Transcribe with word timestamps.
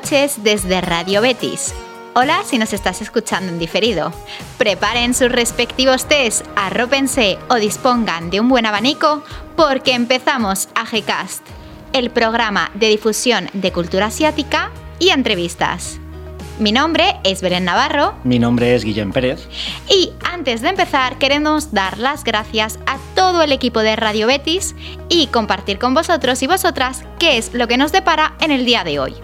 Noches 0.00 0.42
desde 0.42 0.80
Radio 0.80 1.20
Betis. 1.20 1.74
Hola 2.14 2.40
si 2.46 2.56
nos 2.56 2.72
estás 2.72 3.02
escuchando 3.02 3.52
en 3.52 3.58
diferido. 3.58 4.14
Preparen 4.56 5.12
sus 5.12 5.30
respectivos 5.30 6.08
test, 6.08 6.46
arrópense 6.56 7.36
o 7.50 7.56
dispongan 7.56 8.30
de 8.30 8.40
un 8.40 8.48
buen 8.48 8.64
abanico 8.64 9.22
porque 9.56 9.92
empezamos 9.92 10.70
AGCast, 10.74 11.44
el 11.92 12.08
programa 12.08 12.70
de 12.76 12.88
difusión 12.88 13.50
de 13.52 13.72
cultura 13.72 14.06
asiática 14.06 14.70
y 14.98 15.10
entrevistas. 15.10 16.00
Mi 16.58 16.72
nombre 16.72 17.16
es 17.22 17.42
Belén 17.42 17.66
Navarro. 17.66 18.14
Mi 18.24 18.38
nombre 18.38 18.74
es 18.74 18.84
Guillem 18.84 19.12
Pérez. 19.12 19.48
Y 19.90 20.12
antes 20.24 20.62
de 20.62 20.70
empezar, 20.70 21.18
queremos 21.18 21.74
dar 21.74 21.98
las 21.98 22.24
gracias 22.24 22.78
a 22.86 22.96
todo 23.14 23.42
el 23.42 23.52
equipo 23.52 23.80
de 23.80 23.96
Radio 23.96 24.28
Betis 24.28 24.74
y 25.10 25.26
compartir 25.26 25.78
con 25.78 25.92
vosotros 25.92 26.42
y 26.42 26.46
vosotras 26.46 27.04
qué 27.18 27.36
es 27.36 27.52
lo 27.52 27.68
que 27.68 27.76
nos 27.76 27.92
depara 27.92 28.34
en 28.40 28.50
el 28.50 28.64
día 28.64 28.82
de 28.82 28.98
hoy. 28.98 29.14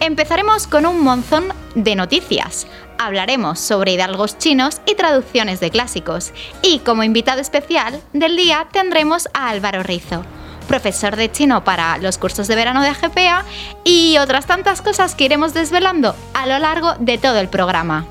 Empezaremos 0.00 0.66
con 0.66 0.86
un 0.86 1.02
monzón 1.02 1.52
de 1.74 1.94
noticias. 1.94 2.66
Hablaremos 2.98 3.58
sobre 3.58 3.92
hidalgos 3.92 4.38
chinos 4.38 4.80
y 4.86 4.94
traducciones 4.94 5.60
de 5.60 5.70
clásicos. 5.70 6.32
Y 6.62 6.80
como 6.80 7.02
invitado 7.02 7.40
especial 7.40 8.00
del 8.12 8.36
día 8.36 8.68
tendremos 8.72 9.28
a 9.34 9.48
Álvaro 9.48 9.82
Rizo 9.82 10.24
profesor 10.62 11.16
de 11.16 11.30
chino 11.30 11.64
para 11.64 11.98
los 11.98 12.18
cursos 12.18 12.46
de 12.48 12.54
verano 12.54 12.82
de 12.82 12.88
AGPA 12.88 13.44
y 13.84 14.16
otras 14.18 14.46
tantas 14.46 14.80
cosas 14.80 15.14
que 15.14 15.24
iremos 15.24 15.52
desvelando 15.52 16.14
a 16.34 16.46
lo 16.46 16.58
largo 16.58 16.94
de 16.98 17.18
todo 17.18 17.38
el 17.40 17.48
programa. 17.48 18.06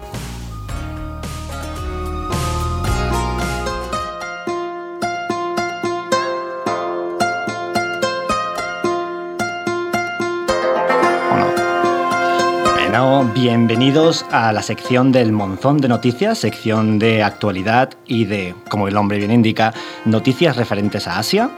Bienvenidos 13.33 14.27
a 14.29 14.51
la 14.51 14.61
sección 14.61 15.11
del 15.11 15.31
monzón 15.31 15.79
de 15.79 15.87
noticias, 15.87 16.37
sección 16.37 16.99
de 16.99 17.23
actualidad 17.23 17.89
y 18.05 18.25
de, 18.25 18.53
como 18.69 18.87
el 18.87 18.93
nombre 18.93 19.17
bien 19.17 19.31
indica, 19.31 19.73
noticias 20.05 20.55
referentes 20.55 21.07
a 21.07 21.17
Asia. 21.17 21.49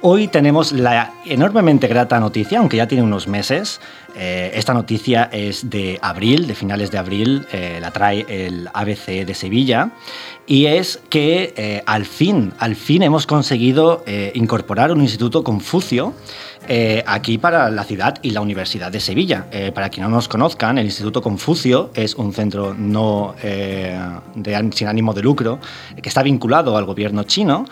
Hoy 0.00 0.28
tenemos 0.28 0.72
la 0.72 1.12
enormemente 1.26 1.86
grata 1.86 2.18
noticia, 2.18 2.60
aunque 2.60 2.78
ya 2.78 2.88
tiene 2.88 3.04
unos 3.04 3.28
meses. 3.28 3.82
Eh, 4.16 4.52
esta 4.54 4.72
noticia 4.72 5.28
es 5.30 5.68
de 5.68 5.98
abril, 6.00 6.46
de 6.46 6.54
finales 6.54 6.90
de 6.90 6.96
abril, 6.96 7.46
eh, 7.52 7.76
la 7.78 7.90
trae 7.90 8.24
el 8.26 8.70
ABC 8.72 9.26
de 9.26 9.34
Sevilla, 9.34 9.90
y 10.46 10.64
es 10.64 11.02
que 11.10 11.52
eh, 11.58 11.82
al 11.84 12.06
fin, 12.06 12.54
al 12.58 12.74
fin 12.74 13.02
hemos 13.02 13.26
conseguido 13.26 14.02
incorporar 14.32 14.92
un 14.92 15.02
instituto 15.02 15.44
Confucio 15.44 16.14
aquí 17.06 17.38
para 17.38 17.70
la 17.70 17.84
ciudad 17.84 18.16
y 18.22 18.30
la 18.30 18.40
Universidad 18.40 18.92
de 18.92 19.00
Sevilla. 19.00 19.46
para 19.74 19.88
quienes 19.88 20.10
no 20.10 20.16
nos 20.16 20.28
conozcan, 20.28 20.78
el 20.78 20.84
Instituto 20.84 21.20
Confucio 21.20 21.90
es 21.94 22.14
un 22.14 22.32
centro 22.32 22.74
no, 22.74 23.34
de, 23.42 24.70
sin 24.72 24.88
ánimo 24.88 25.12
de 25.12 25.22
lucro 25.22 25.58
que 26.00 26.08
está 26.08 26.22
vinculado 26.22 26.76
al 26.76 26.84
gobierno 26.84 27.24
chino, 27.24 27.64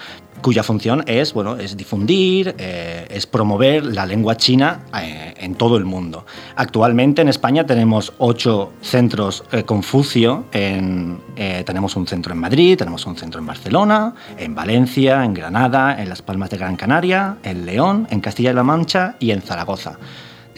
cuya 0.43 0.62
función 0.62 1.04
es, 1.06 1.32
bueno, 1.32 1.56
es 1.56 1.76
difundir, 1.76 2.54
eh, 2.59 3.06
es 3.10 3.26
promover 3.26 3.84
la 3.84 4.06
lengua 4.06 4.37
china 4.37 4.81
eh, 5.00 5.34
en 5.37 5.54
todo 5.54 5.76
el 5.76 5.84
mundo. 5.84 6.25
Actualmente 6.56 7.22
en 7.22 7.28
España 7.28 7.66
tenemos 7.66 8.12
ocho 8.19 8.72
centros 8.81 9.44
eh, 9.53 9.62
Confucio, 9.65 10.47
tenemos 10.50 11.97
un 11.97 12.06
centro 12.06 12.32
en 12.32 12.38
Madrid, 12.38 12.77
tenemos 12.77 13.06
un 13.06 13.16
centro 13.16 13.41
en 13.41 13.47
Barcelona, 13.47 14.15
en 14.37 14.54
Valencia, 14.54 15.25
en 15.25 15.34
Granada, 15.34 16.00
en 16.00 16.09
Las 16.09 16.22
Palmas 16.22 16.50
de 16.50 16.59
Gran 16.59 16.77
Canaria, 16.77 17.37
en 17.43 17.66
León, 17.66 18.06
en 18.10 18.21
Castilla-La 18.21 18.62
Mancha 18.62 19.16
y 19.21 19.31
en 19.31 19.43
Zaragoza. 19.43 19.98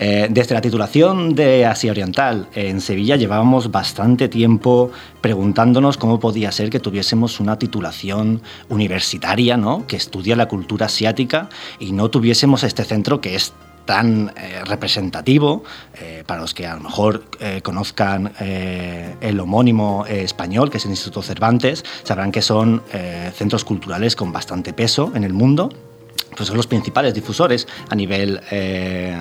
Eh, 0.03 0.29
desde 0.31 0.55
la 0.55 0.63
titulación 0.63 1.35
de 1.35 1.67
Asia 1.67 1.91
Oriental 1.91 2.49
en 2.55 2.81
Sevilla 2.81 3.17
llevábamos 3.17 3.71
bastante 3.71 4.31
tiempo 4.31 4.91
preguntándonos 5.21 5.99
cómo 5.99 6.19
podía 6.19 6.51
ser 6.53 6.71
que 6.71 6.81
tuviésemos 6.81 7.39
una 7.39 7.59
titulación 7.59 8.41
universitaria 8.71 9.59
¿no? 9.59 9.87
que 9.87 9.97
estudia 9.97 10.37
la 10.37 10.49
cultura 10.49 10.87
asiática 10.87 11.51
y 11.79 11.93
no 11.93 12.09
tuviésemos 12.09 12.65
este 12.65 12.85
centro 12.85 13.21
que 13.21 13.35
es 13.35 13.53
tan 13.85 14.33
eh, 14.37 14.65
representativo, 14.65 15.65
eh, 16.01 16.25
para 16.25 16.41
los 16.41 16.55
que 16.55 16.67
a 16.67 16.77
lo 16.77 16.81
mejor 16.81 17.25
conozcan 17.63 18.33
el 18.39 19.41
homónimo 19.41 20.07
español, 20.07 20.71
que 20.71 20.79
es 20.79 20.85
el 20.85 20.93
Instituto 20.93 21.23
Cervantes, 21.23 21.85
sabrán 22.05 22.31
que 22.31 22.41
son 22.41 22.83
centros 23.35 23.65
culturales 23.65 24.15
con 24.15 24.33
bastante 24.33 24.73
peso 24.73 25.13
en 25.15 25.25
el 25.25 25.33
mundo 25.33 25.71
pues 26.41 26.49
son 26.49 26.57
los 26.57 26.67
principales 26.67 27.13
difusores 27.13 27.69
a 27.91 27.95
nivel 27.95 28.41
eh, 28.51 29.15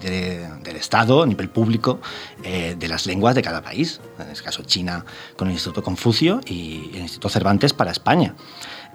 del 0.00 0.76
Estado, 0.76 1.22
a 1.22 1.26
nivel 1.26 1.50
público, 1.50 2.00
eh, 2.42 2.74
de 2.78 2.88
las 2.88 3.04
lenguas 3.04 3.34
de 3.34 3.42
cada 3.42 3.60
país. 3.60 4.00
En 4.18 4.30
este 4.30 4.42
caso 4.42 4.62
China 4.62 5.04
con 5.36 5.48
el 5.48 5.52
Instituto 5.52 5.82
Confucio 5.82 6.40
y 6.46 6.88
el 6.94 7.02
Instituto 7.02 7.28
Cervantes 7.28 7.74
para 7.74 7.90
España. 7.90 8.34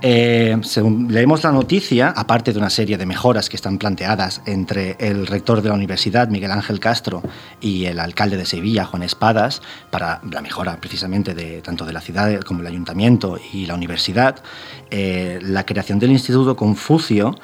Eh, 0.01 0.57
según 0.63 1.11
leemos 1.11 1.43
la 1.43 1.51
noticia, 1.51 2.13
aparte 2.15 2.53
de 2.53 2.59
una 2.59 2.69
serie 2.69 2.97
de 2.97 3.05
mejoras 3.05 3.49
que 3.49 3.57
están 3.57 3.77
planteadas 3.77 4.41
entre 4.45 4.95
el 4.99 5.27
rector 5.27 5.61
de 5.61 5.67
la 5.67 5.75
universidad, 5.75 6.29
Miguel 6.29 6.51
Ángel 6.51 6.79
Castro, 6.79 7.21
y 7.59 7.85
el 7.85 7.99
alcalde 7.99 8.37
de 8.37 8.45
Sevilla, 8.45 8.85
Juan 8.85 9.03
Espadas, 9.03 9.61
para 9.91 10.21
la 10.31 10.41
mejora 10.41 10.77
precisamente 10.77 11.33
de, 11.33 11.61
tanto 11.61 11.85
de 11.85 11.91
la 11.91 11.99
ciudad 11.99 12.39
como 12.41 12.61
el 12.61 12.67
ayuntamiento 12.67 13.37
y 13.51 13.65
la 13.65 13.75
universidad, 13.75 14.37
eh, 14.89 15.39
la 15.41 15.65
creación 15.65 15.99
del 15.99 16.11
Instituto 16.11 16.55
Confucio 16.55 17.35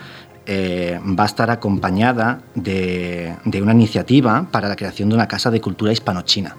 eh, 0.46 0.98
va 1.04 1.24
a 1.24 1.28
estar 1.28 1.50
acompañada 1.50 2.42
de, 2.54 3.36
de, 3.44 3.62
una 3.62 3.74
iniciativa 3.74 4.48
para 4.50 4.70
la 4.70 4.78
creación 4.78 5.10
de 5.10 5.16
una 5.16 5.28
casa 5.28 5.52
de 5.52 5.60
cultura 5.60 5.92
hispano-china. 5.92 6.56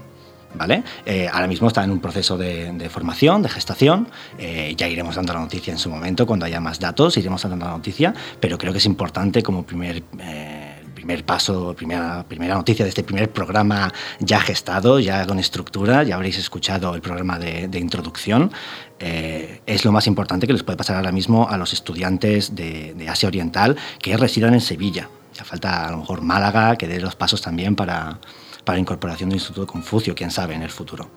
¿Vale? 0.57 0.83
Eh, 1.05 1.29
ahora 1.33 1.47
mismo 1.47 1.69
está 1.69 1.85
en 1.85 1.91
un 1.91 2.01
proceso 2.01 2.37
de, 2.37 2.89
formación, 2.91 3.43
de 3.43 3.49
gestación. 3.49 4.09
Eh, 4.39 4.75
ya 4.77 4.89
iremos 4.89 5.15
dando 5.17 5.33
la 5.33 5.41
noticia 5.41 5.73
en 5.73 5.79
su 5.79 5.91
momento, 5.91 6.27
cuando 6.27 6.47
haya 6.47 6.61
más 6.61 6.81
datos, 6.81 7.17
iremos 7.17 7.43
dando 7.43 7.65
la 7.65 7.73
noticia, 7.73 8.15
pero 8.41 8.59
creo 8.59 8.73
que 8.73 8.79
es 8.79 8.87
importante 8.87 9.43
como 9.43 9.65
primer... 9.65 10.03
Eh, 10.19 10.73
primer 10.97 11.25
paso, 11.27 11.75
primera, 11.77 12.25
primera 12.27 12.55
noticia 12.55 12.83
de 12.85 12.89
este 12.89 13.05
primer 13.05 13.31
programa 13.31 13.93
ya 14.19 14.41
gestado, 14.41 14.99
ya 14.99 15.25
con 15.27 15.39
estructura, 15.39 16.03
ya 16.03 16.17
habréis 16.17 16.39
escuchado 16.39 16.95
el 16.95 17.03
programa 17.03 17.39
de, 17.39 17.79
introducción. 17.79 18.51
es 18.99 19.85
lo 19.85 19.93
más 19.93 20.07
importante 20.07 20.47
que 20.47 20.55
les 20.55 20.63
puede 20.63 20.79
pasar 20.79 20.97
ahora 20.97 21.13
mismo 21.13 21.49
a 21.49 21.59
los 21.59 21.75
estudiantes 21.75 22.57
de, 22.57 22.95
de 22.95 23.09
Asia 23.11 23.29
Oriental 23.29 23.77
que 24.01 24.17
residan 24.17 24.55
en 24.55 24.63
Sevilla. 24.63 25.11
Ya 25.37 25.45
falta 25.45 25.87
a 25.87 25.91
lo 25.91 25.99
mejor 25.99 26.23
Málaga 26.23 26.77
que 26.77 26.89
dé 26.89 26.99
los 26.99 27.15
pasos 27.15 27.43
también 27.43 27.77
para, 27.77 28.19
para 28.67 28.81
incorporación 28.81 29.31
del 29.31 29.39
Instituto 29.39 29.67
Confucio, 29.67 30.15
quién 30.15 30.31
sabe, 30.31 30.55
en 30.55 30.63
el 30.63 30.71
futuro. 30.71 31.09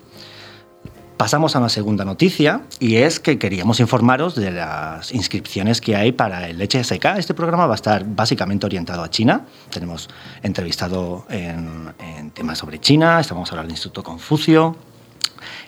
Pasamos 1.17 1.53
a 1.55 1.59
una 1.59 1.67
segunda 1.67 2.05
noticia 2.05 2.61
y 2.79 2.97
es 2.97 3.19
que 3.19 3.37
queríamos 3.37 3.81
informaros 3.81 4.35
de 4.35 4.51
las 4.51 5.11
inscripciones 5.11 5.81
que 5.81 5.97
hay 5.97 6.13
para 6.13 6.47
el 6.47 6.61
HSK. 6.61 7.03
Este 7.17 7.33
programa 7.33 7.65
va 7.65 7.73
a 7.73 7.75
estar 7.75 8.05
básicamente 8.05 8.65
orientado 8.67 9.03
a 9.03 9.09
China. 9.09 9.45
Tenemos 9.69 10.09
entrevistado 10.43 11.25
en, 11.29 11.91
temas 12.33 12.59
sobre 12.59 12.79
China, 12.79 13.19
estamos 13.19 13.51
hablando 13.51 13.67
del 13.67 13.73
Instituto 13.73 14.03
Confucio 14.03 14.77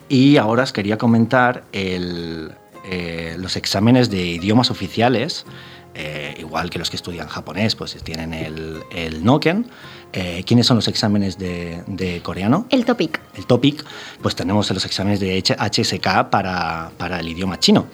y 0.08 0.38
ahora 0.38 0.64
os 0.64 0.72
quería 0.72 0.98
comentar 0.98 1.66
eh, 1.74 3.36
los 3.38 3.58
exámenes 3.58 4.10
de 4.10 4.24
idiomas 4.24 4.72
oficiales, 4.72 5.46
eh, 5.96 6.36
igual 6.40 6.70
que 6.70 6.80
los 6.80 6.90
que 6.90 6.96
estudian 6.96 7.28
japonés, 7.28 7.76
pues 7.76 7.98
tienen 8.04 8.34
el, 8.34 8.84
el 8.96 9.26
Noken 9.26 9.66
eh, 10.14 10.44
¿Quiénes 10.46 10.68
son 10.68 10.76
los 10.76 10.88
exámenes 10.88 11.38
de, 11.38 12.22
coreano? 12.24 12.66
El 12.70 12.84
TOPIC. 12.86 13.20
El 13.36 13.46
TOPIC, 13.46 13.86
pues 14.22 14.36
tenemos 14.36 14.70
los 14.72 14.86
exámenes 14.86 15.20
de 15.20 15.42
HSK 15.42 16.30
para, 16.30 16.92
para 16.98 17.20
el 17.20 17.30
idioma 17.30 17.60
chino. 17.60 17.88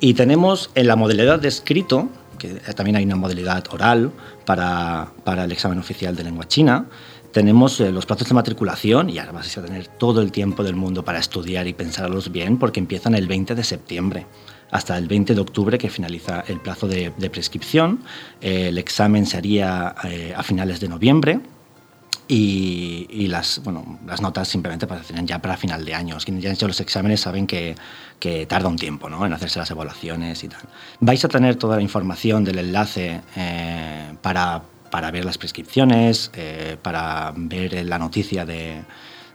Y 0.00 0.14
tenemos 0.14 0.70
en 0.74 0.88
la 0.88 0.96
modalidad 0.96 1.38
de 1.38 1.48
escrito, 1.48 2.08
que 2.38 2.48
también 2.74 2.96
hay 2.96 3.04
una 3.04 3.16
modalidad 3.16 3.64
oral 3.72 4.10
para, 4.44 5.12
para 5.24 5.44
el 5.44 5.52
examen 5.52 5.78
oficial 5.78 6.16
de 6.16 6.24
lengua 6.24 6.48
china, 6.48 6.86
tenemos 7.32 7.80
eh, 7.80 7.92
los 7.92 8.06
plazos 8.06 8.28
de 8.28 8.34
matriculación 8.34 9.08
y 9.08 9.18
ahora 9.18 9.30
vas 9.30 9.56
a 9.56 9.62
tener 9.62 9.86
todo 9.86 10.20
el 10.20 10.32
tiempo 10.32 10.64
del 10.64 10.74
mundo 10.74 11.04
para 11.04 11.20
estudiar 11.20 11.68
y 11.68 11.72
pensarlos 11.72 12.32
bien 12.32 12.58
porque 12.58 12.80
empiezan 12.80 13.14
el 13.14 13.28
20 13.28 13.54
de 13.54 13.62
septiembre 13.62 14.26
hasta 14.72 14.98
el 14.98 15.06
20 15.06 15.36
de 15.36 15.40
octubre 15.40 15.78
que 15.78 15.90
finaliza 15.90 16.42
el 16.48 16.58
plazo 16.58 16.88
de, 16.88 17.12
prescripción. 17.30 18.00
Eh, 18.40 18.68
el 18.68 18.78
examen 18.78 19.26
se 19.26 19.36
haría 19.36 19.94
a 20.36 20.42
finales 20.42 20.80
de 20.80 20.88
noviembre 20.88 21.40
y, 22.32 23.26
las, 23.26 23.60
bueno, 23.64 23.98
las 24.06 24.20
notas 24.20 24.46
simplemente 24.46 24.84
aparecerán 24.84 25.26
ya 25.26 25.40
para 25.40 25.56
final 25.56 25.84
de 25.84 25.94
año. 25.94 26.16
Quienes 26.24 26.44
ya 26.44 26.50
han 26.50 26.54
hecho 26.54 26.68
los 26.68 26.80
exámenes 26.80 27.20
saben 27.20 27.44
que, 27.44 27.74
que, 28.20 28.46
tarda 28.46 28.68
un 28.68 28.76
tiempo 28.76 29.10
¿no? 29.10 29.26
en 29.26 29.32
hacerse 29.32 29.58
las 29.58 29.70
evaluaciones 29.72 30.44
y 30.44 30.48
tal. 30.48 30.60
Vais 31.00 31.24
a 31.24 31.28
tener 31.28 31.56
toda 31.56 31.74
la 31.76 31.82
información 31.82 32.44
del 32.44 32.60
enlace 32.60 33.20
eh, 33.34 34.14
para, 34.22 34.62
para, 34.92 35.10
ver 35.10 35.24
las 35.24 35.38
prescripciones, 35.38 36.30
eh, 36.34 36.76
para 36.80 37.32
ver 37.34 37.84
la 37.84 37.98
noticia 37.98 38.46
de, 38.46 38.84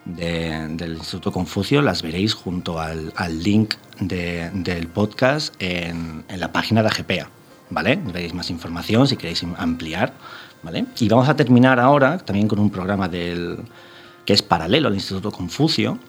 del 0.05 0.93
Instituto 0.93 1.33
Confucio, 1.33 1.81
las 1.81 2.01
veréis 2.01 2.33
junto 2.33 2.79
al, 2.79 3.11
al 3.17 3.43
link 3.43 3.73
del 3.99 4.87
podcast 4.87 5.53
en, 5.59 6.23
en, 6.29 6.39
la 6.39 6.53
página 6.53 6.81
de 6.81 6.87
AGPA. 6.87 7.29
¿vale? 7.69 7.97
Veréis 7.97 8.33
más 8.33 8.49
información 8.49 9.05
si 9.05 9.17
queréis 9.17 9.43
ampliar 9.57 10.13
¿vale? 10.65 10.85
Y 10.99 11.07
vamos 11.07 11.29
a 11.29 11.35
terminar 11.35 11.79
ahora 11.79 12.17
también 12.17 12.47
con 12.47 12.57
un 12.57 12.71
programa 12.71 13.07
del, 13.07 13.59
que 14.25 14.33
es 14.33 14.41
paralelo 14.41 14.87
al 14.87 14.95
Instituto 14.95 15.31
Confucio 15.31 15.99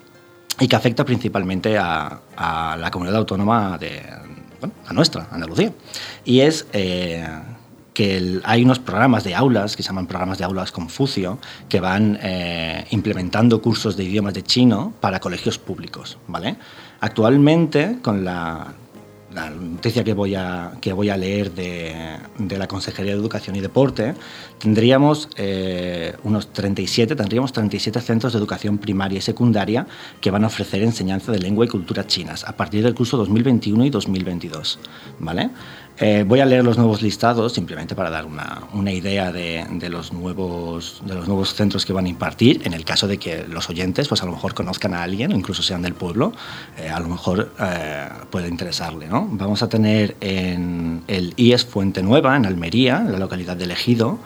y 0.59 0.67
que 0.67 0.75
afecta 0.75 1.05
principalmente 1.05 1.77
a, 1.79 2.23
la 2.79 2.91
comunidad 2.91 3.19
autónoma 3.19 3.77
de 3.79 4.03
a 4.87 4.93
nuestra, 4.95 5.29
Andalucía. 5.31 5.73
Y 6.25 6.41
es 6.41 6.67
eh, 6.73 7.29
que 7.93 8.41
hay 8.43 8.65
unos 8.65 8.79
programas 8.79 9.23
de 9.25 9.35
aulas, 9.35 9.77
que 9.77 9.83
se 9.83 9.89
llaman 9.89 10.07
programas 10.07 10.39
de 10.39 10.45
aulas 10.45 10.73
Confucio, 10.73 11.39
que 11.69 11.79
van 11.79 12.19
eh, 12.23 12.87
implementando 12.91 13.61
cursos 13.61 13.97
de 13.97 14.05
idiomas 14.05 14.33
de 14.33 14.43
chino 14.43 14.95
para 15.01 15.21
colegios 15.21 15.59
públicos. 15.59 16.17
¿vale? 16.27 16.57
Actualmente, 17.01 17.99
con 18.03 18.25
la, 18.25 18.73
noticia 19.51 20.03
que 20.03 20.15
voy 20.15 20.35
a, 20.35 20.73
que 20.81 20.93
voy 20.93 21.11
a 21.11 21.17
leer 21.17 21.53
de, 21.53 22.19
la 22.57 22.67
Consejería 22.67 23.13
de 23.13 23.19
Educación 23.19 23.55
y 23.57 23.61
Deporte, 23.61 24.15
tendríamos 24.59 25.29
eh, 25.37 26.15
unos 26.25 26.53
37, 26.53 27.15
tendríamos 27.15 27.53
37 27.53 28.01
centros 28.01 28.33
de 28.33 28.39
educación 28.39 28.79
primaria 28.79 29.19
y 29.19 29.23
secundaria 29.23 29.87
que 30.21 30.31
van 30.31 30.45
a 30.45 30.47
ofrecer 30.47 30.83
enseñanza 30.83 31.33
de 31.33 31.39
lengua 31.39 31.67
y 31.67 31.69
cultura 31.69 32.07
chinas 32.07 32.45
a 32.45 32.57
partir 32.57 32.83
del 32.83 32.95
curso 32.95 33.17
2021 33.19 33.85
y 33.85 33.91
2022. 33.91 34.79
¿vale? 35.19 35.51
Eh, 35.99 36.25
voy 36.27 36.41
a 36.41 36.45
leer 36.45 36.63
los 36.63 36.77
nuevos 36.77 37.01
listados 37.01 37.55
simplemente 37.55 37.95
para 37.95 38.11
dar 38.11 38.27
una, 38.27 38.93
idea 38.93 39.33
de, 39.33 39.89
los 39.89 40.13
nuevos, 40.13 41.01
de 41.07 41.15
los 41.15 41.27
nuevos 41.27 41.55
centros 41.55 41.87
que 41.87 41.93
van 41.95 42.05
a 42.05 42.09
impartir. 42.09 42.61
En 42.65 42.75
el 42.75 42.85
caso 42.85 43.09
de 43.09 43.17
que 43.17 43.47
los 43.49 43.71
oyentes, 43.71 44.07
pues 44.09 44.23
a 44.23 44.27
lo 44.27 44.33
mejor 44.33 44.53
conozcan 44.53 44.93
a 44.93 45.03
alguien, 45.03 45.33
incluso 45.33 45.63
sean 45.63 45.81
del 45.81 45.95
pueblo, 45.95 46.33
eh, 46.77 46.91
a 46.91 47.01
lo 47.01 47.09
mejor 47.09 47.51
eh, 47.59 48.09
puede 48.31 48.49
interesarle. 48.49 49.09
¿no? 49.09 49.27
Vamos 49.31 49.63
a 49.63 49.69
tener 49.69 50.17
en 50.21 51.03
el 51.07 51.33
IES 51.37 51.65
Fuente 51.65 52.03
Nueva, 52.03 52.37
en 52.37 52.45
Almería, 52.45 53.01
la 53.01 53.19
localidad 53.19 53.57
de 53.57 53.67
Ejido. 53.73 54.19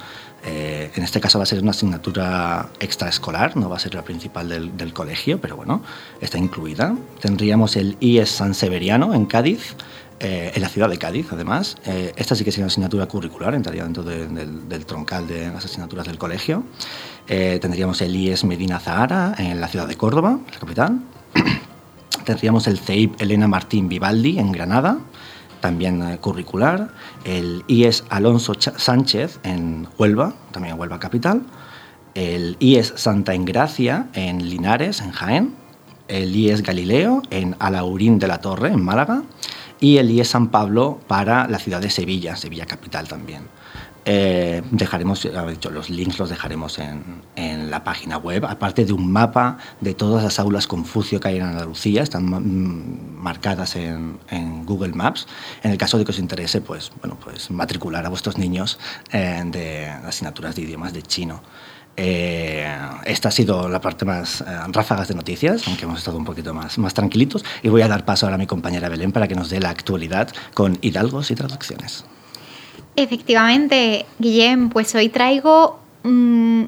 en 0.44 1.02
este 1.02 1.20
caso 1.20 1.38
va 1.38 1.44
a 1.44 1.46
ser 1.46 1.60
una 1.60 1.70
asignatura 1.70 2.70
extraescolar, 2.80 3.56
no 3.56 3.68
va 3.68 3.76
a 3.76 3.78
ser 3.78 3.94
la 3.94 4.02
principal 4.02 4.48
del, 4.48 4.76
del 4.76 4.92
colegio, 4.92 5.40
pero 5.40 5.56
bueno, 5.56 5.82
está 6.20 6.38
incluida. 6.38 6.96
Tendríamos 7.20 7.76
el 7.76 7.96
IES 8.00 8.30
San 8.30 8.54
Severiano 8.54 9.14
en 9.14 9.26
Cádiz, 9.26 9.76
eh, 10.22 10.52
en 10.54 10.60
la 10.60 10.68
ciudad 10.68 10.90
de 10.90 10.98
Cádiz, 10.98 11.28
además. 11.32 11.78
Eh, 11.86 12.12
esta 12.14 12.34
sí 12.34 12.44
que 12.44 12.50
es 12.50 12.58
una 12.58 12.66
asignatura 12.66 13.06
curricular, 13.06 13.54
entraría 13.54 13.84
dentro 13.84 14.02
del, 14.02 14.84
troncal 14.84 15.26
de 15.26 15.48
las 15.48 15.64
asignaturas 15.64 16.06
del 16.06 16.18
colegio. 16.18 16.62
Eh, 17.26 17.58
tendríamos 17.58 18.02
el 18.02 18.14
IES 18.14 18.44
Medina 18.44 18.78
Zahara 18.80 19.34
en 19.38 19.62
la 19.62 19.68
ciudad 19.68 19.88
de 19.88 19.96
Córdoba, 19.96 20.38
la 20.52 20.58
capital. 20.58 21.00
tendríamos 22.26 22.66
el 22.66 22.78
CEIP 22.78 23.18
Elena 23.18 23.48
Martín 23.48 23.88
Vivaldi 23.88 24.38
en 24.38 24.52
Granada, 24.52 24.98
también 25.62 26.18
curricular. 26.18 26.90
El 27.24 27.64
IES 27.66 28.04
Alonso 28.10 28.52
Sánchez 28.60 29.40
en 29.42 29.88
Huelva, 29.96 30.34
también 30.52 30.78
Huelva 30.78 31.00
capital. 31.00 31.44
El 32.14 32.58
IES 32.60 32.92
Santa 32.96 33.32
Engracia 33.32 34.08
en 34.12 34.50
Linares, 34.50 35.00
en 35.00 35.12
Jaén. 35.12 35.54
El 36.08 36.36
IES 36.36 36.62
Galileo 36.62 37.22
en 37.30 37.56
Alaurín 37.58 38.18
de 38.18 38.28
la 38.28 38.42
Torre, 38.42 38.68
en 38.68 38.84
Málaga 38.84 39.22
y 39.80 39.96
el 39.96 40.10
IES 40.10 40.28
San 40.28 40.48
Pablo 40.48 41.00
para 41.06 41.48
la 41.48 41.58
ciudad 41.58 41.80
de 41.80 41.90
Sevilla, 41.90 42.36
Sevilla 42.36 42.66
capital 42.66 43.08
también. 43.08 43.42
Eh, 44.06 44.62
dejaremos, 44.70 45.28
dicho, 45.50 45.70
los 45.70 45.90
links 45.90 46.18
los 46.18 46.30
dejaremos 46.30 46.78
en, 46.78 47.22
en, 47.36 47.70
la 47.70 47.84
página 47.84 48.16
web, 48.16 48.46
aparte 48.46 48.86
de 48.86 48.94
un 48.94 49.12
mapa 49.12 49.58
de 49.80 49.92
todas 49.92 50.24
las 50.24 50.38
aulas 50.38 50.66
Confucio 50.66 51.20
que 51.20 51.28
hay 51.28 51.36
en 51.36 51.42
Andalucía, 51.42 52.02
están 52.02 52.24
marcadas 53.20 53.76
en, 53.76 54.18
en, 54.30 54.64
Google 54.64 54.94
Maps. 54.94 55.26
En 55.62 55.70
el 55.70 55.76
caso 55.76 55.98
de 55.98 56.04
que 56.04 56.12
os 56.12 56.18
interese, 56.18 56.62
pues, 56.62 56.92
bueno, 57.02 57.18
pues 57.22 57.50
matricular 57.50 58.06
a 58.06 58.08
vuestros 58.08 58.38
niños 58.38 58.78
eh, 59.12 59.42
de 59.46 59.86
asignaturas 59.88 60.56
de 60.56 60.62
idiomas 60.62 60.94
de 60.94 61.02
chino. 61.02 61.42
Eh, 61.96 62.66
esta 63.04 63.28
ha 63.28 63.32
sido 63.32 63.68
la 63.68 63.80
parte 63.80 64.04
más 64.04 64.40
eh, 64.40 64.44
ráfagas 64.68 65.08
de 65.08 65.14
noticias, 65.14 65.66
aunque 65.66 65.84
hemos 65.84 65.98
estado 65.98 66.16
un 66.16 66.24
poquito 66.24 66.54
más, 66.54 66.78
más 66.78 66.94
tranquilitos. 66.94 67.44
Y 67.62 67.68
voy 67.68 67.82
a 67.82 67.88
dar 67.88 68.04
paso 68.04 68.26
ahora 68.26 68.36
a 68.36 68.38
mi 68.38 68.46
compañera 68.46 68.88
Belén 68.88 69.10
para 69.12 69.26
que 69.28 69.34
nos 69.34 69.50
dé 69.50 69.60
la 69.60 69.68
actualidad 69.70 70.28
con 70.54 70.78
hidalgos 70.80 71.30
y 71.30 71.34
traducciones. 71.34 72.04
Efectivamente, 72.96 74.06
Guillem, 74.18 74.70
pues 74.70 74.94
hoy 74.94 75.10
traigo 75.10 75.78
mm, 76.02 76.64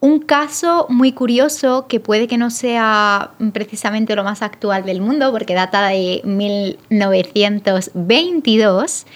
un 0.00 0.20
caso 0.20 0.86
muy 0.90 1.12
curioso 1.12 1.86
que 1.88 1.98
puede 1.98 2.28
que 2.28 2.36
no 2.36 2.50
sea 2.50 3.30
precisamente 3.52 4.14
lo 4.14 4.22
más 4.22 4.42
actual 4.42 4.84
del 4.84 5.00
mundo, 5.00 5.32
porque 5.32 5.54
data 5.54 5.88
de 5.88 6.20
1922, 6.24 9.06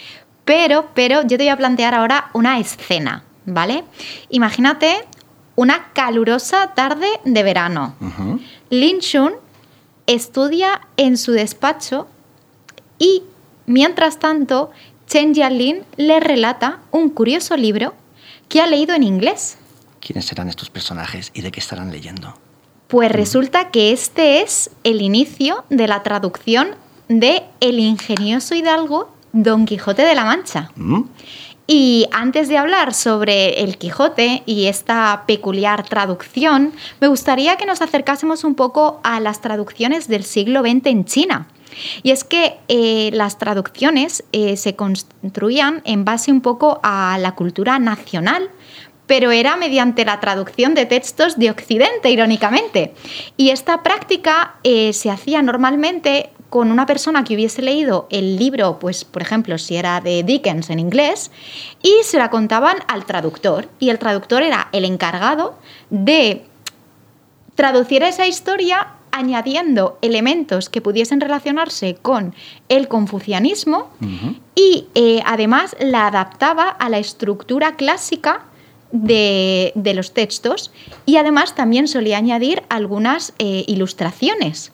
pero, 0.47 0.87
pero 0.95 1.21
yo 1.23 1.37
te 1.37 1.45
voy 1.45 1.49
a 1.49 1.59
plantear 1.59 1.95
ahora 1.95 2.31
una 2.33 2.59
escena. 2.59 3.28
¿Vale? 3.49 3.85
Imagínate 4.31 5.05
una 5.57 5.93
calurosa 5.93 6.75
tarde 6.75 7.09
de 7.25 7.43
verano. 7.43 7.95
Lin 8.71 8.99
Shun 8.99 9.33
estudia 10.07 10.81
en 10.97 11.17
su 11.17 11.33
despacho 11.33 12.07
y, 12.99 13.23
mientras 13.67 14.19
tanto, 14.19 14.71
Chen 15.07 15.35
Jialin 15.35 15.85
le 15.97 16.21
relata 16.21 16.81
un 16.91 17.11
curioso 17.11 17.57
libro 17.57 17.95
que 18.49 18.61
ha 18.61 18.67
leído 18.67 18.95
en 18.95 19.03
inglés. 19.03 19.59
¿Quiénes 20.01 20.27
serán 20.27 20.49
estos 20.49 20.71
personajes 20.71 21.31
y 21.35 21.43
de 21.43 21.51
qué 21.51 21.61
estarán 21.61 21.91
leyendo? 21.91 22.35
Pues 22.87 23.11
resulta 23.13 23.71
que 23.71 23.93
este 23.93 24.41
es 24.41 24.71
el 24.85 25.03
inicio 25.03 25.65
de 25.69 25.89
la 25.89 26.03
traducción 26.03 26.77
de 27.09 27.43
El 27.61 27.79
ingenioso 27.79 28.55
hidalgo 28.55 29.11
Don 29.33 29.67
Quijote 29.67 30.03
de 30.03 30.15
la 30.15 30.25
Mancha. 30.25 30.71
Mm. 30.77 31.03
Y 31.71 32.07
antes 32.13 32.49
de 32.49 32.57
hablar 32.57 32.95
sobre 32.95 33.63
el 33.63 33.77
Quijote 33.77 34.43
y 34.47 34.69
esta 34.69 35.25
peculiar 35.27 35.87
traducción, 35.87 36.73
me 36.99 37.09
gustaría 37.09 37.57
que 37.57 37.67
nos 37.67 37.83
acercásemos 37.83 38.43
un 38.43 38.55
poco 38.55 39.01
a 39.05 39.21
las 39.21 39.43
traducciones 39.43 40.09
del 40.09 40.25
siglo 40.25 40.63
XX 40.63 40.87
en 40.87 41.05
China. 41.05 41.49
Y 42.03 42.13
es 42.13 42.25
que 42.25 42.57
eh, 42.69 43.11
las 43.13 43.37
traducciones 43.37 44.25
eh, 44.33 44.57
se 44.57 44.77
construían 44.77 45.83
en 45.85 46.07
base 46.07 46.33
un 46.33 46.41
poco 46.41 46.81
a 46.83 47.19
la 47.21 47.35
cultura 47.35 47.79
nacional, 47.79 48.49
pero 49.07 49.31
era 49.31 49.57
mediante 49.57 50.07
la 50.07 50.21
traducción 50.21 50.75
de 50.75 50.87
textos 50.87 51.39
de 51.39 51.51
Occidente, 51.51 52.09
irónicamente. 52.11 52.95
Y 53.37 53.51
esta 53.51 53.83
práctica 53.83 54.55
eh, 54.65 54.95
se 54.95 55.11
hacía 55.11 55.43
normalmente 55.43 56.31
con 56.49 56.71
una 56.71 56.87
persona 56.87 57.25
que 57.25 57.35
hubiese 57.35 57.63
leído 57.63 58.07
el 58.11 58.37
libro, 58.37 58.79
pues 58.79 59.05
por 59.05 59.23
ejemplo, 59.23 59.59
si 59.59 59.77
era 59.77 60.01
de 60.01 60.23
Dickens 60.23 60.71
en 60.71 60.79
inglés, 60.79 61.31
y 61.83 61.95
se 62.05 62.19
la 62.19 62.31
contaban 62.31 62.77
al 62.89 63.05
traductor. 63.05 63.69
Y 63.79 63.91
el 63.91 63.99
traductor 63.99 64.43
era 64.43 64.69
el 64.73 64.85
encargado 64.85 65.59
de 65.91 66.45
traducir 67.55 68.03
esa 68.03 68.27
historia 68.27 68.95
añadiendo 69.11 69.99
elementos 70.03 70.69
que 70.69 70.81
pudiesen 70.81 71.21
relacionarse 71.21 71.97
con 71.97 72.35
el 72.69 72.89
confucianismo 72.89 73.91
y 74.55 74.87
eh, 74.95 75.23
además 75.27 75.75
la 75.81 76.07
adaptaba 76.07 76.69
a 76.69 76.89
la 76.89 76.99
estructura 76.99 77.77
clásica 77.77 78.45
de, 78.93 79.73
los 79.95 80.15
textos 80.15 80.71
y 81.05 81.17
además 81.17 81.55
también 81.55 81.89
solía 81.89 82.19
añadir 82.19 82.63
algunas 82.69 83.33
eh, 83.39 83.65
ilustraciones. 83.67 84.71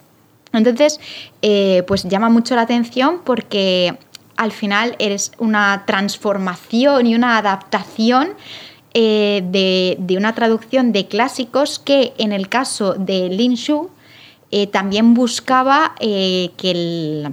Entonces, 0.58 1.00
eh, 1.42 1.82
pues 1.86 2.04
llama 2.04 2.28
mucho 2.28 2.54
la 2.54 2.62
atención 2.62 3.20
porque 3.24 3.98
al 4.36 4.52
final 4.52 4.96
eres 4.98 5.32
una 5.38 5.84
transformación 5.86 7.06
y 7.06 7.14
una 7.14 7.38
adaptación 7.38 8.30
eh, 8.94 9.42
de, 9.44 10.16
una 10.16 10.34
traducción 10.34 10.92
de 10.92 11.06
clásicos 11.06 11.78
que 11.78 12.14
en 12.18 12.32
el 12.32 12.48
caso 12.48 12.94
de 12.94 13.28
Lin 13.28 13.54
Shu 13.54 13.90
eh, 14.50 14.66
también 14.66 15.14
buscaba 15.14 15.94
que 16.00 16.50
el 16.62 17.32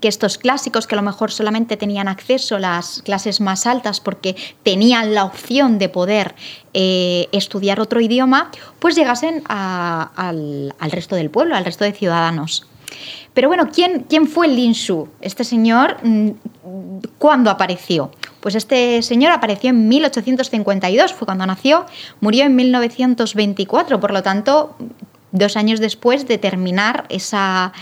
que 0.00 0.08
estos 0.08 0.38
clásicos 0.38 0.86
que 0.86 0.94
a 0.94 0.96
lo 0.96 1.02
mejor 1.02 1.30
solamente 1.30 1.76
tenían 1.76 2.08
acceso 2.08 2.58
las 2.58 3.02
clases 3.02 3.40
más 3.40 3.66
altas 3.66 4.00
porque 4.00 4.34
tenían 4.62 5.14
la 5.14 5.24
opción 5.24 5.78
de 5.78 5.88
poder 5.88 6.34
eh, 6.72 7.28
estudiar 7.32 7.80
otro 7.80 8.00
idioma, 8.00 8.50
pues 8.78 8.96
llegasen 8.96 9.42
al, 9.46 10.72
resto 10.90 11.16
del 11.16 11.30
pueblo, 11.30 11.54
al 11.54 11.64
resto 11.64 11.84
de 11.84 11.92
ciudadanos. 11.92 12.66
Pero 13.34 13.48
bueno, 13.48 13.68
¿quién, 13.72 14.06
quién 14.08 14.26
fue 14.26 14.48
Lin 14.48 14.72
Shu? 14.72 15.08
Este 15.20 15.44
señor, 15.44 15.96
mm, 16.02 16.30
¿cuándo 17.18 17.50
apareció? 17.50 18.10
Pues 18.40 18.54
este 18.54 19.02
señor 19.02 19.32
apareció 19.32 19.70
en 19.70 19.88
1852, 19.88 21.12
fue 21.12 21.26
cuando 21.26 21.46
nació, 21.46 21.86
murió 22.20 22.44
en 22.44 22.54
1924, 22.54 24.00
por 24.00 24.12
lo 24.12 24.22
tanto 24.22 24.76
dos 25.34 25.56
años 25.56 25.80
después 25.80 26.26
de 26.26 26.38
terminar 26.38 27.04
esa, 27.10 27.72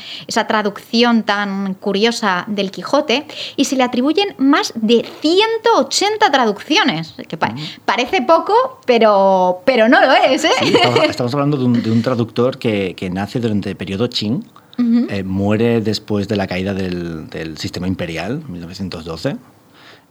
traducción 0.49 1.23
tan 1.23 1.75
curiosa 1.75 2.45
del 2.49 2.73
Quijote, 2.73 3.27
y 3.57 3.67
se 3.67 3.77
le 3.77 3.85
atribuyen 3.85 4.35
más 4.39 4.73
de 4.75 5.05
180 5.21 6.33
traducciones, 6.33 7.15
que 7.29 7.37
parece 7.37 8.23
poco, 8.23 8.81
pero, 8.87 9.61
pero 9.65 9.89
no 9.89 10.01
lo 10.01 10.13
es. 10.13 10.45
¿eh? 10.45 10.51
estamos, 11.09 11.35
hablando 11.35 11.57
de 11.57 11.91
un, 11.91 12.03
traductor 12.03 12.59
que, 12.59 13.11
nace 13.13 13.39
durante 13.39 13.71
el 13.71 13.77
periodo 13.77 14.09
Qing, 14.09 14.43
eh, 15.11 15.23
muere 15.23 15.81
después 15.81 16.27
de 16.27 16.37
la 16.37 16.47
caída 16.47 16.75
del, 16.75 17.29
del 17.29 17.59
sistema 17.59 17.87
imperial, 17.87 18.43
1912 18.49 19.37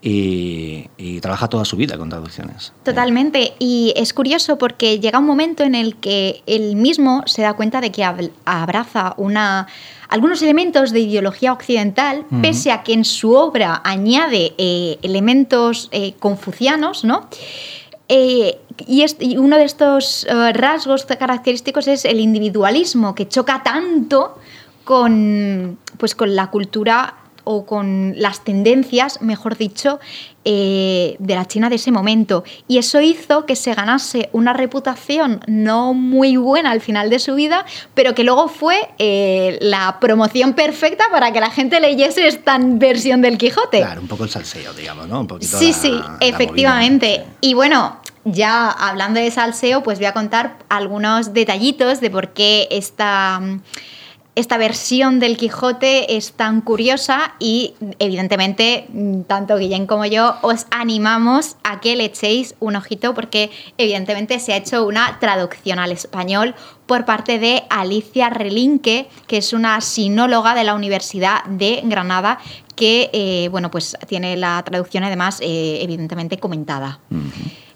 y, 0.02 1.20
trabaja 1.22 1.48
toda 1.48 1.66
su 1.66 1.78
vida 1.78 1.98
con 1.98 2.10
traducciones. 2.10 2.74
Totalmente. 2.84 3.54
Y 3.60 3.94
es 3.96 4.14
curioso 4.14 4.58
porque 4.58 5.00
llega 5.00 5.20
un 5.20 5.26
momento 5.26 5.64
en 5.64 5.76
el 5.76 5.96
que 5.98 6.42
él 6.48 6.76
mismo 6.76 7.24
se 7.28 7.44
da 7.44 7.54
cuenta 7.54 7.80
de 7.80 7.92
que 7.92 8.04
abraza 8.04 9.14
una 9.18 9.68
algunos 10.10 10.42
elementos 10.42 10.92
de 10.92 11.00
ideología 11.00 11.54
occidental, 11.54 12.26
pese 12.42 12.72
a 12.72 12.84
que 12.84 12.92
en 12.92 13.06
su 13.06 13.34
obra 13.34 13.82
añade 13.86 14.54
eh, 14.58 14.98
elementos 15.04 15.88
eh, 15.94 16.16
confucianos, 16.20 17.06
¿no? 17.06 17.30
Eh, 18.10 18.60
y, 18.88 19.38
uno 19.38 19.56
de 19.56 19.64
estos 19.64 20.28
rasgos 20.54 21.06
característicos 21.06 21.88
es 21.88 22.04
el 22.04 22.20
individualismo, 22.20 23.16
que 23.16 23.30
choca 23.30 23.64
tanto 23.64 24.38
con, 24.84 25.78
pues, 25.98 26.14
con 26.14 26.36
la 26.36 26.48
cultura 26.48 27.21
o 27.44 27.66
con 27.66 28.14
las 28.18 28.44
tendencias, 28.44 29.22
mejor 29.22 29.58
dicho, 29.58 30.00
eh, 30.44 31.16
de 31.20 31.36
la 31.36 31.46
China 31.46 31.70
de 31.70 31.76
ese 31.76 31.92
momento. 31.92 32.44
Y 32.68 32.78
eso 32.80 33.00
hizo 33.00 33.46
que 33.46 33.56
se 33.56 33.74
ganase 33.74 34.30
una 34.34 34.54
reputación 34.54 35.42
no 35.48 35.94
muy 35.94 36.38
buena 36.38 36.72
al 36.72 36.82
final 36.82 37.10
de 37.10 37.20
su 37.20 37.36
vida, 37.36 37.66
pero 37.94 38.16
que 38.16 38.24
luego 38.24 38.48
fue 38.48 38.90
eh, 38.98 39.58
la 39.62 40.00
promoción 40.00 40.54
perfecta 40.54 41.06
para 41.12 41.32
que 41.32 41.40
la 41.40 41.52
gente 41.52 41.80
leyese 41.80 42.28
esta 42.28 42.58
versión 42.60 43.22
del 43.22 43.38
Quijote. 43.38 43.80
Claro, 43.80 44.02
un 44.02 44.08
poco 44.08 44.24
el 44.24 44.30
salseo, 44.30 44.74
digamos, 44.74 45.08
¿no? 45.08 45.22
Un 45.22 45.28
poquito 45.28 45.58
sí, 45.58 45.74
sí, 45.74 46.00
efectivamente. 46.20 47.24
Y 47.40 47.54
bueno, 47.54 48.00
ya 48.26 48.70
hablando 48.70 49.20
de 49.20 49.32
salseo, 49.32 49.84
pues 49.84 50.00
voy 50.00 50.06
a 50.06 50.14
contar 50.14 50.58
algunos 50.70 51.34
detallitos 51.34 52.02
de 52.02 52.10
por 52.10 52.30
qué 52.30 52.68
esta 52.72 53.42
esta 54.36 54.58
versión 54.58 55.20
del 55.20 55.36
Quijote 55.36 56.16
es 56.16 56.32
tan 56.34 56.62
curiosa 56.62 57.34
y 57.38 57.74
evidentemente 58.00 58.88
tanto 59.28 59.58
Guillén 59.58 59.88
como 59.88 60.06
yo 60.06 60.36
os 60.42 60.68
animamos 60.72 61.58
a 61.64 61.82
que 61.82 61.98
le 61.98 62.06
echéis 62.06 62.56
un 62.60 62.78
ojito 62.78 63.14
porque 63.14 63.52
evidentemente 63.78 64.40
se 64.40 64.54
ha 64.54 64.58
hecho 64.58 64.86
una 64.86 65.20
traducción 65.20 65.80
al 65.80 65.92
español 65.92 66.56
por 66.86 67.04
parte 67.04 67.40
de 67.40 67.64
Alicia 67.70 68.30
Relinque, 68.30 69.10
que 69.28 69.38
es 69.38 69.52
una 69.52 69.80
sinóloga 69.82 70.56
de 70.56 70.64
la 70.64 70.76
Universidad 70.76 71.44
de 71.46 71.82
Granada 71.84 72.40
que 72.76 73.10
eh, 73.12 73.50
bueno 73.50 73.70
pues 73.70 73.98
tiene 74.08 74.38
la 74.38 74.64
traducción 74.64 75.04
además 75.04 75.40
eh, 75.42 75.80
evidentemente 75.82 76.38
comentada. 76.38 77.00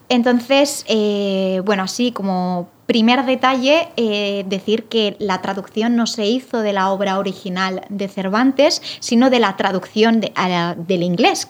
Entonces, 0.09 0.85
eh, 0.87 1.61
bueno, 1.65 1.83
así 1.83 2.11
como 2.11 2.69
primer 2.85 3.25
detalle, 3.25 3.89
eh, 3.97 4.45
decir 4.47 4.83
que 4.83 5.15
la 5.19 5.41
traducción 5.41 5.95
no 5.95 6.05
se 6.05 6.27
hizo 6.27 6.61
de 6.61 6.73
la 6.73 6.91
obra 6.91 7.17
original 7.17 7.81
de 7.89 8.07
Cervantes, 8.07 8.81
sino 8.99 9.29
de 9.29 9.39
la 9.39 9.57
traducción 9.57 10.21
del 10.21 11.03
inglés. 11.03 11.47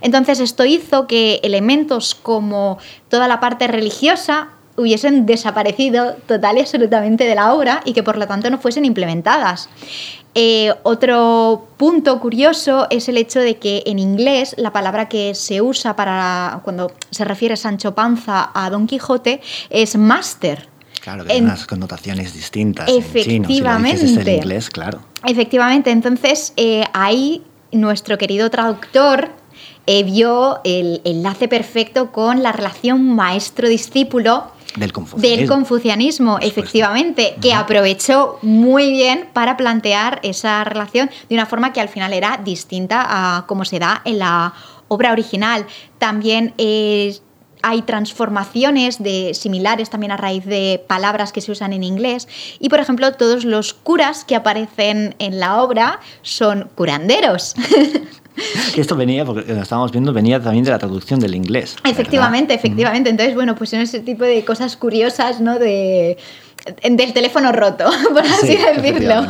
Entonces, 0.00 0.40
esto 0.40 0.64
hizo 0.64 1.06
que 1.06 1.40
elementos 1.42 2.14
como 2.14 2.78
toda 3.08 3.28
la 3.28 3.38
parte 3.38 3.68
religiosa 3.68 4.48
hubiesen 4.78 5.26
desaparecido 5.26 6.14
total 6.26 6.56
y 6.56 6.60
absolutamente 6.60 7.24
de 7.24 7.34
la 7.34 7.52
obra 7.52 7.82
y 7.84 7.92
que 7.92 8.02
por 8.02 8.16
lo 8.16 8.26
tanto 8.26 8.48
no 8.48 8.58
fuesen 8.58 8.84
implementadas. 8.84 9.68
Eh, 10.34 10.72
otro 10.84 11.66
punto 11.76 12.20
curioso 12.20 12.86
es 12.90 13.08
el 13.08 13.16
hecho 13.16 13.40
de 13.40 13.56
que 13.56 13.82
en 13.86 13.98
inglés 13.98 14.54
la 14.56 14.72
palabra 14.72 15.08
que 15.08 15.34
se 15.34 15.60
usa 15.60 15.96
para 15.96 16.60
cuando 16.62 16.92
se 17.10 17.24
refiere 17.24 17.56
Sancho 17.56 17.94
Panza 17.94 18.50
a 18.54 18.70
Don 18.70 18.86
Quijote 18.86 19.40
es 19.68 19.96
master. 19.96 20.68
Claro, 21.00 21.24
que 21.24 21.36
unas 21.38 21.66
connotaciones 21.66 22.34
distintas. 22.34 22.88
Efectivamente. 22.88 24.04
En, 24.04 24.18
en 24.18 24.34
inglés, 24.36 24.70
claro. 24.70 25.00
Efectivamente, 25.26 25.90
entonces 25.90 26.52
eh, 26.56 26.84
ahí 26.92 27.42
nuestro 27.72 28.18
querido 28.18 28.50
traductor 28.50 29.30
eh, 29.86 30.04
vio 30.04 30.60
el 30.64 31.00
enlace 31.04 31.48
perfecto 31.48 32.12
con 32.12 32.42
la 32.42 32.52
relación 32.52 33.14
maestro-discípulo 33.14 34.52
del 34.78 34.92
confucianismo, 34.92 35.38
del 35.38 35.48
confucianismo 35.48 36.38
efectivamente, 36.40 37.36
que 37.40 37.54
aprovechó 37.54 38.38
muy 38.42 38.90
bien 38.90 39.28
para 39.32 39.56
plantear 39.56 40.20
esa 40.22 40.64
relación 40.64 41.10
de 41.28 41.34
una 41.34 41.46
forma 41.46 41.72
que 41.72 41.80
al 41.80 41.88
final 41.88 42.12
era 42.12 42.40
distinta 42.42 43.04
a 43.08 43.46
cómo 43.46 43.64
se 43.64 43.78
da 43.78 44.02
en 44.04 44.18
la 44.18 44.54
obra 44.88 45.12
original. 45.12 45.66
También 45.98 46.54
hay 47.62 47.82
transformaciones 47.82 49.02
de 49.02 49.32
similares 49.34 49.90
también 49.90 50.12
a 50.12 50.16
raíz 50.16 50.44
de 50.44 50.84
palabras 50.86 51.32
que 51.32 51.40
se 51.40 51.52
usan 51.52 51.72
en 51.72 51.82
inglés. 51.82 52.28
Y 52.60 52.68
por 52.68 52.80
ejemplo 52.80 53.12
todos 53.12 53.44
los 53.44 53.74
curas 53.74 54.24
que 54.24 54.36
aparecen 54.36 55.14
en 55.18 55.40
la 55.40 55.62
obra 55.62 56.00
son 56.22 56.70
curanderos 56.74 57.54
Esto 58.76 58.96
venía, 58.96 59.24
porque 59.24 59.52
lo 59.52 59.62
estábamos 59.62 59.92
viendo, 59.92 60.12
venía 60.12 60.40
también 60.40 60.64
de 60.64 60.70
la 60.70 60.78
traducción 60.78 61.20
del 61.20 61.34
inglés. 61.34 61.76
Efectivamente, 61.84 62.54
efectivamente. 62.54 63.10
Entonces, 63.10 63.34
bueno, 63.34 63.54
pues 63.54 63.70
son 63.70 63.80
ese 63.80 64.00
tipo 64.00 64.24
de 64.24 64.44
cosas 64.44 64.76
curiosas, 64.76 65.40
¿no? 65.40 65.58
De, 65.58 66.16
del 66.82 67.12
teléfono 67.12 67.52
roto, 67.52 67.84
por 68.12 68.24
así 68.24 68.56
decirlo. 68.56 69.26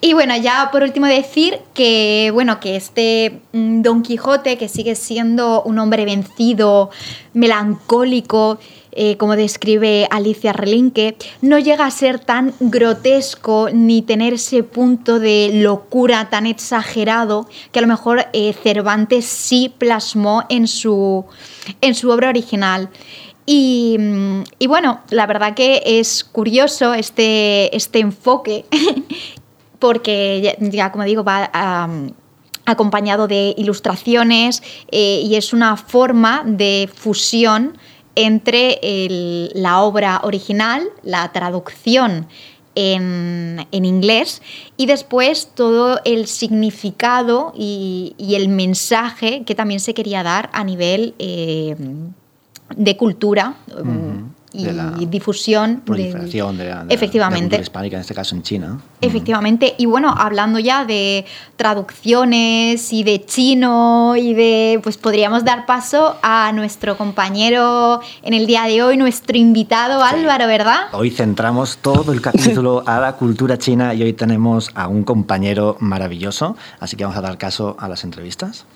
Y 0.00 0.14
bueno, 0.14 0.36
ya 0.36 0.70
por 0.72 0.82
último 0.82 1.06
decir 1.06 1.60
que, 1.74 2.30
bueno, 2.32 2.58
que 2.58 2.74
este 2.74 3.40
mm, 3.52 3.82
Don 3.82 4.02
Quijote, 4.02 4.58
que 4.58 4.68
sigue 4.68 4.96
siendo 4.96 5.62
un 5.62 5.78
hombre 5.78 6.04
vencido, 6.04 6.90
melancólico, 7.34 8.58
eh, 8.94 9.16
como 9.16 9.36
describe 9.36 10.06
Alicia 10.10 10.52
Relinque, 10.52 11.16
no 11.40 11.58
llega 11.58 11.86
a 11.86 11.90
ser 11.90 12.18
tan 12.18 12.52
grotesco 12.60 13.68
ni 13.72 14.02
tener 14.02 14.34
ese 14.34 14.62
punto 14.62 15.18
de 15.18 15.50
locura 15.54 16.28
tan 16.28 16.44
exagerado 16.46 17.48
que 17.72 17.78
a 17.78 17.82
lo 17.82 17.88
mejor 17.88 18.26
eh, 18.34 18.52
Cervantes 18.52 19.24
sí 19.24 19.72
plasmó 19.76 20.44
en 20.50 20.68
su, 20.68 21.24
en 21.80 21.94
su 21.94 22.10
obra 22.10 22.28
original. 22.28 22.90
Y, 23.44 23.98
bueno, 24.68 25.00
la 25.10 25.26
verdad 25.26 25.54
que 25.54 25.82
es 25.84 26.22
curioso 26.22 26.94
este, 26.94 27.74
este 27.74 27.98
enfoque, 27.98 28.66
porque 29.78 30.56
ya, 30.60 30.92
como 30.92 31.04
digo, 31.04 31.24
va 31.24 31.50
acompañado 32.64 33.26
de 33.26 33.54
ilustraciones 33.56 34.62
eh, 34.90 35.22
y 35.24 35.34
es 35.34 35.52
una 35.52 35.76
forma 35.76 36.42
de 36.46 36.88
fusión 36.94 37.76
entre 38.14 38.78
la 39.54 39.80
obra 39.82 40.20
original, 40.24 40.88
la 41.02 41.32
traducción 41.32 42.26
en, 42.74 43.66
inglés 43.70 44.42
y 44.76 44.86
después 44.86 45.50
todo 45.54 46.00
el 46.04 46.26
significado 46.26 47.52
y, 47.56 48.14
el 48.18 48.48
mensaje 48.48 49.44
que 49.44 49.54
también 49.54 49.80
se 49.80 49.94
quería 49.94 50.22
dar 50.22 50.50
a 50.52 50.64
nivel 50.64 51.14
eh, 51.18 51.76
de 52.76 52.96
cultura 52.96 53.56
y 54.54 55.06
difusión. 55.06 55.82
Proliferación 55.84 56.58
de, 56.58 56.68
la, 56.68 56.86
efectivamente. 56.88 57.60
hispánica, 57.60 57.96
en 57.96 58.02
este 58.02 58.14
caso 58.14 58.34
en 58.34 58.42
China. 58.42 58.80
Efectivamente. 59.00 59.74
Y 59.78 59.86
bueno, 59.86 60.14
hablando 60.16 60.58
ya 60.58 60.84
de 60.84 61.24
traducciones 61.56 62.92
y 62.92 63.02
de 63.02 63.24
chino 63.24 64.14
y 64.16 64.34
de, 64.34 64.80
pues 64.82 64.96
podríamos 64.96 65.44
dar 65.44 65.66
paso 65.66 66.16
a 66.22 66.52
nuestro 66.52 66.96
compañero 66.96 68.00
en 68.22 68.34
el 68.34 68.46
día 68.46 68.64
de 68.64 68.82
hoy, 68.82 68.96
nuestro 68.96 69.36
invitado 69.36 70.02
Álvaro, 70.02 70.46
¿verdad? 70.46 70.88
Hoy 70.92 71.10
centramos 71.10 71.78
todo 71.78 72.12
el 72.12 72.20
capítulo 72.20 72.82
a 72.86 73.00
la 73.00 73.14
cultura 73.14 73.58
china 73.58 73.94
y 73.94 74.02
hoy 74.02 74.12
tenemos 74.12 74.70
a 74.74 74.88
un 74.88 75.04
compañero 75.04 75.76
maravilloso, 75.80 76.56
así 76.80 76.96
que 76.96 77.04
vamos 77.04 77.18
a 77.18 77.22
dar 77.22 77.38
caso 77.38 77.76
a 77.78 77.88
las 77.88 78.04
entrevistas. 78.04 78.66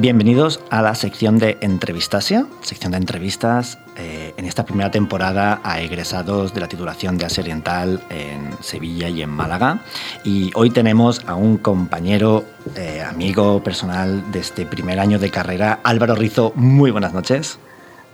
Bienvenidos 0.00 0.60
a 0.70 0.80
la 0.80 0.94
sección 0.94 1.38
de 1.38 1.58
Entrevistasia, 1.60 2.46
sección 2.62 2.92
de 2.92 2.96
entrevistas 2.96 3.78
eh, 3.98 4.32
en 4.38 4.46
esta 4.46 4.64
primera 4.64 4.90
temporada 4.90 5.60
a 5.62 5.82
egresados 5.82 6.54
de 6.54 6.62
la 6.62 6.68
titulación 6.68 7.18
de 7.18 7.26
Asia 7.26 7.42
Oriental 7.42 8.00
en 8.08 8.54
Sevilla 8.62 9.10
y 9.10 9.20
en 9.20 9.28
Málaga. 9.28 9.82
Y 10.24 10.52
hoy 10.54 10.70
tenemos 10.70 11.20
a 11.26 11.34
un 11.34 11.58
compañero, 11.58 12.46
eh, 12.76 13.02
amigo 13.06 13.62
personal 13.62 14.32
de 14.32 14.38
este 14.38 14.64
primer 14.64 14.98
año 14.98 15.18
de 15.18 15.30
carrera, 15.30 15.80
Álvaro 15.84 16.14
Rizo. 16.14 16.54
Muy 16.54 16.90
buenas 16.90 17.12
noches. 17.12 17.58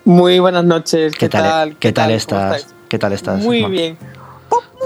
Muy 0.04 0.40
buenas 0.40 0.64
noches. 0.64 1.14
¿Qué, 1.14 1.28
tal? 1.28 1.76
¿Qué, 1.76 1.92
tal, 1.92 2.10
estás? 2.10 2.66
¿Qué 2.88 2.98
tal 2.98 3.12
estás? 3.12 3.40
Muy 3.44 3.62
bien 3.66 3.96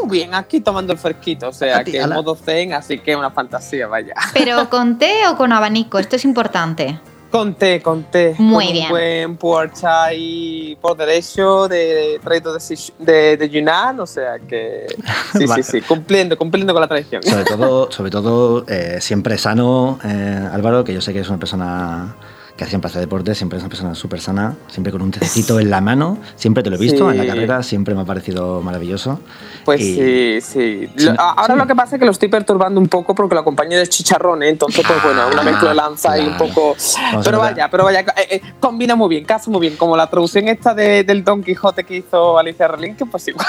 muy 0.01 0.19
bien, 0.19 0.35
aquí 0.35 0.61
tomando 0.61 0.93
el 0.93 0.99
fresquito, 0.99 1.49
o 1.49 1.53
sea, 1.53 1.85
que 1.85 1.99
en 1.99 2.11
modo 2.11 2.35
zen, 2.35 2.73
así 2.73 2.99
que 2.99 3.15
una 3.15 3.31
fantasía, 3.31 3.87
vaya. 3.87 4.15
¿Pero 4.33 4.69
con 4.71 4.99
té 4.99 5.27
o 5.29 5.37
con 5.37 5.53
abanico? 5.53 5.99
Esto 5.99 6.17
es 6.17 6.25
importante. 6.25 6.99
Con 7.31 7.55
té, 7.55 7.81
con 7.81 8.03
té. 8.05 8.35
Muy 8.39 8.73
bien. 8.73 8.87
Un 8.87 8.91
buen 8.91 9.37
puer 9.37 9.73
chai 9.73 10.77
por 10.81 10.97
derecho 10.97 11.69
de 11.69 12.21
traído 12.25 12.57
de, 12.99 13.37
de, 13.37 13.49
Yunnan, 13.49 14.01
o 14.01 14.07
sea 14.07 14.41
que 14.41 14.87
sí, 15.39 15.47
sí, 15.47 15.63
sí, 15.63 15.81
cumpliendo, 15.83 16.37
cumpliendo 16.37 16.73
con 16.73 16.81
la 16.81 16.89
tradición. 16.89 17.23
Sobre 17.23 17.45
todo, 17.45 17.93
sobre 17.93 18.11
todo 18.11 18.65
eh, 18.67 18.99
siempre 19.01 19.39
sano, 19.39 20.01
eh, 20.05 20.49
Álvaro, 20.53 20.83
que 20.83 20.93
yo 20.93 21.01
sé 21.01 21.13
que 21.13 21.21
es 21.21 21.29
una 21.29 21.39
persona 21.39 22.17
que 22.61 22.67
siempre 22.67 22.91
hace 22.91 23.01
deporte, 23.01 23.35
siempre 23.35 23.57
es 23.57 23.63
una 23.63 23.71
persona 23.71 23.95
súper 23.95 24.21
sana, 24.21 24.55
siempre 24.69 24.93
con 24.93 25.01
un 25.01 25.11
tececito 25.11 25.59
en 25.59 25.71
la 25.71 25.81
mano, 25.81 26.19
siempre 26.37 26.63
te 26.63 26.69
lo 26.69 26.77
he 26.77 26.79
visto 26.79 27.11
en 27.11 27.17
la 27.17 27.25
carrera, 27.25 27.63
siempre 27.63 27.95
me 27.95 28.03
ha 28.03 28.05
parecido 28.05 28.61
maravilloso. 28.61 29.19
Pues 29.65 29.81
sí, 29.81 30.41
sí. 30.43 30.91
ahora 31.17 31.57
lo 31.57 31.67
que 31.67 31.75
pasa 31.75 31.97
es 31.97 32.01
que 32.01 32.05
lo 32.05 32.13
estoy 32.13 32.29
perturbando 32.29 32.79
un 32.79 32.89
poco 32.89 33.15
porque 33.15 33.35
lo 33.35 33.41
acompañé 33.41 33.79
de 33.79 33.87
chicharrón, 33.87 34.43
¿eh? 34.43 34.51
entonces 34.51 34.85
pues 34.87 35.03
bueno, 35.03 35.29
una 35.33 35.43
mezcla 35.43 35.71
de 35.71 35.75
lanza 35.75 36.19
y 36.19 36.27
un 36.27 36.37
poco... 36.37 36.77
pero 37.25 37.39
vaya, 37.39 37.71
pero 37.71 37.85
vaya, 37.85 38.01
eh, 38.01 38.27
eh, 38.31 38.43
combina 38.61 38.95
muy 38.95 39.09
bien, 39.09 39.25
casa 39.25 39.51
muy 39.51 39.63
bien, 39.63 39.77
como 39.77 39.97
la 39.97 40.11
traducción 40.11 40.47
esta 40.49 40.75
del 40.75 41.25
Don 41.25 41.43
Quijote 41.43 41.85
que 41.85 41.97
hizo 41.97 42.39
Alicia 42.39 42.69
Relín, 42.69 42.95
que 42.95 43.07
pues 43.07 43.27
igual. 43.29 43.47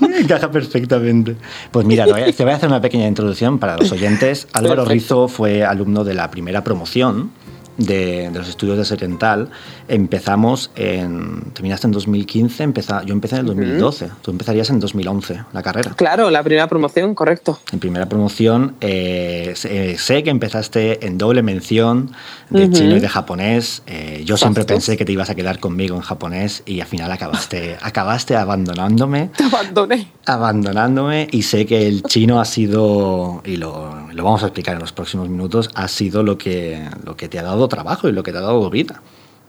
Encaja 0.18 0.50
perfectamente. 0.50 1.36
Pues 1.70 1.84
mira, 1.84 2.06
te 2.06 2.42
voy 2.42 2.52
a 2.52 2.56
hacer 2.56 2.70
una 2.70 2.80
pequeña 2.80 3.06
introducción 3.06 3.58
para 3.58 3.76
los 3.76 3.92
oyentes. 3.92 4.48
Álvaro 4.54 4.86
Rizo 4.86 5.28
fue 5.28 5.62
alumno 5.62 6.04
de 6.04 6.14
la 6.14 6.30
primera 6.30 6.64
promoción 6.64 7.32
de, 7.78 8.30
los 8.32 8.48
estudios 8.48 8.88
de 8.88 8.94
Oriental, 8.94 9.50
empezamos 9.88 10.70
en. 10.76 11.52
Terminaste 11.52 11.86
en 11.86 11.92
2015, 11.92 12.62
empezá, 12.62 13.02
yo 13.04 13.12
empecé 13.12 13.36
en 13.36 13.40
el 13.40 13.46
2012. 13.46 14.10
Tú 14.22 14.30
empezarías 14.30 14.70
en 14.70 14.80
2011 14.80 15.44
la 15.52 15.62
carrera. 15.62 15.92
Claro, 15.96 16.30
la 16.30 16.42
primera 16.42 16.68
promoción, 16.68 17.14
correcto. 17.14 17.58
En 17.72 17.78
primera 17.78 18.08
promoción, 18.08 18.76
eh, 18.80 19.54
sé, 19.56 20.22
que 20.22 20.30
empezaste 20.30 21.06
en 21.06 21.18
doble 21.18 21.42
mención 21.42 22.10
de 22.50 22.70
chino 22.70 22.96
y 22.96 23.00
de 23.00 23.08
japonés. 23.08 23.82
Eh, 23.86 24.22
yo 24.24 24.36
siempre 24.36 24.64
pensé 24.64 24.96
que 24.96 25.04
te 25.04 25.12
ibas 25.12 25.30
a 25.30 25.34
quedar 25.34 25.58
conmigo 25.58 25.96
en 25.96 26.02
japonés 26.02 26.62
y 26.66 26.80
al 26.80 26.86
final 26.86 27.10
acabaste, 27.12 27.76
acabaste 27.82 28.36
abandonándome. 28.36 29.30
Te 29.36 29.44
abandoné. 29.44 30.08
Abandonándome 30.26 31.28
y 31.30 31.42
sé 31.42 31.66
que 31.66 31.86
el 31.86 32.02
chino 32.02 32.40
ha 32.40 32.44
sido, 32.44 33.42
y 33.44 33.56
lo, 33.56 34.08
lo 34.12 34.24
vamos 34.24 34.42
a 34.42 34.46
explicar 34.46 34.74
en 34.74 34.80
los 34.80 34.92
próximos 34.92 35.28
minutos, 35.28 35.70
ha 35.74 35.88
sido 35.88 36.22
lo 36.22 36.38
que, 36.38 36.82
lo 37.04 37.16
que 37.16 37.28
te 37.28 37.38
ha 37.38 37.42
dado 37.42 37.65
trabajo 37.68 38.08
y 38.08 38.12
lo 38.12 38.22
que 38.22 38.32
te 38.32 38.38
ha 38.38 38.42
dado 38.42 38.68
vida, 38.70 39.02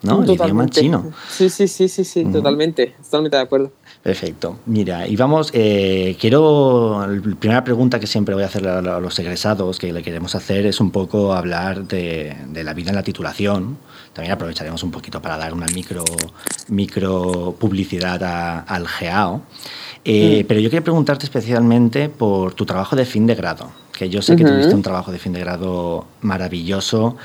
¿no? 0.04 0.24
El 0.24 0.32
idioma 0.32 0.68
chino. 0.68 1.12
Sí, 1.30 1.50
sí, 1.50 1.68
sí, 1.68 1.88
sí, 1.88 2.04
sí, 2.04 2.26
totalmente, 2.26 2.96
totalmente 3.04 3.38
de 3.38 3.44
acuerdo. 3.44 3.72
Perfecto. 4.08 4.60
Mira, 4.68 5.06
y 5.06 5.18
vamos, 5.18 5.50
eh, 5.54 6.16
quiero, 6.18 7.06
la 7.06 7.36
primera 7.36 7.64
pregunta 7.64 8.00
que 8.00 8.08
siempre 8.08 8.34
voy 8.36 8.44
a 8.44 8.48
hacer 8.48 8.66
a 8.66 9.00
los 9.02 9.20
egresados, 9.20 9.80
que 9.80 9.92
le 9.92 10.02
queremos 10.02 10.34
hacer, 10.36 10.66
es 10.66 10.80
un 10.80 10.92
poco 10.92 11.34
hablar 11.34 11.88
de, 11.88 12.34
la 12.54 12.74
vida 12.74 12.92
en 12.92 12.96
la 12.96 13.04
titulación. 13.04 13.78
También 14.14 14.32
aprovecharemos 14.32 14.82
un 14.84 14.92
poquito 14.92 15.22
para 15.22 15.36
dar 15.36 15.54
una 15.54 15.66
micro, 15.74 16.06
micro 16.70 17.56
publicidad 17.60 18.64
al 18.66 18.88
GEAO. 18.88 19.42
Eh, 20.06 20.44
mm. 20.44 20.48
Pero 20.48 20.60
yo 20.62 20.70
quería 20.70 20.84
preguntarte 20.84 21.26
especialmente 21.26 22.08
por 22.08 22.54
tu 22.54 22.66
trabajo 22.66 22.96
de 22.96 23.04
fin 23.04 23.28
de 23.28 23.36
grado, 23.36 23.72
que 23.92 24.10
yo 24.10 24.22
sé 24.22 24.38
que 24.38 24.46
tuviste 24.46 24.74
un 24.74 24.84
trabajo 24.84 25.12
de 25.12 25.20
fin 25.20 25.34
de 25.34 25.42
grado 25.42 26.06
maravilloso 26.22 27.18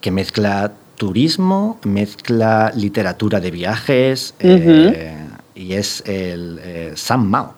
que 0.00 0.10
mezcla 0.10 0.72
turismo, 0.96 1.78
mezcla 1.84 2.72
literatura 2.74 3.40
de 3.40 3.50
viajes 3.50 4.34
eh, 4.38 5.16
y 5.54 5.72
es 5.72 6.02
el 6.06 6.60
eh, 6.62 6.92
Sam 6.94 7.26
Mao. 7.26 7.54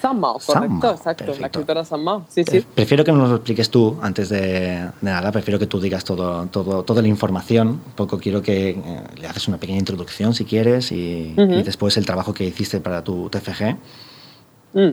Sam 0.00 0.20
Mao, 0.20 0.38
correcto, 0.44 0.90
exacto, 0.90 1.34
la 1.40 1.46
escritora 1.46 1.84
Sam 1.86 2.02
Mao. 2.02 2.26
Sí, 2.28 2.44
sí. 2.44 2.64
Prefiero 2.74 3.02
que 3.02 3.12
nos 3.12 3.30
lo 3.30 3.36
expliques 3.36 3.70
tú 3.70 3.96
antes 4.02 4.28
de, 4.28 4.90
nada, 5.00 5.32
prefiero 5.32 5.58
que 5.58 5.66
tú 5.66 5.80
digas 5.80 6.04
todo, 6.04 6.46
todo, 6.48 6.82
toda 6.82 7.00
la 7.00 7.08
información. 7.08 7.68
Un 7.68 7.92
poco 7.96 8.18
quiero 8.18 8.42
que 8.42 8.70
eh, 8.70 9.02
le 9.16 9.26
haces 9.26 9.48
una 9.48 9.56
pequeña 9.56 9.78
introducción 9.78 10.34
si 10.34 10.44
quieres 10.44 10.92
y, 10.92 11.32
después 11.64 11.96
el 11.96 12.04
trabajo 12.04 12.34
que 12.34 12.44
hiciste 12.44 12.80
para 12.80 13.02
tu 13.02 13.30
TFG. 13.30 13.76
Mm. 14.74 14.90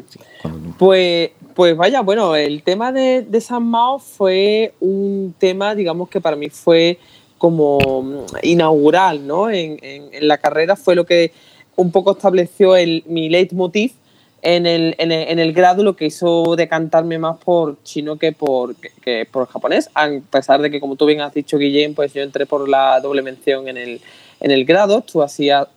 Pues, 0.78 1.32
pues 1.54 1.76
vaya, 1.78 2.02
bueno, 2.02 2.36
el 2.36 2.64
tema 2.64 2.92
de, 2.92 3.22
de 3.22 3.42
San 3.42 3.64
Mao 3.64 4.00
fue 4.00 4.74
un 4.80 5.34
tema, 5.38 5.76
digamos 5.76 6.10
que 6.10 6.22
para 6.22 6.36
mí 6.36 6.50
fue 6.50 7.00
como 7.38 7.80
mm, 7.80 8.26
inaugural, 8.44 9.26
¿no? 9.28 9.50
En, 9.50 9.78
en, 9.82 10.28
la 10.28 10.38
carrera 10.38 10.76
fue 10.76 10.96
lo 10.96 11.06
que 11.06 11.32
un 11.76 11.92
poco 11.92 12.12
estableció 12.12 12.76
el, 12.76 13.04
mi 13.08 13.30
leitmotiv 13.30 13.94
en 14.42 14.66
el, 14.66 14.96
en, 14.98 15.12
el, 15.12 15.28
en 15.30 15.40
el 15.40 15.54
grado, 15.54 15.84
lo 15.84 15.96
que 15.96 16.06
hizo 16.06 16.56
decantarme 16.56 17.18
más 17.18 17.38
por 17.38 17.82
chino 17.84 18.18
que 18.18 18.32
por, 18.32 18.76
que, 18.76 19.26
por 19.30 19.48
japonés, 19.48 19.90
a 19.96 20.10
pesar 20.30 20.62
de 20.62 20.70
que, 20.70 20.80
como 20.80 20.96
tú 20.96 21.06
bien 21.06 21.22
has 21.22 21.34
dicho, 21.34 21.58
Guillén, 21.58 21.96
pues 21.96 22.14
yo 22.14 22.22
entré 22.22 22.46
por 22.46 22.68
la 22.68 23.00
doble 23.00 23.22
mención 23.22 23.68
en 23.68 23.78
el, 23.78 24.02
en 24.44 24.52
el 24.52 24.66
grado, 24.66 25.02
tú 25.02 25.24
hacías 25.24 25.68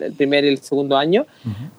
el 0.00 0.12
primer 0.12 0.44
y 0.44 0.48
el 0.48 0.58
segundo 0.58 0.96
año, 0.96 1.24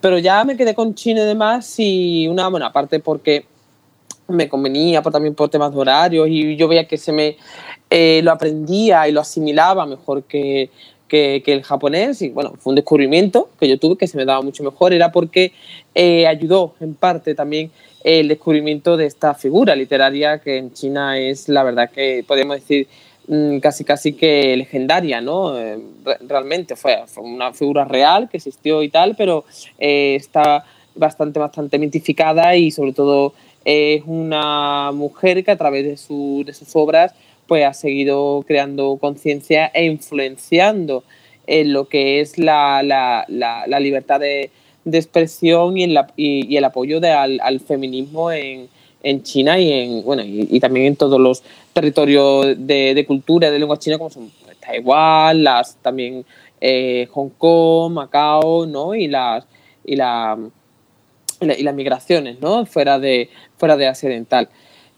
pero 0.00 0.18
ya 0.18 0.42
me 0.42 0.56
quedé 0.56 0.74
con 0.74 0.94
chino 0.94 1.20
y 1.20 1.26
demás 1.26 1.74
y 1.78 2.26
una, 2.28 2.48
buena 2.48 2.72
parte 2.72 2.98
porque 2.98 3.44
me 4.26 4.48
convenía, 4.48 5.02
por, 5.02 5.12
también 5.12 5.34
por 5.34 5.50
temas 5.50 5.72
de 5.72 5.78
horarios 5.78 6.28
y 6.30 6.56
yo 6.56 6.66
veía 6.66 6.88
que 6.88 6.96
se 6.96 7.12
me 7.12 7.36
eh, 7.90 8.22
lo 8.24 8.32
aprendía 8.32 9.06
y 9.06 9.12
lo 9.12 9.20
asimilaba 9.20 9.84
mejor 9.84 10.22
que, 10.22 10.70
que, 11.08 11.42
el 11.44 11.62
japonés 11.62 12.22
y 12.22 12.30
bueno, 12.30 12.54
fue 12.58 12.70
un 12.70 12.76
descubrimiento 12.76 13.50
que 13.60 13.68
yo 13.68 13.78
tuve 13.78 13.98
que 13.98 14.06
se 14.06 14.16
me 14.16 14.24
daba 14.24 14.40
mucho 14.40 14.64
mejor, 14.64 14.94
era 14.94 15.12
porque 15.12 15.52
eh, 15.94 16.26
ayudó 16.26 16.74
en 16.80 16.94
parte 16.94 17.34
también 17.34 17.70
el 18.02 18.28
descubrimiento 18.28 18.96
de 18.96 19.04
esta 19.04 19.34
figura 19.34 19.76
literaria 19.76 20.38
que 20.38 20.56
en 20.56 20.72
China 20.72 21.18
es 21.18 21.50
la 21.50 21.64
verdad 21.64 21.90
que 21.90 22.24
podríamos 22.26 22.56
decir 22.56 22.88
casi 23.60 23.84
casi 23.84 24.12
que 24.14 24.56
legendaria, 24.56 25.20
¿no? 25.20 25.56
Eh, 25.56 25.78
realmente 26.26 26.74
fue, 26.74 26.98
una 27.18 27.52
figura 27.52 27.84
real 27.84 28.28
que 28.28 28.38
existió 28.38 28.82
y 28.82 28.88
tal, 28.88 29.14
pero 29.16 29.44
eh, 29.78 30.16
está 30.16 30.64
bastante, 30.94 31.38
bastante 31.38 31.78
mitificada 31.78 32.56
y 32.56 32.70
sobre 32.70 32.92
todo 32.92 33.32
es 33.64 34.02
una 34.06 34.90
mujer 34.92 35.44
que 35.44 35.52
a 35.52 35.56
través 35.56 35.84
de, 35.84 35.96
su, 35.96 36.42
de 36.44 36.54
sus 36.54 36.74
obras 36.74 37.14
pues 37.46 37.64
ha 37.64 37.74
seguido 37.74 38.44
creando 38.46 38.96
conciencia 39.00 39.66
e 39.74 39.84
influenciando 39.84 41.04
en 41.46 41.72
lo 41.72 41.88
que 41.88 42.20
es 42.20 42.38
la, 42.38 42.82
la, 42.82 43.24
la, 43.28 43.80
libertad 43.80 44.20
de, 44.20 44.50
de, 44.84 44.98
expresión 44.98 45.76
y, 45.76 45.92
y, 46.16 46.56
el 46.56 46.64
apoyo 46.64 47.00
de, 47.00 47.10
al, 47.10 47.40
al, 47.42 47.60
feminismo 47.60 48.30
en, 48.30 48.68
en 49.02 49.22
China 49.22 49.58
y 49.58 49.72
en 49.72 50.04
bueno 50.04 50.22
y, 50.24 50.60
también 50.60 50.86
en 50.86 50.96
todos 50.96 51.20
los 51.20 51.42
territorios 51.72 52.46
de, 52.58 52.94
de, 52.94 53.06
cultura 53.06 53.50
de 53.50 53.58
lengua 53.58 53.78
china 53.78 53.98
como 53.98 54.10
son 54.10 54.30
Taiwán, 54.60 55.42
las 55.42 55.76
también 55.76 56.24
eh, 56.60 57.08
Hong 57.12 57.30
Kong, 57.38 57.92
Macao, 57.92 58.66
¿no? 58.66 58.94
y 58.94 59.08
las 59.08 59.44
y, 59.84 59.96
la, 59.96 60.38
y, 61.40 61.62
las 61.62 61.74
migraciones, 61.74 62.40
¿no? 62.40 62.66
fuera 62.66 62.98
de 62.98 63.30
fuera 63.56 63.76
de 63.76 63.86
Asia 63.86 64.08
Oriental. 64.08 64.48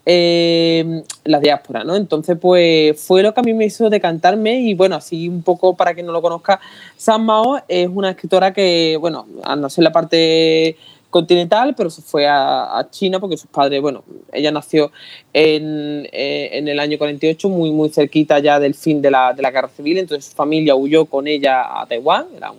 Eh, 0.05 1.05
la 1.23 1.38
diáspora, 1.38 1.85
¿no? 1.85 1.95
Entonces, 1.95 2.37
pues 2.37 3.01
fue 3.01 3.23
lo 3.23 3.33
que 3.33 3.38
a 3.38 3.43
mí 3.45 3.55
me 3.55 3.67
hizo 3.67 3.88
decantarme 3.88 4.61
y 4.61 4.75
bueno, 4.75 4.97
así 4.97 5.29
un 5.29 5.45
poco 5.45 5.77
para 5.77 5.95
quien 5.95 6.07
no 6.07 6.12
lo 6.12 6.21
conozca, 6.21 6.59
San 6.97 7.25
Mao 7.25 7.62
es 7.69 7.88
una 7.88 8.11
escritora 8.11 8.53
que, 8.53 8.97
bueno, 9.01 9.29
nació 9.57 9.81
en 9.81 9.85
la 9.85 9.93
parte 9.93 10.77
continental, 11.12 11.75
pero 11.77 11.90
se 11.90 12.01
fue 12.01 12.27
a, 12.27 12.88
China 12.90 13.20
porque 13.20 13.37
sus 13.37 13.51
padres, 13.51 13.81
bueno, 13.83 14.03
ella 14.33 14.51
nació 14.51 14.90
en, 15.33 16.09
eh, 16.11 16.48
en, 16.55 16.66
el 16.68 16.81
año 16.81 16.96
48, 16.96 17.48
muy, 17.51 17.70
muy 17.70 17.90
cerquita 17.90 18.38
ya 18.38 18.59
del 18.59 18.75
fin 18.75 19.03
de 19.03 19.11
la, 19.11 19.35
de 19.35 19.42
la 19.42 19.51
guerra 19.51 19.68
civil, 19.68 19.98
entonces 19.98 20.31
su 20.31 20.35
familia 20.35 20.75
huyó 20.75 21.05
con 21.05 21.29
ella 21.29 21.81
a 21.81 21.87
Taiwán, 21.87 22.27
eran 22.35 22.55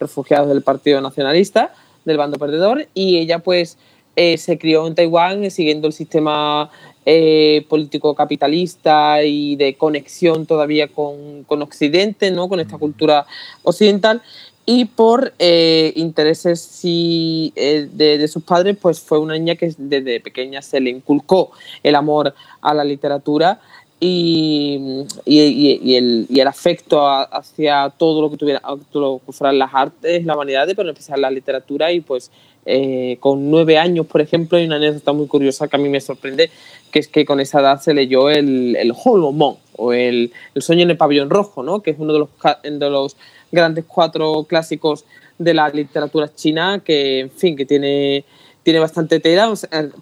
refugiados 0.00 0.48
del 0.48 0.62
Partido 0.62 1.00
Nacionalista, 1.00 1.72
del 2.04 2.18
bando 2.18 2.38
perdedor, 2.38 2.88
y 2.92 3.18
ella 3.18 3.38
pues 3.38 3.78
eh, 4.16 4.36
se 4.36 4.58
crió 4.58 4.86
en 4.86 4.96
Taiwán 4.96 5.48
siguiendo 5.52 5.86
el 5.86 5.92
sistema 5.92 6.70
eh, 7.06 7.64
político 7.68 8.14
capitalista 8.16 9.22
y 9.22 9.54
de 9.54 9.74
conexión 9.74 10.44
todavía 10.44 10.88
con, 10.88 11.44
con 11.44 11.62
Occidente, 11.62 12.32
¿no? 12.32 12.48
con 12.48 12.58
esta 12.58 12.78
cultura 12.78 13.26
occidental 13.62 14.22
y 14.64 14.84
por 14.84 15.32
eh, 15.38 15.92
intereses 15.96 16.80
eh, 16.84 17.88
de, 17.92 18.28
sus 18.28 18.42
padres, 18.44 18.76
pues 18.80 19.00
fue 19.00 19.18
una 19.18 19.34
niña 19.34 19.56
que 19.56 19.74
desde 19.76 20.20
pequeña 20.20 20.62
se 20.62 20.80
le 20.80 20.90
inculcó 20.90 21.50
el 21.82 21.94
amor 21.94 22.34
a 22.60 22.74
la 22.74 22.84
literatura 22.84 23.60
y, 23.98 25.04
y, 25.24 25.96
el, 25.96 26.26
y 26.28 26.40
el, 26.40 26.48
afecto 26.48 27.06
hacia 27.06 27.92
todo 27.96 28.20
lo 28.20 28.30
que 28.30 28.36
tuviera 28.36 28.60
todo 28.90 29.00
lo 29.00 29.20
que 29.24 29.32
fueran 29.32 29.58
las 29.58 29.70
artes, 29.72 30.24
la 30.24 30.34
humanidad, 30.34 30.66
pero 30.68 30.82
en 30.82 30.88
especial 30.88 31.20
la 31.20 31.30
literatura 31.30 31.92
y 31.92 32.00
pues 32.00 32.30
eh, 32.64 33.16
con 33.20 33.50
nueve 33.50 33.78
años, 33.78 34.06
por 34.06 34.20
ejemplo, 34.20 34.58
hay 34.58 34.66
una 34.66 34.76
anécdota 34.76 35.12
muy 35.12 35.26
curiosa 35.26 35.66
que 35.66 35.76
a 35.76 35.78
mí 35.78 35.88
me 35.88 36.00
sorprende, 36.00 36.50
que 36.90 37.00
es 37.00 37.08
que 37.08 37.24
con 37.24 37.40
esa 37.40 37.60
edad 37.60 37.80
se 37.80 37.94
leyó 37.94 38.30
el, 38.30 38.76
el 38.76 38.92
Holomon, 38.92 39.56
o 39.76 39.92
el, 39.92 40.32
el, 40.54 40.62
sueño 40.62 40.82
en 40.82 40.90
el 40.90 40.96
pabellón 40.96 41.30
rojo, 41.30 41.62
¿no? 41.62 41.80
que 41.80 41.90
es 41.92 41.96
uno 41.98 42.12
de 42.12 42.18
los, 42.20 42.28
de 42.62 42.90
los 42.90 43.16
grandes 43.52 43.84
cuatro 43.86 44.44
clásicos 44.48 45.04
de 45.38 45.54
la 45.54 45.68
literatura 45.68 46.34
china, 46.34 46.82
que, 46.84 47.20
en 47.20 47.30
fin, 47.30 47.56
que 47.56 47.66
tiene, 47.66 48.24
tiene 48.62 48.80
bastante 48.80 49.20
tela, 49.20 49.52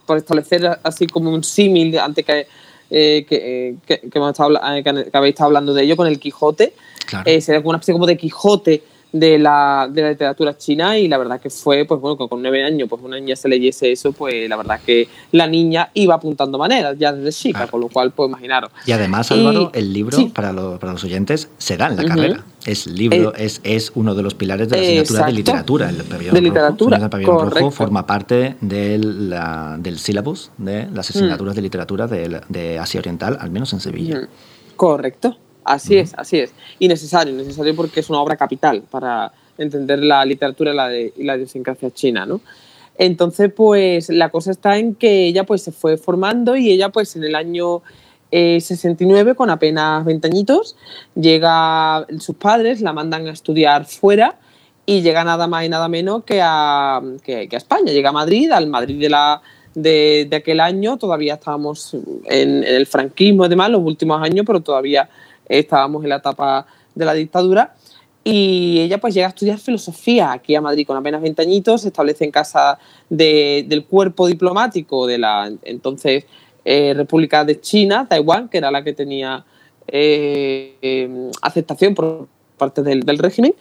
por 0.07 0.17
establecer 0.17 0.79
así 0.83 1.07
como 1.07 1.31
un 1.31 1.45
símil 1.45 1.99
antes 1.99 2.25
que, 2.25 2.47
eh, 2.91 3.27
que, 3.29 3.77
que, 3.87 4.11
hemos 4.15 4.31
estado, 4.31 4.59
eh, 4.75 4.83
que, 4.83 5.11
habéis 5.13 5.33
estado 5.33 5.49
hablando 5.49 5.75
de 5.75 5.83
ello 5.83 5.97
con 5.97 6.07
el 6.07 6.19
Quijote. 6.19 6.73
Claro. 7.07 7.29
Eh, 7.29 7.41
sería 7.41 7.61
como 7.61 7.71
una 7.71 7.79
especie 7.79 7.93
como 7.93 8.07
de 8.07 8.17
Quijote 8.17 8.83
de 9.13 9.39
la, 9.39 9.89
de 9.91 10.03
la 10.03 10.11
literatura 10.11 10.57
china 10.57 10.99
y 10.99 11.09
la 11.09 11.19
verdad 11.19 11.41
que 11.41 11.51
fue, 11.51 11.85
pues 11.85 12.01
bueno, 12.01 12.17
con 12.17 12.43
nueve 12.43 12.65
años, 12.65 12.89
pues 12.89 13.03
una 13.03 13.17
niña 13.17 13.37
se 13.37 13.49
leyese 13.49 13.93
eso, 13.93 14.13
pues 14.13 14.49
la 14.49 14.57
verdad 14.57 14.81
que 14.85 15.09
la 15.33 15.47
niña 15.47 15.91
iba 15.95 16.15
apuntando 16.15 16.59
maneras 16.59 16.97
ya 16.99 17.13
desde 17.13 17.33
chica, 17.33 17.67
con 17.67 17.81
lo 17.81 17.89
cual, 17.89 18.13
pues 18.13 18.29
imaginaros. 18.29 18.71
Y 18.87 18.93
además, 18.93 19.31
Álvaro, 19.31 19.71
el 19.75 19.93
libro, 19.93 20.17
para, 20.33 20.53
para, 20.79 20.93
los 20.93 21.05
oyentes, 21.05 21.49
se 21.59 21.77
da 21.77 21.89
en 21.89 21.97
la 21.97 22.05
carrera. 22.05 22.45
Es 22.67 22.87
libro, 22.87 23.33
eh, 23.35 23.47
es, 23.47 23.61
es 23.65 23.93
uno 23.95 24.15
de 24.15 24.23
los 24.23 24.35
pilares 24.35 24.69
de 24.69 24.77
la 24.77 24.83
asignatura 24.83 25.27
de 25.27 25.33
literatura. 25.33 25.89
El 25.89 25.97
pabellón 26.05 26.35
de 26.35 26.41
literatura. 26.43 26.97
Rojo, 26.97 27.05
el 27.05 27.11
pabellón 27.11 27.51
rojo 27.51 27.71
forma 27.71 28.07
parte 28.07 28.57
del, 28.61 29.35
del 29.79 29.99
sílabus 29.99 30.51
de 30.59 30.89
las 30.93 31.11
asignaturas 31.11 31.57
de 31.57 31.63
literatura 31.63 32.07
de, 32.07 32.41
de, 32.49 32.79
Asia 32.79 33.01
Oriental, 33.01 33.39
al 33.41 33.51
menos 33.51 33.73
en 33.73 33.81
Sevilla. 33.81 34.29
Correcto. 34.77 35.37
Así 35.65 35.99
es, 35.99 36.15
así 36.17 36.39
es. 36.39 36.53
Y 36.79 36.89
necesario, 36.89 37.35
necesario 37.35 37.75
porque 37.77 38.01
es 38.01 38.11
una 38.11 38.21
obra 38.21 38.37
capital 38.37 38.83
para 38.91 39.33
entender 39.59 40.03
la 40.03 40.25
literatura 40.25 40.73
y 40.73 40.77
la, 40.77 40.89
de, 40.89 41.13
la 41.19 41.37
idiosincrasia 41.37 41.91
china, 41.91 42.27
¿no? 42.27 42.41
Entonces, 42.99 43.51
pues 43.55 44.11
la 44.11 44.29
cosa 44.29 44.51
está 44.51 44.77
en 44.77 44.95
que 44.95 45.27
ella 45.27 45.45
pues 45.45 45.63
se 45.63 45.73
fue 45.73 45.97
formando 45.97 46.57
y 46.57 46.71
ella 46.71 46.91
pues 46.91 47.17
en 47.17 47.25
el 47.25 47.35
año 47.35 47.83
69, 48.31 49.31
eh, 49.31 49.35
con 49.35 49.51
apenas 49.51 50.05
20 50.05 50.29
añitos, 50.29 50.77
llega, 51.15 52.07
sus 52.19 52.37
padres 52.37 52.81
la 52.81 52.93
mandan 52.93 53.27
a 53.27 53.33
estudiar 53.33 53.87
fuera 53.87 54.39
y 54.87 55.03
llega 55.03 55.25
nada 55.25 55.47
más 55.47 55.65
y 55.65 55.69
nada 55.69 55.89
menos 55.89 56.25
que 56.25 56.41
a, 56.43 57.01
que, 57.23 57.49
a 57.51 57.57
España, 57.57 57.93
llega 57.93 58.11
a 58.11 58.13
Madrid, 58.13 58.51
al 58.53 58.67
Madrid 58.67 59.01
de 59.01 59.09
la, 59.09 59.41
de, 59.75 60.29
aquel 60.33 60.61
año, 60.61 60.97
todavía 60.97 61.35
estábamos 61.35 61.95
en, 61.95 62.63
en, 62.63 62.65
el 62.65 62.87
franquismo 62.87 63.47
y 63.47 63.49
demás, 63.49 63.71
los 63.71 63.83
últimos 63.83 64.23
años, 64.23 64.45
pero 64.47 64.61
todavía 64.61 65.09
estábamos 65.59 66.03
en 66.05 66.11
la 66.11 66.17
etapa 66.17 66.67
de 66.95 67.05
la 67.05 67.15
dictadura. 67.15 67.75
Y 68.23 68.81
ella 68.81 68.99
pues 68.99 69.15
llega 69.15 69.27
a 69.27 69.31
estudiar 69.31 69.59
filosofía 69.59 70.33
aquí 70.33 70.55
a 70.55 70.61
Madrid 70.61 70.87
con 70.87 70.97
apenas 70.97 71.23
20 71.23 71.41
añitos, 71.41 71.83
se 71.83 71.89
establece 71.89 72.25
en 72.25 72.31
casa 72.31 72.79
del 73.09 73.85
cuerpo 73.87 74.27
diplomático 74.27 75.07
de 75.07 75.19
la 75.19 75.51
entonces 75.63 76.27
eh, 76.65 76.93
República 76.95 77.45
de 77.45 77.61
China, 77.61 78.07
Taiwán, 78.09 78.49
que 78.49 78.59
era 78.59 78.71
la 78.71 78.85
que 78.85 78.93
tenía 78.93 79.45
eh, 79.89 80.77
em, 80.83 81.31
aceptación 81.41 81.95
por 81.95 82.29
parte 82.59 82.83
del, 82.83 83.19
régimen. 83.19 83.55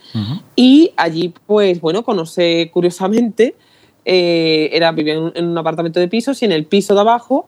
Y 0.57 0.91
allí 0.97 1.33
pues 1.47 1.79
bueno, 1.79 2.03
conoce 2.03 2.69
curiosamente, 2.73 3.55
eh, 4.03 4.69
era, 4.73 4.91
vivía 4.91 5.13
en 5.13 5.47
un, 5.47 5.57
apartamento 5.57 6.01
de 6.01 6.09
pisos 6.09 6.41
y 6.41 6.45
en 6.45 6.51
el 6.51 6.65
piso 6.65 6.93
de 6.95 6.99
abajo 6.99 7.47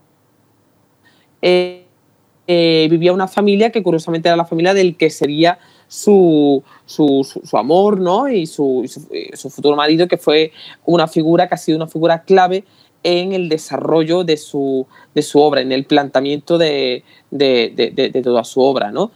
eh, 2.47 2.87
vivía 2.89 3.13
una 3.13 3.27
familia 3.27 3.71
que 3.71 3.83
curiosamente 3.83 4.27
era 4.27 4.35
la 4.35 4.45
familia 4.45 4.73
del 4.73 4.97
que 4.97 5.09
sería 5.09 5.59
su, 5.87 6.63
su, 6.85 7.27
su, 7.43 7.57
amor 7.57 7.99
¿no? 7.99 8.29
y 8.29 8.47
su, 8.47 8.89
su, 9.33 9.49
futuro 9.49 9.75
marido, 9.75 10.07
que 10.07 10.17
fue 10.17 10.51
una 10.85 11.07
figura 11.07 11.47
que 11.47 11.55
ha 11.55 11.57
sido 11.57 11.77
una 11.77 11.87
figura 11.87 12.23
clave 12.23 12.63
en 13.03 13.33
el 13.33 13.49
desarrollo 13.49 14.23
de 14.23 14.37
su, 14.37 14.87
de 15.13 15.21
su 15.21 15.39
obra, 15.39 15.61
en 15.61 15.71
el 15.71 15.85
planteamiento 15.85 16.57
de, 16.57 17.03
de, 17.29 17.73
de, 17.73 18.21
toda 18.21 18.43
su 18.43 18.61
obra. 18.61 18.91
¿no? 18.91 19.11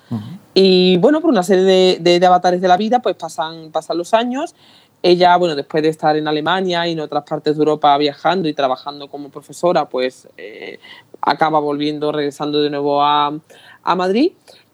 Y 0.54 0.98
bueno, 0.98 1.22
por 1.22 1.30
una 1.30 1.44
serie 1.44 2.00
de, 2.00 2.26
avatares 2.26 2.62
de 2.62 2.68
la 2.68 2.78
vida, 2.78 3.00
pues 3.00 3.16
pasan, 3.16 3.72
pasan 3.72 3.98
los 3.98 4.14
años. 4.14 4.56
Ella, 5.08 5.38
bueno, 5.38 5.56
después 5.56 5.84
de 5.84 5.90
estar 5.90 6.18
en 6.18 6.28
Alemania 6.28 6.88
y 6.88 6.94
en 6.94 7.00
otras 7.00 7.26
partes 7.26 7.56
de 7.56 7.62
Europa 7.62 7.96
viajando 8.00 8.50
y 8.50 8.56
trabajando 8.56 9.08
como 9.08 9.30
profesora, 9.30 9.88
pues 9.88 10.28
eh, 10.36 10.80
acaba 11.22 11.60
volviendo, 11.60 12.12
regresando 12.12 12.60
de 12.60 12.72
nuevo 12.72 13.04
a, 13.04 13.40
a, 13.84 13.96
Madrid 13.96 14.32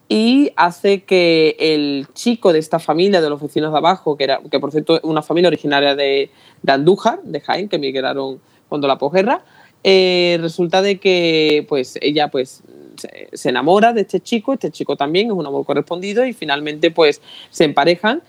y 0.08 0.50
hace 0.56 1.02
que 1.02 1.54
el 1.58 2.06
chico 2.14 2.54
de 2.54 2.60
esta 2.60 2.78
familia 2.78 3.20
de 3.20 3.28
los 3.28 3.42
vecinos 3.42 3.72
de 3.72 3.76
abajo, 3.76 4.16
que, 4.16 4.24
era, 4.24 4.40
que 4.50 4.58
por 4.58 4.72
cierto 4.72 4.96
es 4.96 5.04
una 5.04 5.20
familia 5.20 5.48
originaria 5.48 5.94
de, 5.94 6.30
de 6.62 6.72
Andújar, 6.72 7.22
de 7.24 7.38
Jaén, 7.38 7.68
que 7.68 7.78
migraron 7.78 8.40
cuando 8.70 8.88
la 8.88 8.96
posguerra, 8.96 9.44
eh, 9.84 10.38
resulta 10.40 10.80
de 10.80 10.98
que 10.98 11.66
pues 11.68 11.98
ella 12.00 12.28
pues 12.28 12.62
se, 12.96 13.28
se, 13.34 13.48
enamora 13.50 13.92
de 13.92 14.00
este 14.00 14.20
chico, 14.20 14.54
este 14.54 14.70
chico 14.70 14.96
también 14.96 15.26
es 15.26 15.34
un 15.34 15.44
amor 15.44 15.66
correspondido 15.66 16.24
y 16.24 16.32
finalmente 16.32 16.90
pues 16.90 17.20
se 17.50 17.64
emparejan 17.64 18.22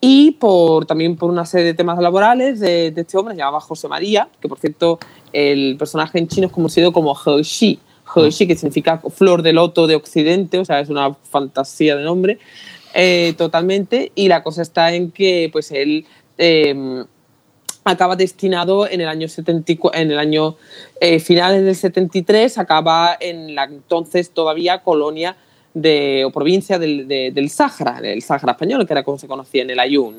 y 0.00 0.32
por, 0.32 0.86
también 0.86 1.16
por 1.16 1.30
una 1.30 1.46
serie 1.46 1.66
de 1.66 1.74
temas 1.74 1.98
laborales 1.98 2.60
de, 2.60 2.90
de 2.90 3.00
este 3.00 3.16
hombre, 3.16 3.34
se 3.34 3.38
llamaba 3.38 3.60
José 3.60 3.88
María, 3.88 4.28
que 4.40 4.48
por 4.48 4.58
cierto 4.58 4.98
el 5.32 5.76
personaje 5.78 6.18
en 6.18 6.28
chino 6.28 6.46
es 6.46 6.52
conocido 6.52 6.92
como 6.92 7.14
He 7.14 7.78
He 8.14 8.46
que 8.46 8.56
significa 8.56 8.98
flor 8.98 9.42
de 9.42 9.52
loto 9.52 9.86
de 9.86 9.94
occidente, 9.94 10.58
o 10.58 10.64
sea, 10.64 10.80
es 10.80 10.88
una 10.88 11.14
fantasía 11.14 11.96
de 11.96 12.04
nombre, 12.04 12.38
eh, 12.94 13.34
totalmente, 13.36 14.12
y 14.14 14.28
la 14.28 14.42
cosa 14.42 14.62
está 14.62 14.94
en 14.94 15.10
que 15.10 15.48
pues 15.52 15.70
él... 15.72 16.06
Eh, 16.38 17.04
acaba 17.86 18.16
destinado 18.16 18.88
en 18.88 19.00
el 19.00 19.08
año, 19.08 19.28
74, 19.28 20.00
en 20.00 20.10
el 20.10 20.18
año 20.18 20.56
eh, 21.00 21.20
finales 21.20 21.64
del 21.64 21.76
73, 21.76 22.58
acaba 22.58 23.16
en 23.18 23.54
la 23.54 23.64
entonces 23.64 24.30
todavía 24.30 24.82
colonia 24.82 25.36
de, 25.76 26.24
o 26.24 26.30
provincia 26.30 26.78
del, 26.78 27.06
del 27.06 27.50
Sáhara, 27.50 27.98
el 27.98 28.22
Sáhara 28.22 28.52
español, 28.52 28.86
que 28.86 28.94
era 28.94 29.02
como 29.02 29.18
se 29.18 29.28
conocía 29.28 29.62
en 29.62 29.68
el 29.68 29.78
Ayun. 29.78 30.16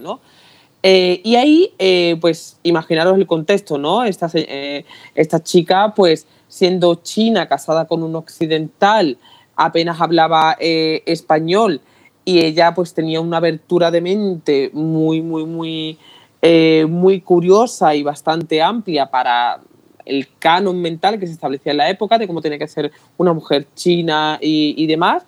Eh, 0.83 1.19
y 1.23 1.35
ahí, 1.35 1.73
eh, 1.79 2.15
pues, 2.21 2.59
imaginaros 2.61 3.17
el 3.17 3.25
contexto, 3.25 3.79
¿no? 3.79 4.03
Esta, 4.03 4.29
eh, 4.35 4.85
esta 5.15 5.41
chica, 5.41 5.95
pues, 5.95 6.27
siendo 6.47 6.93
china, 7.01 7.47
casada 7.47 7.85
con 7.85 8.03
un 8.03 8.15
occidental, 8.15 9.17
apenas 9.55 9.99
hablaba 9.99 10.55
español 10.59 11.81
y 12.23 12.41
ella, 12.41 12.75
pues, 12.75 12.93
tenía 12.93 13.19
una 13.19 13.37
abertura 13.37 13.89
de 13.89 14.01
mente 14.01 14.69
muy, 14.73 15.23
muy, 15.23 15.45
muy, 15.45 15.97
muy 16.87 17.21
curiosa 17.21 17.95
y 17.95 18.03
bastante 18.03 18.61
amplia 18.61 19.07
para 19.07 19.59
el 20.05 20.27
canon 20.37 20.79
mental 20.79 21.19
que 21.19 21.25
se 21.25 21.33
establecía 21.33 21.71
en 21.71 21.79
la 21.79 21.89
época 21.89 22.19
de 22.19 22.27
cómo 22.27 22.41
tenía 22.41 22.59
que 22.59 22.67
ser 22.67 22.91
una 23.17 23.33
mujer 23.33 23.65
china 23.73 24.37
y 24.39 24.85
demás 24.85 25.25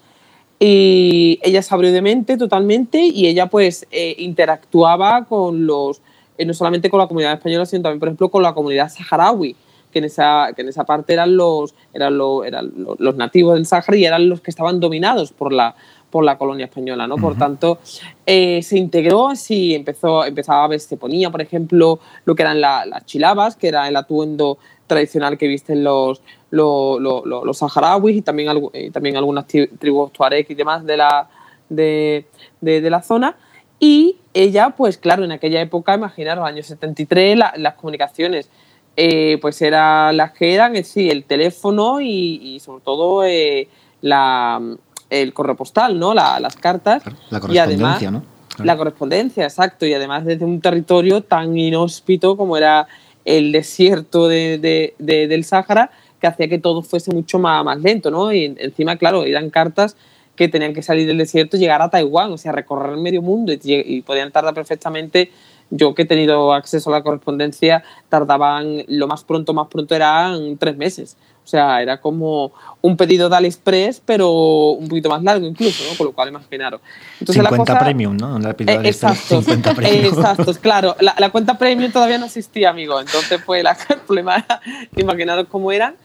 y 0.60 1.39
ella 1.41 1.62
se 1.62 1.74
abrió 1.74 1.91
de 1.91 2.02
mente 2.02 2.36
totalmente 2.36 3.00
y 3.00 3.28
ella 3.28 3.48
pues 3.48 3.88
eh, 3.91 4.15
interactuaba 4.19 5.24
con 5.26 5.65
los, 5.65 6.02
eh, 6.38 6.45
no 6.45 6.54
solamente 6.54 6.89
con 6.89 7.00
la 7.00 7.08
comunidad 7.08 7.34
española, 7.34 7.65
sino 7.65 7.84
también, 7.84 8.00
por 8.00 8.10
ejemplo, 8.10 8.30
con 8.30 8.43
la 8.43 8.54
comunidad 8.54 8.91
saharaui, 8.91 9.56
que 9.91 10.00
en 10.00 10.06
esa, 10.06 10.50
que 10.56 10.62
en 10.62 10.69
esa 10.69 10.84
parte 10.84 11.13
eran 11.13 11.36
los, 11.36 11.74
eran, 11.93 12.17
los, 12.17 12.45
eran 12.45 12.72
los 13.00 13.15
nativos 13.15 13.56
del 13.56 13.65
Sahara 13.65 13.98
y 13.98 14.06
eran 14.06 14.30
los 14.30 14.41
que 14.41 14.52
estaban 14.52 14.80
dominados 14.80 15.32
por 15.32 15.52
la, 15.52 15.76
por 16.10 16.24
la 16.24 16.38
colonia 16.38 16.65
española, 16.65 17.08
¿no? 17.08 17.15
Por 17.15 17.38
tanto, 17.38 17.80
eh, 18.26 18.62
se 18.62 18.78
integró, 18.78 19.36
sí, 19.36 19.74
empezó, 19.76 20.26
empezaba 20.26 20.65
a 20.65 20.67
ver, 20.67 20.80
se 20.80 20.98
ponía, 20.98 21.30
por 21.30 21.41
ejemplo, 21.41 22.00
lo 22.26 22.36
que 22.36 22.43
eran 22.43 22.62
las 22.62 23.06
chilabas, 23.06 23.56
que 23.56 23.67
era 23.67 23.88
el 23.88 23.95
atuendo 23.95 24.58
tradicional 24.89 25.38
que 25.38 25.47
visten 25.47 25.86
los, 25.86 26.21
los, 26.49 27.58
saharauis 27.58 28.17
y 28.17 28.21
también, 28.21 28.49
también 28.91 29.15
algunas 29.15 29.45
tribus 29.47 30.12
tuareg 30.12 30.45
y 30.49 30.56
demás 30.56 30.86
de 30.86 30.97
la, 30.97 31.30
de, 31.69 32.25
la 32.62 33.02
zona. 33.02 33.38
Y 33.80 34.17
ella, 34.34 34.71
pues 34.71 34.97
claro, 34.97 35.23
en 35.23 35.32
aquella 35.32 35.62
época, 35.62 35.95
imaginaros, 35.95 36.45
años 36.45 36.65
73, 36.65 37.39
las 37.56 37.75
comunicaciones 37.75 38.49
eh, 38.97 39.38
pues 39.39 39.62
eran 39.62 40.17
las 40.17 40.34
que 40.34 40.54
eran, 40.54 40.84
sí, 40.84 41.10
el 41.10 41.23
teléfono 41.23 42.02
y, 42.02 42.60
sobre 42.60 42.84
todo 42.84 43.23
eh, 43.23 43.69
la, 44.02 44.62
el 45.10 45.34
correo 45.34 45.56
postal, 45.56 45.97
¿no? 45.97 46.13
las 46.13 46.56
cartas. 46.58 47.04
La 47.30 47.39
correspondencia, 47.39 48.12
¿no? 48.12 48.23
La 48.63 48.78
correspondencia, 48.78 49.43
exacto. 49.43 49.86
Y 49.86 49.93
además 49.93 50.25
desde 50.25 50.45
un 50.45 50.60
territorio 50.60 51.21
tan 51.23 51.58
inhóspito 51.58 52.36
como 52.36 52.58
era 52.58 52.88
el 53.25 53.51
desierto 53.51 54.27
de, 54.27 54.93
del 54.97 55.43
Sáhara, 55.43 55.91
que 56.19 56.27
hacía 56.27 56.47
que 56.47 56.60
todo 56.60 56.82
fuese 56.82 57.12
mucho 57.12 57.39
más, 57.39 57.63
más 57.63 57.79
lento, 57.79 58.12
¿no? 58.12 58.34
Y 58.34 58.55
encima, 58.58 58.97
claro, 58.97 59.23
eran 59.23 59.49
cartas 59.49 59.95
que 60.36 60.47
tenían 60.47 60.73
que 60.73 60.82
salir 60.82 61.05
del 61.05 61.17
desierto 61.17 61.58
y 61.58 61.60
llegar 61.60 61.82
a 61.82 61.89
Taiwán, 61.89 62.32
o 62.32 62.38
sea, 62.38 62.53
recorrer 62.53 62.93
el 62.93 63.01
medio 63.01 63.21
mundo 63.21 63.51
y, 63.53 64.01
podían 64.03 64.32
tardar 64.32 64.53
perfectamente. 64.53 65.32
Yo 65.69 65.93
que 65.93 66.03
he 66.03 66.05
tenido 66.05 66.53
acceso 66.53 66.89
a 66.89 66.93
la 66.93 67.03
correspondencia, 67.03 67.84
tardaban, 68.08 68.86
lo 68.88 69.05
más 69.05 69.23
pronto, 69.23 69.53
más 69.53 69.67
pronto 69.67 69.95
eran 69.95 70.58
tres 70.58 70.77
meses. 70.77 71.17
O 71.49 71.51
sea, 71.51 71.81
era 71.81 71.99
como 71.99 72.51
un 72.79 72.95
pedido 72.95 73.27
de 73.27 73.35
AliExpress, 73.35 74.03
pero 74.05 74.31
un 74.73 74.88
poquito 74.88 75.09
más 75.09 75.23
largo 75.23 75.47
incluso, 75.47 75.83
¿no? 75.89 75.97
Con 75.97 76.05
lo 76.05 76.13
cual 76.13 76.29
imaginaros. 76.29 76.79
Entonces, 77.19 77.43
50 77.43 77.73
la 77.73 77.79
premium, 77.79 78.15
¿no? 78.15 78.38
La 78.38 78.51
eh, 78.51 78.81
exacto, 78.83 79.41
50 79.41 79.73
premium. 79.75 80.05
exacto, 80.05 80.53
claro. 80.62 80.95
La, 80.99 81.15
la, 81.17 81.31
cuenta 81.31 81.57
premium 81.57 81.91
todavía 81.91 82.19
no 82.19 82.27
existía, 82.27 82.69
amigo. 82.69 82.99
Entonces, 83.01 83.41
pues 83.43 83.63
la, 83.63 83.75
el 83.89 83.97
problema 83.97 84.35
era, 84.35 84.62
imaginaros 84.95 85.47
cómo 85.47 85.71
eran. 85.71 85.95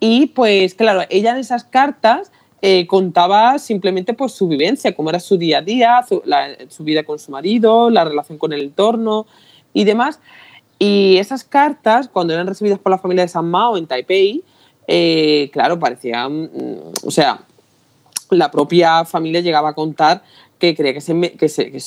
Y 0.00 0.26
pues 0.26 0.74
claro, 0.74 1.02
ella 1.10 1.30
en 1.30 1.36
esas 1.36 1.62
cartas 1.62 2.32
eh, 2.60 2.88
contaba 2.88 3.60
simplemente 3.60 4.14
pues 4.14 4.32
su 4.32 4.48
vivencia, 4.48 4.96
cómo 4.96 5.10
era 5.10 5.20
su 5.20 5.36
día 5.36 5.58
a 5.58 5.62
día, 5.62 6.04
su, 6.68 6.82
vida 6.82 7.04
con 7.04 7.20
su 7.20 7.30
marido, 7.30 7.88
la 7.88 8.04
relación 8.04 8.36
con 8.36 8.52
el 8.52 8.62
entorno 8.62 9.26
y 9.72 9.84
demás. 9.84 10.18
Y 10.80 11.18
esas 11.18 11.44
cartas, 11.44 12.08
cuando 12.08 12.34
eran 12.34 12.48
recibidas 12.48 12.80
por 12.80 12.90
la 12.90 12.98
familia 12.98 13.22
de 13.22 13.28
San 13.28 13.48
Mao 13.48 13.76
en 13.76 13.86
Taipei, 13.86 14.42
eh, 14.90 15.50
claro, 15.52 15.78
parecían, 15.78 16.44
mm, 16.44 16.92
o 17.04 17.10
sea, 17.10 17.40
la 18.30 18.50
propia 18.50 19.04
familia 19.04 19.42
llegaba 19.42 19.70
a 19.70 19.74
contar 19.74 20.22
que 20.58 20.74
creía 20.74 20.94
que 20.94 21.02
se, 21.02 21.20
que 21.32 21.48
se, 21.48 21.70
que 21.70 21.78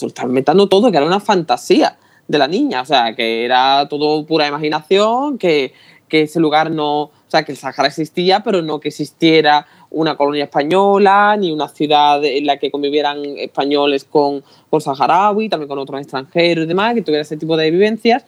todo, 0.70 0.92
que 0.92 0.98
era 0.98 1.06
una 1.06 1.20
fantasía 1.20 1.98
de 2.28 2.38
la 2.38 2.48
niña, 2.48 2.82
o 2.82 2.86
sea, 2.86 3.16
que 3.16 3.44
era 3.44 3.88
todo 3.90 4.24
pura 4.28 4.48
imaginación, 4.48 5.40
que, 5.40 5.74
que 6.08 6.22
ese 6.24 6.40
lugar 6.40 6.70
no, 6.70 7.02
o 7.02 7.12
sea, 7.28 7.44
que 7.44 7.52
el 7.52 7.58
Sahara 7.58 7.88
existía, 7.88 8.42
pero 8.42 8.62
no 8.62 8.80
que 8.80 8.90
existiera 8.90 9.66
una 9.90 10.16
colonia 10.16 10.44
española, 10.44 11.36
ni 11.38 11.52
una 11.52 11.68
ciudad 11.68 12.24
en 12.24 12.46
la 12.46 12.58
que 12.58 12.70
convivieran 12.70 13.24
españoles 13.38 14.04
con, 14.04 14.44
con 14.70 14.80
saharaui, 14.80 15.50
también 15.50 15.68
con 15.68 15.80
otros 15.80 16.00
extranjeros 16.00 16.66
y 16.66 16.68
demás, 16.68 16.94
que 16.94 17.02
tuviera 17.02 17.24
ese 17.24 17.36
tipo 17.36 17.58
de 17.58 17.72
vivencias. 17.72 18.26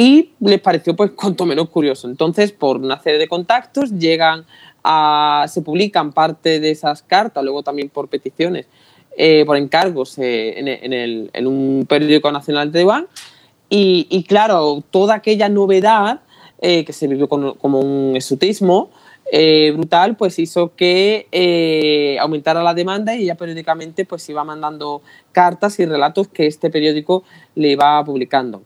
Y 0.00 0.30
les 0.40 0.58
pareció, 0.62 0.96
pues, 0.96 1.10
cuanto 1.10 1.44
menos 1.44 1.68
curioso. 1.68 2.08
Entonces, 2.08 2.52
por 2.52 2.78
una 2.78 2.98
serie 3.02 3.18
de 3.18 3.28
contactos, 3.28 3.92
llegan 3.98 4.46
a. 4.82 5.44
se 5.46 5.60
publican 5.60 6.14
parte 6.14 6.58
de 6.58 6.70
esas 6.70 7.02
cartas, 7.02 7.44
luego 7.44 7.62
también 7.62 7.90
por 7.90 8.08
peticiones, 8.08 8.64
eh, 9.18 9.44
por 9.44 9.58
encargos 9.58 10.16
eh, 10.16 10.58
en, 10.58 10.94
el, 10.94 11.28
en, 11.34 11.46
un 11.46 11.84
periódico 11.86 12.32
nacional 12.32 12.72
de 12.72 12.78
Taiwán. 12.78 13.08
Y, 13.68 14.24
claro, 14.26 14.82
toda 14.90 15.16
aquella 15.16 15.50
novedad 15.50 16.22
eh, 16.62 16.82
que 16.86 16.94
se 16.94 17.06
vivió 17.06 17.28
como 17.28 17.80
un 17.80 18.16
exotismo, 18.16 18.88
brutal, 19.74 20.16
pues 20.16 20.38
hizo 20.38 20.74
que 20.74 22.16
aumentara 22.18 22.62
la 22.62 22.72
demanda 22.72 23.14
y 23.14 23.24
ella 23.24 23.36
periódicamente 23.36 24.06
pues 24.06 24.28
iba 24.30 24.42
mandando 24.44 25.02
cartas 25.30 25.78
y 25.78 25.84
relatos 25.84 26.26
que 26.28 26.46
este 26.46 26.70
periódico 26.70 27.22
le 27.54 27.72
iba 27.72 28.02
publicando. 28.02 28.62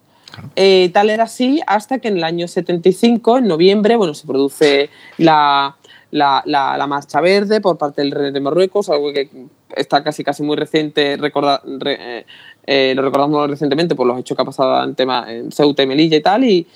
Eh, 0.56 0.90
tal 0.92 1.10
era 1.10 1.24
así 1.24 1.60
hasta 1.66 1.98
que 1.98 2.08
en 2.08 2.18
el 2.18 2.24
año 2.24 2.48
75, 2.48 3.38
en 3.38 3.48
noviembre, 3.48 3.96
bueno, 3.96 4.14
se 4.14 4.26
produce 4.26 4.90
la, 5.18 5.76
la, 6.10 6.42
la, 6.46 6.86
Marcha 6.86 7.20
Verde 7.20 7.60
por 7.60 7.78
parte 7.78 8.02
del 8.02 8.10
rey 8.10 8.32
de 8.32 8.40
Marruecos, 8.40 8.88
algo 8.88 9.12
que 9.12 9.28
está 9.76 10.02
casi 10.04 10.22
casi 10.24 10.42
muy 10.42 10.56
reciente, 10.56 11.16
recorda, 11.16 11.62
lo 11.64 13.02
recordamos 13.02 13.50
recientemente 13.50 13.94
por 13.94 14.06
los 14.06 14.18
hechos 14.18 14.36
que 14.36 14.42
ha 14.42 14.46
pasado 14.46 14.84
en, 14.84 14.94
tema, 14.94 15.26
en 15.28 15.50
Ceuta 15.50 15.82
y 15.82 15.86
Melilla 15.86 16.16
y 16.16 16.22
tal, 16.22 16.44
y, 16.44 16.66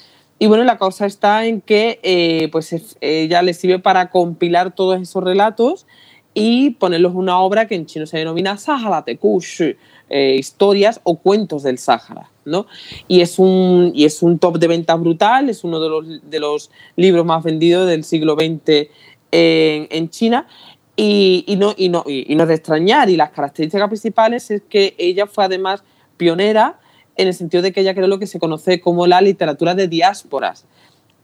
y 0.40 0.46
bueno, 0.46 0.62
la 0.64 0.78
cosa 0.78 1.06
está 1.06 1.46
en 1.46 1.60
que 1.60 1.98
eh, 2.02 2.48
pues 2.52 2.96
ella 3.00 3.42
le 3.42 3.54
sirve 3.54 3.80
para 3.80 4.10
compilar 4.10 4.72
todos 4.72 5.00
esos 5.00 5.22
relatos 5.24 5.86
y 6.32 6.70
ponerlos 6.70 7.12
en 7.12 7.18
una 7.18 7.40
obra 7.40 7.66
que 7.66 7.74
en 7.74 7.86
chino 7.86 8.06
se 8.06 8.18
denomina 8.18 8.56
Sahara 8.56 9.02
Tekush, 9.02 9.74
eh, 10.10 10.36
historias 10.38 11.00
o 11.04 11.18
cuentos 11.18 11.62
del 11.62 11.78
Sahara. 11.78 12.30
¿no? 12.44 12.66
Y, 13.06 13.20
es 13.20 13.38
un, 13.38 13.92
y 13.94 14.04
es 14.04 14.22
un 14.22 14.38
top 14.38 14.58
de 14.58 14.68
ventas 14.68 14.98
brutal, 14.98 15.50
es 15.50 15.64
uno 15.64 15.80
de 15.80 15.88
los, 15.88 16.30
de 16.30 16.40
los 16.40 16.70
libros 16.96 17.24
más 17.24 17.44
vendidos 17.44 17.86
del 17.86 18.04
siglo 18.04 18.34
XX 18.34 18.88
en, 19.30 19.88
en 19.90 20.10
China. 20.10 20.46
Y, 20.96 21.44
y, 21.46 21.56
no, 21.56 21.74
y, 21.76 21.90
no, 21.90 22.02
y, 22.06 22.34
no 22.34 22.42
es 22.42 22.48
de 22.48 22.54
extrañar, 22.54 23.08
y 23.08 23.16
las 23.16 23.30
características 23.30 23.88
principales 23.88 24.50
es 24.50 24.62
que 24.68 24.96
ella 24.98 25.26
fue 25.26 25.44
además 25.44 25.84
pionera 26.16 26.80
en 27.16 27.28
el 27.28 27.34
sentido 27.34 27.62
de 27.62 27.72
que 27.72 27.82
ella 27.82 27.94
creó 27.94 28.08
lo 28.08 28.18
que 28.18 28.26
se 28.26 28.40
conoce 28.40 28.80
como 28.80 29.06
la 29.06 29.20
literatura 29.20 29.76
de 29.76 29.86
diásporas. 29.86 30.66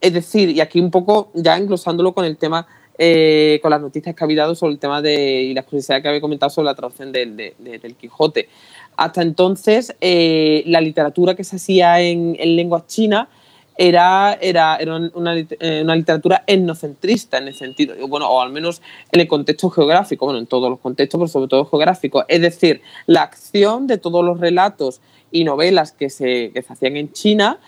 Es 0.00 0.12
decir, 0.12 0.50
y 0.50 0.60
aquí 0.60 0.80
un 0.80 0.90
poco 0.90 1.32
ya 1.34 1.56
englosándolo 1.56 2.14
con 2.14 2.24
el 2.24 2.36
tema, 2.36 2.68
eh, 2.96 3.58
con 3.60 3.72
las 3.72 3.80
noticias 3.80 4.14
que 4.14 4.22
había 4.22 4.42
dado 4.42 4.54
sobre 4.54 4.74
el 4.74 4.78
tema 4.78 5.02
de, 5.02 5.42
y 5.42 5.52
las 5.52 5.64
curiosidades 5.64 6.00
que 6.00 6.08
había 6.08 6.20
comentado 6.20 6.50
sobre 6.50 6.66
la 6.66 6.76
traducción 6.76 7.10
del 7.10 7.96
Quijote. 7.98 8.48
Hasta 8.96 9.20
entonces, 9.20 9.96
eh, 10.00 10.62
la 10.66 10.80
literatura 10.80 11.34
que 11.34 11.42
se 11.42 11.56
hacía 11.56 12.00
en, 12.00 12.36
en 12.38 12.54
lengua 12.54 12.84
china 12.86 13.28
era, 13.76 14.38
era, 14.40 14.76
era 14.76 14.94
una, 15.12 15.36
eh, 15.36 15.80
una, 15.82 15.96
literatura 15.96 16.44
etnocentrista 16.46 17.38
en 17.38 17.48
el 17.48 17.56
sentido, 17.56 17.96
bueno, 18.06 18.28
o 18.30 18.40
al 18.40 18.52
menos 18.52 18.80
en 19.10 19.20
el 19.20 19.26
contexto 19.26 19.70
geográfico, 19.70 20.26
bueno, 20.26 20.38
en 20.38 20.46
todos 20.46 20.70
los 20.70 20.78
contextos, 20.78 21.18
pero 21.18 21.28
sobre 21.28 21.48
todo 21.48 21.66
geográfico. 21.66 22.24
Es 22.28 22.42
decir, 22.42 22.80
la 23.06 23.22
acción 23.22 23.88
de 23.88 23.98
todos 23.98 24.24
los 24.24 24.38
relatos 24.38 25.00
y 25.32 25.42
novelas 25.42 25.90
que 25.90 26.10
se, 26.10 26.52
que 26.54 26.62
se 26.62 26.72
hacían 26.72 26.96
en 26.96 27.12
China 27.12 27.58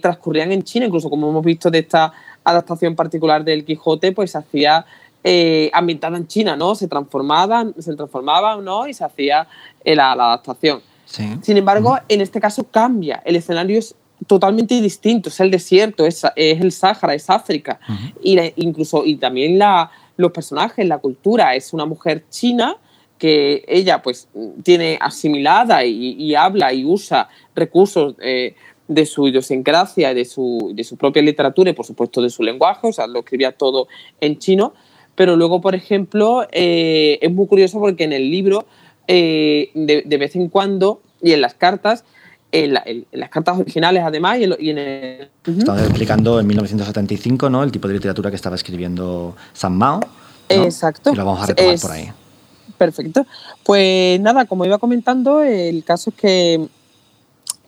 transcurrían 0.00 0.52
en 0.52 0.62
China, 0.62 0.86
incluso 0.86 1.10
como 1.10 1.28
hemos 1.28 1.44
visto 1.44 1.70
de 1.70 1.80
esta 1.80 2.14
adaptación 2.44 2.96
particular 2.96 3.44
del 3.44 3.64
Quijote, 3.64 4.12
pues 4.12 4.32
se 4.32 4.38
hacía 4.38 4.86
eh, 5.22 5.70
ambientada 5.72 6.16
en 6.16 6.26
China, 6.26 6.56
¿no? 6.56 6.74
Se 6.74 6.88
transformaban, 6.88 7.74
se 7.78 7.94
transformaban, 7.94 8.64
¿no? 8.64 8.88
Y 8.88 8.94
se 8.94 9.04
hacía 9.04 9.46
eh, 9.84 9.94
la, 9.94 10.14
la, 10.16 10.26
adaptación. 10.26 10.80
Sin 11.04 11.56
embargo, 11.56 11.98
en 12.08 12.20
este 12.20 12.40
caso 12.40 12.64
cambia, 12.64 13.20
el 13.24 13.34
escenario 13.34 13.78
es 13.78 13.96
totalmente 14.26 14.80
distinto, 14.80 15.28
es 15.28 15.40
el 15.40 15.50
desierto, 15.50 16.06
es, 16.06 16.24
es 16.36 16.60
el 16.60 16.70
Sáhara, 16.72 17.14
es 17.14 17.28
África, 17.28 17.80
y 18.22 18.38
incluso, 18.56 19.04
y 19.04 19.16
también 19.16 19.58
la, 19.58 19.90
los 20.16 20.30
personajes, 20.30 20.86
la 20.86 20.98
cultura, 20.98 21.54
es 21.54 21.72
una 21.72 21.84
mujer 21.84 22.24
china 22.30 22.76
que 23.18 23.64
ella 23.68 24.02
pues 24.02 24.28
tiene 24.62 24.98
asimilada 25.00 25.84
y, 25.84 26.34
habla 26.34 26.72
y 26.72 26.84
usa 26.86 27.28
recursos 27.54 28.14
eh, 28.22 28.54
de 28.90 29.06
su 29.06 29.28
idiosincrasia, 29.28 30.12
de 30.14 30.24
su, 30.24 30.72
de 30.74 30.82
su 30.82 30.96
propia 30.96 31.22
literatura 31.22 31.70
y 31.70 31.74
por 31.74 31.86
supuesto 31.86 32.20
de 32.20 32.28
su 32.28 32.42
lenguaje, 32.42 32.88
o 32.88 32.92
sea, 32.92 33.06
lo 33.06 33.20
escribía 33.20 33.52
todo 33.52 33.86
en 34.20 34.36
chino, 34.38 34.74
pero 35.14 35.36
luego, 35.36 35.60
por 35.60 35.76
ejemplo, 35.76 36.44
eh, 36.50 37.16
es 37.22 37.32
muy 37.32 37.46
curioso 37.46 37.78
porque 37.78 38.02
en 38.02 38.12
el 38.12 38.28
libro, 38.28 38.66
eh, 39.06 39.70
de, 39.74 40.16
vez 40.18 40.34
en 40.34 40.48
cuando, 40.48 41.02
y 41.22 41.30
en 41.30 41.40
las 41.40 41.54
cartas, 41.54 42.04
en, 42.50 42.74
las 43.12 43.28
cartas 43.30 43.60
originales 43.60 44.02
además, 44.04 44.38
y 44.40 44.70
en, 44.70 44.78
el... 44.78 45.30
Estaba 45.46 45.82
explicando 45.84 46.40
en 46.40 46.48
1975 46.48 47.48
¿no? 47.48 47.62
el 47.62 47.70
tipo 47.70 47.86
de 47.86 47.94
literatura 47.94 48.30
que 48.30 48.36
estaba 48.36 48.56
escribiendo 48.56 49.36
San 49.52 49.76
Mao. 49.76 50.00
Exacto. 50.48 51.12
Y 51.12 51.16
lo 51.16 51.24
vamos 51.24 51.44
a 51.44 51.46
retomar 51.46 51.78
por 51.78 51.92
ahí. 51.92 52.10
Perfecto. 52.76 53.24
Pues 53.62 54.18
nada, 54.20 54.46
como 54.46 54.64
iba 54.64 54.78
comentando, 54.78 55.42
el 55.42 55.84
caso 55.84 56.10
es 56.10 56.16
que, 56.16 56.68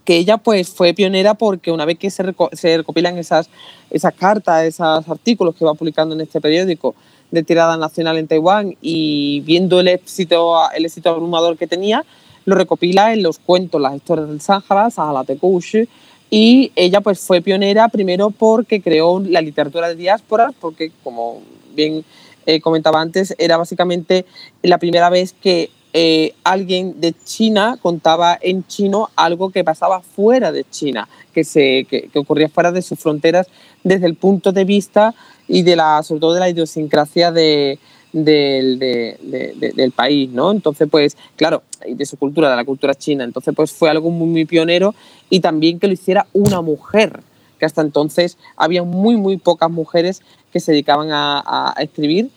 que 0.04 0.16
ella 0.16 0.38
pues 0.38 0.70
fue 0.70 0.94
pionera 0.94 1.34
porque 1.34 1.70
una 1.70 1.84
vez 1.84 1.98
que 1.98 2.10
se, 2.10 2.22
recopilan 2.22 3.18
esas, 3.18 3.48
esas 3.90 4.14
cartas, 4.14 4.64
esos 4.64 5.08
artículos 5.08 5.54
que 5.54 5.64
va 5.64 5.74
publicando 5.74 6.14
en 6.14 6.22
este 6.22 6.40
periódico 6.40 6.94
de 7.30 7.42
tirada 7.42 7.76
nacional 7.76 8.18
en 8.18 8.28
Taiwán 8.28 8.76
y 8.82 9.40
viendo 9.40 9.80
el 9.80 9.88
éxito, 9.88 10.54
el 10.74 10.84
éxito 10.84 11.10
abrumador 11.10 11.56
que 11.56 11.66
tenía, 11.66 12.04
lo 12.44 12.56
recopila 12.56 13.12
en 13.12 13.22
los 13.22 13.38
cuentos, 13.38 13.80
las 13.80 13.94
historias 13.94 14.28
del 14.28 14.40
Sáhara, 14.40 14.90
Sahara 14.90 15.24
Tekushi, 15.24 15.88
y 16.30 16.72
ella 16.76 17.00
pues 17.00 17.20
fue 17.20 17.40
pionera 17.40 17.88
primero 17.88 18.30
porque 18.30 18.80
creó 18.80 19.20
la 19.20 19.40
literatura 19.40 19.88
de 19.88 19.96
diáspora, 19.96 20.52
porque 20.60 20.90
como 21.04 21.40
bien 21.74 22.04
eh, 22.46 22.60
comentaba 22.60 23.00
antes, 23.00 23.34
era 23.38 23.56
básicamente 23.56 24.24
la 24.62 24.78
primera 24.78 25.10
vez 25.10 25.34
que 25.34 25.70
eh, 25.94 26.34
alguien 26.44 27.00
de 27.00 27.14
China 27.24 27.78
contaba 27.80 28.38
en 28.40 28.66
chino 28.66 29.10
algo 29.14 29.50
que 29.50 29.62
pasaba 29.62 30.00
fuera 30.00 30.50
de 30.50 30.64
China, 30.70 31.08
que, 31.34 31.44
se, 31.44 31.84
que, 31.84 32.10
ocurría 32.14 32.48
fuera 32.48 32.72
de 32.72 32.82
sus 32.82 32.98
fronteras 32.98 33.46
desde 33.84 34.06
el 34.06 34.14
punto 34.14 34.52
de 34.52 34.64
vista 34.64 35.14
y 35.48 35.62
de 35.62 35.76
la, 35.76 36.02
sobre 36.02 36.20
todo 36.20 36.34
de 36.34 36.40
la 36.40 36.48
idiosincrasia 36.48 37.30
de, 37.30 37.78
del 38.12 39.92
país, 39.94 40.30
¿no? 40.30 40.50
Entonces, 40.50 40.88
pues, 40.90 41.16
claro, 41.36 41.62
de 41.86 42.06
su 42.06 42.16
cultura, 42.16 42.50
de 42.50 42.56
la 42.56 42.64
cultura 42.64 42.94
china. 42.94 43.24
Entonces, 43.24 43.54
pues 43.54 43.72
fue 43.72 43.90
algo 43.90 44.10
muy, 44.10 44.28
muy 44.28 44.44
pionero 44.44 44.94
y 45.30 45.40
también 45.40 45.78
que 45.78 45.86
lo 45.88 45.92
hiciera 45.92 46.26
una 46.32 46.60
mujer, 46.60 47.20
que 47.58 47.66
hasta 47.66 47.82
entonces 47.82 48.38
había 48.56 48.82
muy, 48.82 49.16
muy 49.16 49.36
pocas 49.36 49.70
mujeres 49.70 50.22
que 50.52 50.60
se 50.60 50.72
dedicaban 50.72 51.08
a, 51.10 51.74
escribir 51.78 52.30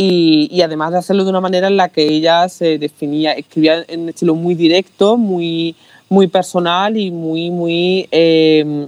y, 0.00 0.62
además 0.62 0.92
de 0.92 0.98
hacerlo 0.98 1.24
de 1.24 1.30
una 1.30 1.40
manera 1.40 1.66
en 1.66 1.76
la 1.76 1.88
que 1.88 2.06
ella 2.06 2.48
se 2.48 2.78
definía, 2.78 3.32
escribía 3.32 3.84
en 3.88 4.02
un 4.02 4.08
estilo 4.10 4.36
muy 4.36 4.54
directo, 4.54 5.16
muy, 5.16 5.74
muy 6.08 6.28
personal 6.28 6.96
y 6.96 7.10
muy, 7.10 7.50
muy 7.50 8.06
em, 8.12 8.86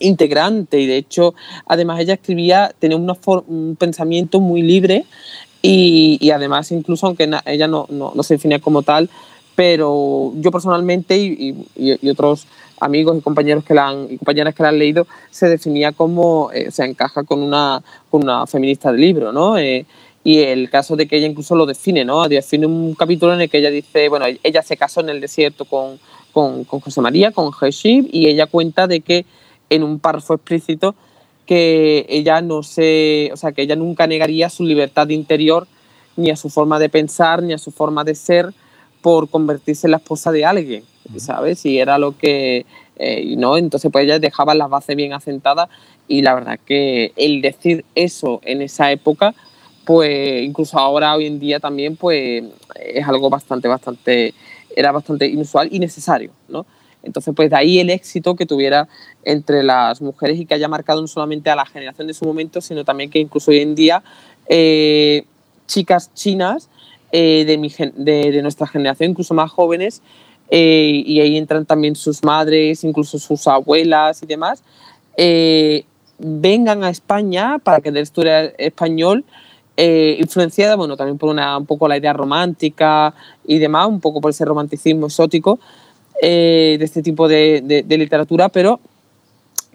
integrante. 0.00 0.78
Y 0.78 0.86
de 0.86 0.98
hecho, 0.98 1.34
además 1.66 1.98
ella 2.00 2.12
escribía, 2.12 2.74
tenía 2.78 2.98
un 2.98 3.76
pensamiento 3.78 4.38
muy 4.38 4.60
libre 4.60 5.06
y, 5.62 6.30
además 6.30 6.70
incluso, 6.72 7.06
aunque 7.06 7.30
ella 7.46 7.66
no, 7.66 7.86
no, 7.88 8.22
se 8.22 8.34
definía 8.34 8.58
como 8.58 8.82
tal, 8.82 9.08
pero 9.54 10.34
yo 10.36 10.50
personalmente 10.50 11.16
y, 11.16 11.56
y 11.74 12.10
otros 12.10 12.46
amigos 12.82 13.16
y 13.18 13.20
compañeros 13.20 13.64
que 13.64 13.74
la 13.74 13.88
han, 13.88 14.06
y 14.10 14.18
compañeras 14.18 14.54
que 14.54 14.62
la 14.62 14.70
han 14.70 14.78
leído, 14.78 15.06
se 15.30 15.48
definía 15.48 15.92
como, 15.92 16.50
eh, 16.52 16.70
se 16.70 16.84
encaja 16.84 17.24
con 17.24 17.42
una, 17.42 17.82
feminista 18.46 18.92
de 18.92 18.98
libro, 18.98 19.32
¿no? 19.32 19.56
Eh, 19.56 19.86
y 20.24 20.38
el 20.38 20.70
caso 20.70 20.94
de 20.94 21.06
que 21.06 21.16
ella 21.16 21.26
incluso 21.26 21.56
lo 21.56 21.66
define, 21.66 22.04
¿no? 22.04 22.28
Define 22.28 22.66
un 22.66 22.94
capítulo 22.94 23.34
en 23.34 23.40
el 23.40 23.50
que 23.50 23.58
ella 23.58 23.70
dice, 23.70 24.08
bueno, 24.08 24.26
ella 24.42 24.62
se 24.62 24.76
casó 24.76 25.00
en 25.00 25.08
el 25.08 25.20
desierto 25.20 25.64
con, 25.64 25.98
con, 26.32 26.64
con 26.64 26.80
José 26.80 27.00
María, 27.00 27.32
con 27.32 27.50
Heshib, 27.52 28.08
y 28.12 28.28
ella 28.28 28.46
cuenta 28.46 28.86
de 28.86 29.00
que 29.00 29.24
en 29.70 29.82
un 29.82 29.98
párrafo 29.98 30.34
explícito 30.34 30.94
que 31.46 32.06
ella 32.08 32.40
no 32.40 32.62
se, 32.62 33.30
o 33.32 33.36
sea, 33.36 33.52
que 33.52 33.62
ella 33.62 33.76
nunca 33.76 34.06
negaría 34.06 34.48
su 34.48 34.64
libertad 34.64 35.08
interior 35.08 35.66
ni 36.16 36.30
a 36.30 36.36
su 36.36 36.50
forma 36.50 36.78
de 36.78 36.88
pensar, 36.88 37.42
ni 37.42 37.52
a 37.52 37.58
su 37.58 37.70
forma 37.70 38.04
de 38.04 38.14
ser 38.14 38.52
por 39.00 39.28
convertirse 39.28 39.86
en 39.86 39.92
la 39.92 39.96
esposa 39.96 40.30
de 40.30 40.44
alguien. 40.44 40.84
¿Sabes? 41.20 41.64
Y 41.66 41.78
era 41.78 41.98
lo 41.98 42.16
que, 42.16 42.66
eh, 42.96 43.34
¿no? 43.36 43.56
Entonces 43.56 43.90
pues 43.92 44.04
ella 44.04 44.18
dejaba 44.18 44.54
las 44.54 44.70
bases 44.70 44.96
bien 44.96 45.12
asentadas 45.12 45.68
y 46.08 46.22
la 46.22 46.34
verdad 46.34 46.58
que 46.64 47.12
el 47.16 47.42
decir 47.42 47.84
eso 47.94 48.40
en 48.44 48.62
esa 48.62 48.90
época 48.92 49.34
pues 49.84 50.42
incluso 50.44 50.78
ahora, 50.78 51.14
hoy 51.14 51.26
en 51.26 51.40
día 51.40 51.58
también, 51.58 51.96
pues 51.96 52.44
es 52.76 53.06
algo 53.06 53.28
bastante, 53.30 53.68
bastante, 53.68 54.34
era 54.76 54.92
bastante 54.92 55.26
inusual 55.26 55.68
y 55.70 55.78
necesario, 55.78 56.30
¿no? 56.48 56.66
Entonces, 57.02 57.34
pues 57.34 57.50
de 57.50 57.56
ahí 57.56 57.80
el 57.80 57.90
éxito 57.90 58.36
que 58.36 58.46
tuviera 58.46 58.88
entre 59.24 59.64
las 59.64 60.00
mujeres 60.00 60.38
y 60.38 60.46
que 60.46 60.54
haya 60.54 60.68
marcado 60.68 61.00
no 61.00 61.08
solamente 61.08 61.50
a 61.50 61.56
la 61.56 61.66
generación 61.66 62.06
de 62.06 62.14
su 62.14 62.24
momento, 62.24 62.60
sino 62.60 62.84
también 62.84 63.10
que 63.10 63.18
incluso 63.18 63.50
hoy 63.50 63.58
en 63.58 63.74
día 63.74 64.04
eh, 64.48 65.24
chicas 65.66 66.14
chinas 66.14 66.68
eh, 67.10 67.44
de, 67.44 68.30
de, 68.30 68.42
nuestra 68.42 68.68
generación, 68.68 69.10
incluso 69.10 69.34
más 69.34 69.50
jóvenes, 69.50 70.00
eh, 70.54 71.02
y 71.06 71.20
ahí 71.20 71.38
entran 71.38 71.64
también 71.64 71.96
sus 71.96 72.22
madres, 72.22 72.84
incluso 72.84 73.18
sus 73.18 73.48
abuelas 73.48 74.22
y 74.22 74.26
demás, 74.26 74.62
vengan 76.18 76.84
a 76.84 76.90
España 76.90 77.58
para 77.58 77.80
que 77.80 77.90
historia 77.98 78.44
español 78.58 79.24
eh, 79.76 80.18
influenciada, 80.20 80.76
bueno, 80.76 80.96
también 80.96 81.16
por 81.16 81.30
una, 81.30 81.56
un 81.56 81.64
poco 81.64 81.88
la 81.88 81.96
idea 81.96 82.12
romántica 82.12 83.14
y 83.46 83.58
demás, 83.58 83.88
un 83.88 84.00
poco 84.00 84.20
por 84.20 84.30
ese 84.30 84.44
romanticismo 84.44 85.06
exótico 85.06 85.58
eh, 86.20 86.76
de 86.78 86.84
este 86.84 87.02
tipo 87.02 87.26
de, 87.26 87.84
literatura, 87.88 88.50
pero 88.50 88.80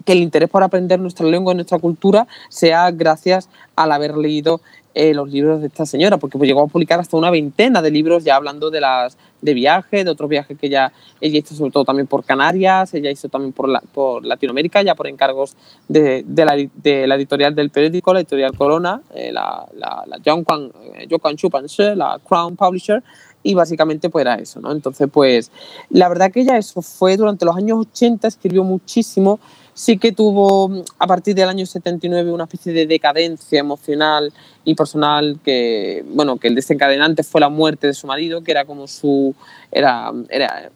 que 0.04 0.12
el 0.12 0.20
interés 0.20 0.48
por 0.48 0.62
aprender 0.62 1.00
nuestra 1.00 1.26
lengua 1.26 1.52
y 1.52 1.56
nuestra 1.56 1.78
cultura 1.78 2.28
sea 2.48 2.90
gracias 2.92 3.48
al 3.74 3.90
haber 3.90 4.16
leído 4.16 4.60
eh, 5.00 5.14
los 5.14 5.30
libros 5.30 5.60
de 5.60 5.68
esta 5.68 5.86
señora, 5.86 6.16
porque 6.16 6.38
pues 6.38 6.48
llegó 6.48 6.60
a 6.60 6.66
publicar 6.66 6.98
hasta 6.98 7.16
una 7.16 7.30
veintena 7.30 7.80
de 7.80 7.92
libros 7.92 8.24
ya 8.24 8.34
hablando 8.34 8.68
de 8.68 8.80
las 8.80 9.16
de 9.40 9.54
viajes, 9.54 10.04
de 10.04 10.10
otros 10.10 10.28
viajes 10.28 10.58
que 10.58 10.66
ella, 10.66 10.92
ella 11.20 11.38
hizo 11.38 11.54
sobre 11.54 11.70
todo 11.70 11.84
también 11.84 12.08
por 12.08 12.24
Canarias, 12.24 12.92
ella 12.94 13.08
hizo 13.08 13.28
también 13.28 13.52
por, 13.52 13.68
la, 13.68 13.80
por 13.80 14.26
Latinoamérica, 14.26 14.82
ya 14.82 14.96
por 14.96 15.06
encargos 15.06 15.56
de, 15.86 16.24
de, 16.26 16.44
la, 16.44 16.56
de, 16.56 17.06
la, 17.06 17.14
editorial 17.14 17.54
del 17.54 17.70
periódico, 17.70 18.12
la 18.12 18.18
editorial 18.18 18.56
Corona, 18.56 19.00
eh, 19.14 19.30
la, 19.30 19.68
la, 19.76 20.02
la 20.04 20.16
eh, 20.16 21.94
la 21.94 22.20
Crown 22.28 22.56
Publisher, 22.56 23.00
y 23.44 23.54
básicamente 23.54 24.10
pues 24.10 24.22
era 24.22 24.34
eso, 24.34 24.60
¿no? 24.60 24.72
Entonces 24.72 25.08
pues 25.12 25.52
la 25.90 26.08
verdad 26.08 26.32
que 26.32 26.40
ella 26.40 26.58
eso 26.58 26.82
fue 26.82 27.16
durante 27.16 27.44
los 27.44 27.56
años 27.56 27.86
80, 27.92 28.26
escribió 28.26 28.64
muchísimo, 28.64 29.38
sí 29.78 29.96
que 29.96 30.10
tuvo 30.10 30.82
a 30.98 31.06
partir 31.06 31.36
del 31.36 31.48
año 31.48 31.64
79 31.64 32.32
una 32.32 32.44
especie 32.44 32.72
de 32.72 32.84
decadencia 32.84 33.60
emocional 33.60 34.32
y 34.64 34.74
personal 34.74 35.38
que, 35.44 36.04
bueno, 36.08 36.36
que 36.36 36.48
el 36.48 36.56
desencadenante 36.56 37.22
fue 37.22 37.40
la 37.40 37.48
muerte 37.48 37.86
de 37.86 37.94
su 37.94 38.08
marido, 38.08 38.42
que 38.42 38.50
era 38.50 38.64
como 38.64 38.88
su, 38.88 39.36
era, 39.70 40.12
era, 40.30 40.70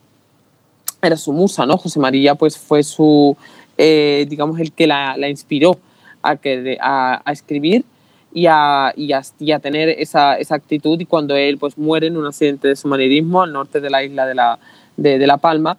era 1.03 1.17
su 1.17 1.33
musa, 1.33 1.67
¿no? 1.67 1.79
José 1.79 1.99
María 1.99 2.37
pues 2.37 2.57
fue 2.57 2.85
su, 2.85 3.37
eh, 3.77 4.25
digamos, 4.29 4.61
el 4.61 4.71
que 4.71 4.87
la, 4.87 5.17
la 5.17 5.29
inspiró 5.29 5.81
a, 6.23 6.37
que, 6.37 6.79
a, 6.81 7.23
a 7.25 7.33
escribir 7.33 7.85
y 8.33 8.47
a, 8.47 8.95
y 8.97 9.13
a, 9.51 9.59
tener 9.59 9.89
esa, 9.89 10.37
esa, 10.37 10.55
actitud 10.55 11.01
y 11.01 11.07
cuando 11.07 11.35
él 11.35 11.59
pues 11.59 11.77
muere 11.77 12.07
en 12.07 12.17
un 12.17 12.27
accidente 12.27 12.69
de 12.69 12.77
submarinismo 12.77 13.43
al 13.43 13.53
norte 13.53 13.81
de 13.81 13.91
la 13.91 14.05
isla 14.05 14.27
de 14.27 14.35
La, 14.37 14.61
de 14.97 15.27
la 15.27 15.39
Palma, 15.39 15.77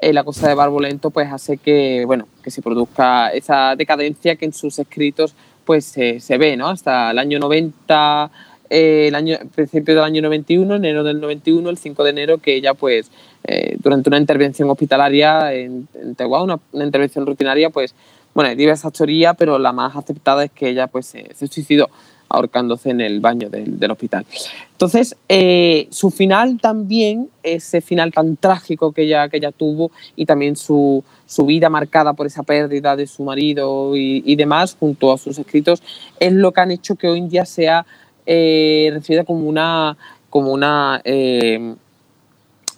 eh, 0.00 0.12
la 0.12 0.22
cosa 0.22 0.48
de 0.48 0.54
Barbolento 0.54 1.10
pues 1.10 1.32
hace 1.32 1.56
que, 1.56 2.04
bueno, 2.06 2.28
que 2.40 2.50
se 2.50 2.62
produzca 2.62 3.28
esa 3.28 3.76
decadencia 3.76 4.36
que 4.36 4.44
en 4.44 4.52
sus 4.52 4.78
escritos 4.78 5.34
pues 5.64 5.84
se 5.84 6.38
ve, 6.38 6.56
¿no? 6.56 6.68
Hasta 6.68 7.12
el 7.12 7.18
año 7.18 7.38
90, 7.38 8.30
eh, 8.70 9.08
el 9.08 9.14
año, 9.14 9.38
principio 9.54 9.94
del 9.94 10.04
año 10.04 10.22
91, 10.22 10.76
enero 10.76 11.04
del 11.04 11.20
91, 11.20 11.70
el 11.70 11.78
5 11.78 12.04
de 12.04 12.10
enero, 12.10 12.38
que 12.38 12.54
ella 12.56 12.74
pues 12.74 13.10
eh, 13.44 13.76
durante 13.78 14.08
una 14.08 14.18
intervención 14.18 14.70
hospitalaria 14.70 15.52
en, 15.52 15.88
en 15.94 16.16
una, 16.26 16.58
intervención 16.84 17.26
rutinaria, 17.26 17.70
pues 17.70 17.94
bueno, 18.34 18.50
hay 18.50 18.56
diversas 18.56 18.92
teorías, 18.92 19.34
pero 19.36 19.58
la 19.58 19.72
más 19.72 19.96
aceptada 19.96 20.44
es 20.44 20.50
que 20.50 20.68
ella 20.68 20.86
pues 20.86 21.06
se 21.06 21.46
suicidó 21.48 21.90
ahorcándose 22.30 22.90
en 22.90 23.00
el 23.00 23.20
baño 23.20 23.50
del, 23.50 23.78
del 23.78 23.90
hospital. 23.90 24.24
Entonces, 24.72 25.14
eh, 25.28 25.88
su 25.90 26.10
final 26.10 26.58
también, 26.58 27.28
ese 27.42 27.82
final 27.82 28.12
tan 28.12 28.36
trágico 28.36 28.92
que 28.92 29.02
ella, 29.02 29.28
que 29.28 29.36
ella 29.36 29.52
tuvo 29.52 29.90
y 30.16 30.24
también 30.24 30.56
su, 30.56 31.04
su 31.26 31.44
vida 31.44 31.68
marcada 31.68 32.14
por 32.14 32.26
esa 32.26 32.42
pérdida 32.42 32.96
de 32.96 33.06
su 33.06 33.22
marido 33.24 33.94
y, 33.94 34.36
demás, 34.36 34.74
junto 34.80 35.12
a 35.12 35.18
sus 35.18 35.38
escritos, 35.38 35.82
es 36.18 36.32
lo 36.32 36.52
que 36.52 36.60
han 36.62 36.70
hecho 36.70 36.94
que 36.94 37.08
hoy 37.08 37.18
en 37.18 37.28
día 37.28 37.44
sea 37.44 37.84
eh, 38.24 38.90
recibida 38.94 39.24
como 39.24 39.46
una, 39.46 39.98
como 40.30 40.50
una, 40.52 41.02
eh, 41.04 41.74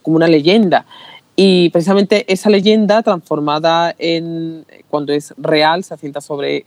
como 0.02 0.16
una 0.16 0.26
leyenda. 0.26 0.86
Y 1.36 1.70
precisamente 1.70 2.30
esa 2.32 2.50
leyenda 2.50 3.02
transformada 3.02 3.94
en, 3.96 4.66
cuando 4.90 5.12
es 5.12 5.34
real, 5.36 5.84
se 5.84 5.94
asienta 5.94 6.20
sobre 6.20 6.64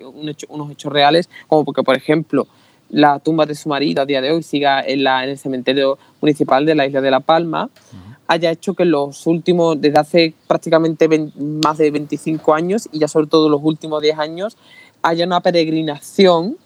unos 0.50 0.71
hechos 0.71 0.93
reales, 0.93 1.30
como 1.48 1.65
porque, 1.65 1.84
por 1.84 1.98
ejemplo, 1.98 2.48
la 2.89 3.19
tumba 3.19 3.45
de 3.45 3.56
su 3.56 3.69
marido 3.69 4.02
a 4.02 4.06
día 4.06 4.21
de 4.21 4.32
hoy 4.32 4.43
siga 4.43 4.82
en, 4.82 5.04
la, 5.04 5.24
en 5.24 5.32
el 5.32 5.38
cementerio 5.38 5.98
municipal 6.21 6.65
de 6.65 6.76
la 6.76 6.86
isla 6.86 7.02
de 7.02 7.12
La 7.12 7.19
Palma, 7.19 7.65
uh 7.65 7.67
-huh. 7.67 8.17
haya 8.28 8.52
hecho 8.52 8.74
que 8.74 8.86
los 8.86 9.26
últimos, 9.28 9.80
desde 9.80 10.00
hace 10.00 10.34
prácticamente 10.48 11.08
20, 11.08 11.34
más 11.63 11.78
de 11.78 11.91
25 11.91 12.54
años 12.54 12.88
y 12.91 13.00
ya 13.00 13.08
sobre 13.08 13.28
todo 13.28 13.50
los 13.50 13.62
últimos 13.63 14.02
10 14.02 14.19
años, 14.19 14.58
haya 15.02 15.26
una 15.26 15.41
peregrinación, 15.41 16.58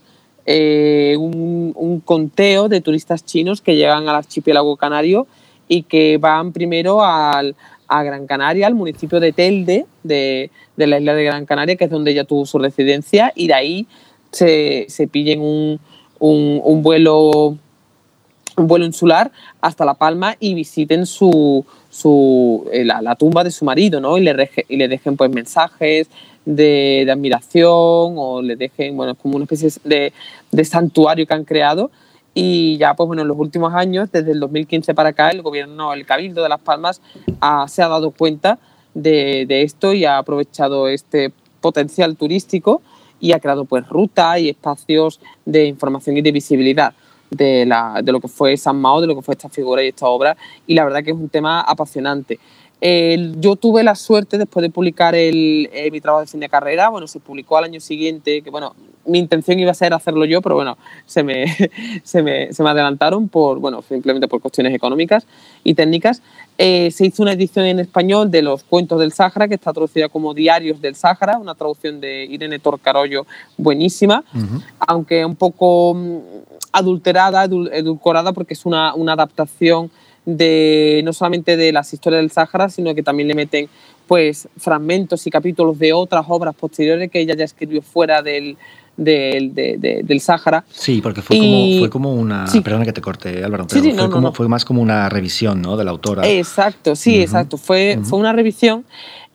eh, 0.46 1.16
un, 1.18 1.74
un, 1.76 2.00
conteo 2.00 2.70
de 2.70 2.82
turistas 2.82 3.26
chinos 3.26 3.62
que 3.62 3.76
llegan 3.76 4.08
al 4.08 4.16
archipiélago 4.16 4.78
canario 4.78 5.28
y 5.68 5.84
que 5.84 6.18
van 6.18 6.54
primero 6.54 7.04
al, 7.04 7.56
a 7.90 8.04
Gran 8.04 8.28
Canaria, 8.28 8.68
al 8.68 8.76
municipio 8.76 9.20
de 9.20 9.34
Telde, 9.34 9.86
de, 10.04 10.52
de, 10.78 10.88
la 10.88 11.00
isla 11.00 11.14
de 11.14 11.24
Gran 11.24 11.46
Canaria, 11.46 11.76
que 11.76 11.86
es 11.86 11.92
donde 11.92 12.12
ella 12.12 12.24
tuvo 12.24 12.46
su 12.46 12.60
residencia, 12.60 13.34
y 13.36 13.48
de 13.48 13.54
ahí 13.54 13.88
se, 14.32 14.86
se 14.90 15.08
pillen 15.08 15.42
un, 15.42 15.80
un, 16.20 16.84
vuelo 16.84 17.58
un 18.58 18.68
vuelo 18.68 18.86
insular 18.86 19.32
hasta 19.62 19.86
La 19.86 19.94
Palma 19.94 20.36
y 20.40 20.54
visiten 20.54 21.06
su, 21.06 21.66
su 21.90 22.68
eh, 22.72 22.84
la, 22.84 23.02
la, 23.02 23.16
tumba 23.16 23.44
de 23.44 23.52
su 23.52 23.64
marido, 23.64 24.02
¿no? 24.02 24.18
Y 24.18 24.22
le, 24.22 24.34
reje, 24.34 24.66
y 24.68 24.78
le 24.78 24.88
dejen 24.88 25.16
pues 25.16 25.32
mensajes 25.32 26.10
de, 26.46 27.08
admiración 27.10 28.16
o 28.18 28.42
le 28.42 28.56
dejen, 28.56 28.98
bueno, 28.98 29.16
como 29.16 29.36
una 29.36 29.46
especie 29.46 29.70
de, 29.84 30.14
de 30.52 30.66
santuario 30.66 31.26
que 31.26 31.34
han 31.34 31.46
creado 31.46 31.92
y 32.34 32.78
ya 32.78 32.94
pues 32.94 33.08
bueno 33.08 33.24
en 33.24 33.28
los 33.28 33.38
últimos 33.38 33.74
años 33.74 34.12
desde 34.12 34.32
el 34.32 34.40
2015 34.40 34.94
para 34.94 35.10
acá 35.10 35.30
el 35.30 35.42
gobierno 35.42 35.94
el 35.94 36.06
cabildo 36.06 36.44
de 36.44 36.50
las 36.50 36.60
Palmas 36.60 37.02
se 37.68 37.82
ha 37.82 37.88
dado 37.88 38.12
cuenta 38.12 38.60
de, 38.94 39.46
de, 39.48 39.64
esto 39.64 39.94
y 39.94 40.06
ha 40.06 40.18
aprovechado 40.18 40.88
este 40.88 41.32
potencial 41.60 42.16
turístico 42.16 42.82
y 43.20 43.32
ha 43.32 43.40
creado 43.40 43.66
pues 43.66 43.88
rutas 43.88 44.40
y 44.40 44.50
espacios 44.50 45.20
de 45.46 45.66
información 45.66 46.18
y 46.18 46.22
de 46.22 46.32
visibilidad 46.32 46.94
de, 47.30 47.66
la, 47.66 48.02
de 48.04 48.12
lo 48.12 48.20
que 48.20 48.28
fue 48.28 48.58
San 48.58 48.80
Mao, 48.80 49.02
de 49.02 49.08
lo 49.08 49.16
que 49.16 49.22
fue 49.22 49.34
esta 49.34 49.50
figura 49.50 49.84
y 49.84 49.90
esta 49.90 50.08
obra 50.08 50.36
y 50.66 50.74
la 50.74 50.84
verdad 50.84 51.04
que 51.04 51.12
es 51.12 51.18
un 51.18 51.30
tema 51.30 51.62
apasionante. 51.62 52.40
Yo 52.82 53.56
tuve 53.58 53.84
la 53.84 53.96
suerte 53.96 54.38
después 54.38 54.62
de 54.64 54.70
publicar 54.70 55.14
el, 55.14 55.70
eh, 55.74 55.92
mi 55.92 56.00
trabajo 56.00 56.22
de 56.22 56.28
fin 56.28 56.40
de 56.40 56.48
carrera, 56.48 56.90
bueno, 56.90 57.08
se 57.08 57.20
publicó 57.20 57.58
al 57.58 57.66
año 57.66 57.82
siguiente, 57.82 58.42
que 58.42 58.50
bueno, 58.50 58.74
mi 59.10 59.20
intención 59.20 59.60
iba 59.60 59.72
a 59.72 59.74
ser 59.74 59.94
hacerlo 59.94 60.26
yo, 60.26 60.42
pero 60.42 60.56
bueno, 60.56 60.78
se 61.06 61.24
me, 61.24 61.46
se 62.04 62.24
me, 62.24 62.54
se 62.54 62.64
me 62.64 62.70
adelantaron 62.70 63.28
por, 63.28 63.60
bueno, 63.60 63.82
simplemente 63.82 64.28
por 64.28 64.42
cuestiones 64.42 64.74
económicas 64.74 65.26
y 65.64 65.74
técnicas. 65.74 66.22
Eh, 66.58 66.92
se 66.92 67.06
hizo 67.06 67.24
una 67.24 67.34
edición 67.34 67.66
en 67.66 67.80
español 67.80 68.32
de 68.32 68.42
los 68.42 68.64
cuentos 68.64 69.00
del 69.00 69.12
Sáhara, 69.12 69.48
que 69.48 69.56
está 69.56 69.72
traducida 69.74 70.10
como 70.10 70.34
Diarios 70.34 70.82
del 70.82 70.96
Sáhara, 70.96 71.38
una 71.38 71.56
traducción 71.56 72.00
de 72.02 72.26
Irene 72.26 72.60
Torcarollo 72.60 73.26
buenísima, 73.58 74.24
uh 74.34 74.38
-huh. 74.38 74.64
aunque 74.80 75.26
un 75.26 75.36
poco 75.36 75.94
mm, 75.94 76.18
adulterada, 76.72 77.46
edulcorada, 77.46 78.34
porque 78.34 78.54
es 78.54 78.66
una, 78.66 78.94
una 78.94 79.14
adaptación 79.14 79.90
de 80.26 81.02
no 81.04 81.14
solamente 81.14 81.58
de 81.58 81.72
las 81.72 81.94
historias 81.94 82.22
del 82.22 82.32
Sáhara, 82.32 82.70
sino 82.70 82.94
que 82.94 83.04
también 83.04 83.28
le 83.28 83.36
meten 83.36 83.70
pues 84.08 84.48
fragmentos 84.58 85.26
y 85.28 85.30
capítulos 85.30 85.78
de 85.78 85.94
otras 85.94 86.26
obras 86.28 86.56
posteriores 86.56 87.12
que 87.12 87.20
ella 87.20 87.36
ya 87.36 87.46
escribió 87.46 87.82
fuera 87.82 88.22
del, 88.22 88.58
del, 89.00 89.54
de, 89.54 89.78
de, 89.78 90.02
del 90.04 90.20
Sáhara. 90.20 90.64
Sí, 90.70 91.02
porque 91.02 91.22
fue, 91.22 91.38
y... 91.38 91.40
como, 91.40 91.80
fue 91.80 91.90
como 91.90 92.14
una. 92.14 92.48
Sí. 92.48 92.62
Perdona 92.62 92.86
que 92.86 92.94
te 92.94 93.02
corte, 93.02 93.44
Álvaro, 93.44 93.66
pero 93.68 93.82
sí, 93.82 93.90
sí, 93.90 93.96
fue, 93.96 94.04
no, 94.04 94.10
como, 94.12 94.28
no. 94.28 94.34
fue, 94.34 94.48
más 94.48 94.66
como 94.66 94.82
una 94.82 95.10
revisión 95.10 95.62
¿no? 95.62 95.78
de 95.78 95.84
la 95.86 95.92
autora. 95.92 96.28
Exacto, 96.28 96.96
sí, 96.96 97.12
uh 97.12 97.20
-huh. 97.20 97.24
exacto. 97.24 97.58
Fue, 97.58 97.96
uh 97.98 98.02
-huh. 98.02 98.06
fue 98.06 98.20
una 98.20 98.34
revisión. 98.34 98.86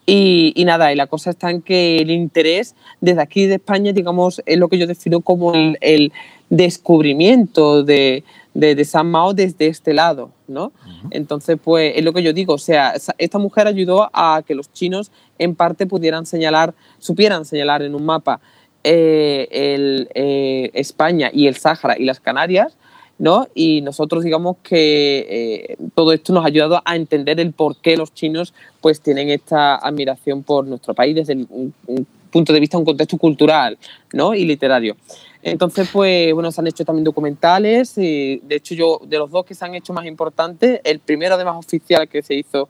Y, 0.07 0.53
y, 0.55 0.67
nada, 0.67 0.93
y 0.93 0.97
la 0.97 1.07
cosa 1.07 1.31
está 1.31 1.51
en 1.51 1.63
que 1.63 1.97
el 1.99 2.11
interés 2.11 2.75
desde 3.01 3.23
aquí 3.23 3.47
de 3.47 3.55
España, 3.55 3.91
digamos, 3.93 4.43
es 4.45 4.59
lo 4.59 4.69
que 4.69 4.77
yo 4.77 4.87
defino 4.87 5.23
como 5.23 5.55
el, 5.55 5.79
el 5.81 6.13
descubrimiento 6.51 7.83
de, 7.83 8.23
de, 8.53 8.75
de, 8.75 8.85
San 8.85 9.11
Mao 9.11 9.33
desde 9.33 9.67
este 9.67 9.95
lado, 9.95 10.31
¿no? 10.47 10.65
Uh 10.65 10.69
-huh. 10.69 11.09
Entonces, 11.11 11.57
pues 11.63 11.95
es 11.97 12.05
lo 12.05 12.13
que 12.13 12.23
yo 12.23 12.35
digo, 12.35 12.53
o 12.53 12.59
sea, 12.59 12.93
esta 13.17 13.39
mujer 13.39 13.67
ayudó 13.67 14.11
a 14.13 14.43
que 14.47 14.55
los 14.55 14.71
chinos 14.75 15.11
en 15.39 15.55
parte 15.55 15.87
pudieran 15.87 16.27
señalar, 16.27 16.75
supieran 16.99 17.47
señalar 17.47 17.81
en 17.83 17.95
un 17.95 18.05
mapa 18.05 18.41
eh, 18.85 20.07
eh, 20.15 20.71
España 20.75 21.31
y 21.33 21.47
el 21.47 21.57
Sáhara 21.57 21.97
y 21.99 22.05
las 22.05 22.21
Canarias, 22.21 22.77
¿no? 23.19 23.49
Y 23.55 23.81
nosotros 23.81 24.25
digamos 24.25 24.57
que 24.63 25.27
eh, 25.29 25.77
todo 25.95 26.13
esto 26.13 26.33
nos 26.35 26.45
ha 26.45 26.49
ayudado 26.49 26.83
a 26.85 26.95
entender 26.95 27.41
el 27.41 27.53
por 27.53 27.77
qué 27.77 27.97
los 27.97 28.13
chinos 28.13 28.53
pues 28.83 29.01
tienen 29.01 29.31
esta 29.31 29.77
admiración 29.77 30.43
por 30.43 30.67
nuestro 30.67 30.93
país 30.95 31.15
desde 31.15 31.35
un, 31.35 31.73
un 31.87 32.07
punto 32.31 32.53
de 32.53 32.61
vista, 32.61 32.77
un 32.77 32.85
contexto 32.85 33.17
cultural, 33.17 33.79
¿no? 34.13 34.35
Y 34.35 34.45
literario. 34.45 34.97
Entonces, 35.41 35.89
pues, 35.93 36.35
bueno, 36.35 36.51
se 36.51 36.61
han 36.61 36.67
hecho 36.67 36.85
también 36.85 37.05
documentales. 37.05 37.97
Y, 37.97 38.41
de 38.45 38.57
hecho, 38.57 38.75
yo, 38.75 39.01
de 39.07 39.19
los 39.19 39.31
dos 39.31 39.45
que 39.45 39.55
se 39.55 39.65
han 39.65 39.75
hecho 39.75 39.93
más 39.93 40.05
importantes, 40.07 40.81
el 40.85 40.99
primero, 40.99 41.37
además, 41.37 41.57
oficial 41.57 42.09
que 42.09 42.23
se 42.23 42.35
hizo 42.35 42.69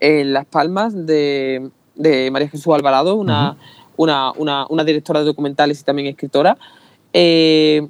en 0.00 0.32
Las 0.32 0.44
Palmas, 0.44 1.06
de 1.06 1.70
María 2.30 2.48
Jesús 2.48 2.74
Alvarado, 2.74 3.14
una, 3.14 3.56
una, 3.96 4.32
una, 4.32 4.66
una, 4.68 4.84
directora 4.84 5.20
de 5.20 5.26
documentales 5.26 5.80
y 5.80 5.84
también 5.84 6.08
escritora. 6.08 6.56
Eh, 7.12 7.86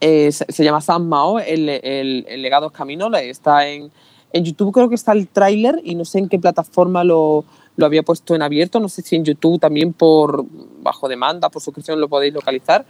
eh, 0.00 0.30
se, 0.30 0.64
llama 0.64 0.80
San 0.80 1.08
Mao, 1.08 1.40
el, 1.40 1.68
el, 1.68 2.24
el 2.28 2.42
legado 2.42 2.66
es 2.66 2.72
camino, 2.72 3.12
está 3.16 3.68
en, 3.68 3.90
en 4.32 4.44
YouTube 4.44 4.72
creo 4.72 4.88
que 4.88 4.94
está 4.94 5.12
el 5.12 5.28
tráiler 5.28 5.80
y 5.82 5.94
no 5.94 6.04
sé 6.04 6.18
en 6.18 6.28
qué 6.28 6.38
plataforma 6.38 7.02
lo, 7.02 7.44
lo 7.76 7.86
había 7.86 8.02
puesto 8.02 8.34
en 8.34 8.42
abierto, 8.42 8.80
no 8.80 8.88
sé 8.88 9.02
si 9.02 9.16
en 9.16 9.24
YouTube 9.24 9.58
también 9.60 9.92
por 9.92 10.44
bajo 10.82 11.08
demanda, 11.08 11.48
por 11.48 11.62
suscripción 11.62 12.00
lo 12.00 12.08
podéis 12.08 12.34
localizar. 12.34 12.84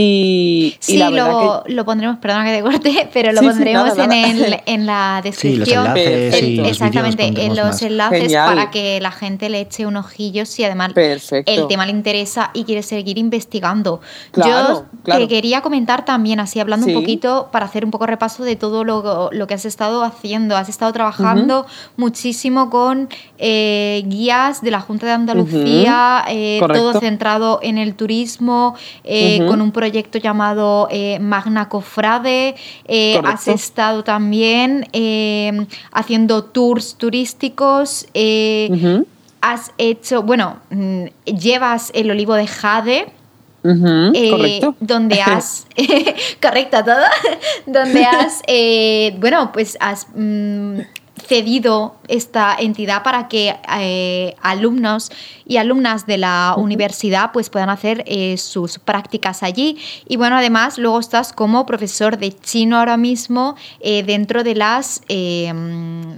Y, 0.00 0.76
sí, 0.78 0.96
lo, 0.98 1.64
lo, 1.66 1.84
pondremos, 1.84 2.18
perdona 2.18 2.44
que 2.44 2.56
te 2.56 2.62
corte, 2.62 3.08
pero 3.12 3.32
lo 3.32 3.40
pondremos 3.40 3.98
En, 3.98 4.12
el, 4.12 4.56
en, 4.66 4.86
la 4.86 5.20
descripción. 5.24 5.96
exactamente, 5.96 7.26
en 7.26 7.56
los 7.56 7.82
enlaces 7.82 8.32
para 8.32 8.70
que 8.70 9.00
la 9.00 9.10
gente 9.10 9.48
le 9.48 9.62
eche 9.62 9.86
un 9.86 9.96
ojillo 9.96 10.46
si 10.46 10.62
además 10.62 10.92
el 10.94 11.66
tema 11.66 11.84
le 11.84 11.90
interesa 11.90 12.50
y 12.54 12.62
quiere 12.62 12.84
seguir 12.84 13.18
investigando. 13.18 14.00
Yo 14.36 14.86
te 15.04 15.26
quería 15.26 15.62
comentar 15.62 16.04
también, 16.04 16.38
así 16.38 16.60
hablando 16.60 16.86
un 16.86 16.94
poquito, 16.94 17.48
para 17.50 17.66
hacer 17.66 17.84
un 17.84 17.90
poco 17.90 18.06
repaso 18.06 18.44
de 18.44 18.54
todo 18.54 18.84
lo, 18.84 19.30
lo 19.32 19.46
que 19.48 19.54
has 19.54 19.64
estado 19.64 20.04
haciendo. 20.04 20.56
Has 20.56 20.68
estado 20.68 20.92
trabajando 20.92 21.66
muchísimo 21.96 22.70
con 22.70 23.08
eh, 23.38 24.04
guías 24.06 24.62
de 24.62 24.70
la 24.70 24.80
Junta 24.80 25.06
de 25.06 25.12
Andalucía, 25.12 26.24
eh, 26.28 26.60
todo 26.60 27.00
centrado 27.00 27.58
en 27.62 27.78
el 27.78 27.94
turismo, 27.94 28.76
eh, 29.02 29.44
con 29.48 29.60
un 29.60 29.72
proyecto 29.72 29.87
llamado 30.18 30.88
eh, 30.90 31.18
Magna 31.20 31.68
Cofrade. 31.68 32.54
Eh, 32.86 33.20
has 33.24 33.48
estado 33.48 34.04
también 34.04 34.86
eh, 34.92 35.66
haciendo 35.92 36.44
tours 36.44 36.96
turísticos. 36.96 38.06
Has 39.40 39.72
hecho, 39.78 40.22
bueno, 40.22 40.58
mm, 40.70 41.04
llevas 41.24 41.90
el 41.94 42.10
olivo 42.10 42.34
de 42.34 42.46
Jade. 42.46 43.06
correcto. 43.62 44.74
Donde 44.80 45.20
has. 45.22 45.66
correcto 46.42 46.84
todo. 46.84 47.04
donde 47.66 48.04
has. 48.04 48.42
bueno, 49.18 49.52
pues 49.52 49.76
has. 49.80 50.06
Mm, 50.14 50.80
cedido 51.28 51.94
esta 52.08 52.56
entidad 52.58 53.02
para 53.02 53.28
que 53.28 53.54
eh, 53.78 54.34
alumnos 54.40 55.12
y 55.46 55.58
alumnas 55.58 56.06
de 56.06 56.16
la 56.16 56.54
universidad 56.56 57.32
pues 57.32 57.50
puedan 57.50 57.68
hacer 57.68 58.02
eh, 58.06 58.38
sus 58.38 58.78
prácticas 58.78 59.42
allí 59.42 59.76
y 60.08 60.16
bueno 60.16 60.36
además 60.36 60.78
luego 60.78 60.98
estás 60.98 61.34
como 61.34 61.66
profesor 61.66 62.16
de 62.16 62.32
chino 62.32 62.78
ahora 62.78 62.96
mismo 62.96 63.56
eh, 63.80 64.02
dentro 64.04 64.42
de 64.42 64.54
las 64.54 65.02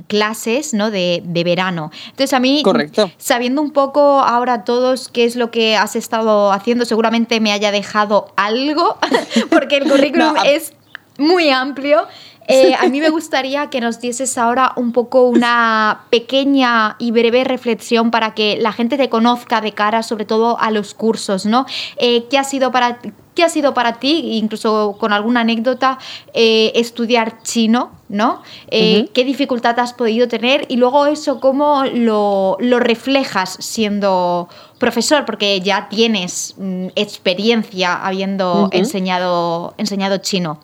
clases 0.07 0.75
¿no? 0.75 0.91
de, 0.91 1.23
de, 1.25 1.45
verano 1.45 1.91
entonces 2.05 2.33
a 2.33 2.41
mí 2.41 2.63
Correcto. 2.63 3.11
sabiendo 3.19 3.63
un 3.63 3.73
poco 3.73 4.21
ahora 4.21 4.65
todos 4.65 5.09
qué 5.09 5.25
es 5.25 5.35
lo 5.35 5.51
que 5.51 5.77
has 5.77 5.97
estado 5.97 6.53
haciendo 6.53 6.85
seguramente 6.85 7.41
me 7.41 7.53
haya 7.53 7.73
dejado 7.73 8.33
algo 8.37 8.97
porque 9.51 9.79
el 9.79 9.85
currículum 9.91 10.35
es 10.45 10.73
muy 11.19 11.51
amplio 11.51 12.07
eh, 12.51 12.75
a 12.79 12.89
mí 12.89 13.01
me 13.01 13.11
gustaría 13.11 13.71
que 13.71 13.81
nos 13.81 14.01
dieses 14.01 14.37
ahora 14.39 14.73
un 14.77 14.93
poco 14.93 15.25
una 15.25 16.03
pequeña 16.11 16.97
y 16.99 17.11
breve 17.11 17.45
reflexión 17.45 18.11
para 18.11 18.35
que 18.35 18.59
la 18.61 18.73
gente 18.73 18.97
te 18.97 19.09
conozca 19.09 19.61
de 19.61 19.73
cara 19.73 20.03
sobre 20.03 20.25
todo 20.25 20.59
a 20.59 20.71
los 20.71 20.95
cursos, 20.95 21.47
¿no? 21.47 21.67
Eh, 21.97 22.27
¿Qué 22.31 22.39
ha 22.39 22.45
sido 22.45 22.71
para 22.73 22.99
¿Qué 23.35 23.45
ha 23.45 23.49
sido 23.49 23.75
para 23.75 24.01
ti, 24.01 24.37
incluso 24.39 24.97
con 24.99 25.13
alguna 25.13 25.41
anécdota, 25.41 25.99
eh, 26.35 26.73
estudiar 26.75 27.43
chino? 27.43 27.93
¿no? 28.09 28.43
¿Qué 28.69 29.25
dificultad 29.25 29.79
has 29.79 29.93
podido 29.93 30.27
tener? 30.27 30.67
Y 30.69 30.77
luego 30.77 31.07
eso, 31.07 31.39
¿cómo 31.41 31.85
lo, 31.85 32.59
reflejas 32.81 33.57
siendo 33.61 34.49
profesor? 34.79 35.25
Porque 35.25 35.61
ya 35.61 35.89
tienes 35.89 36.57
mm, 36.59 36.89
experiencia 36.97 37.95
habiendo 37.95 38.69
enseñado, 38.73 39.75
enseñado 39.79 40.19
chino. 40.19 40.59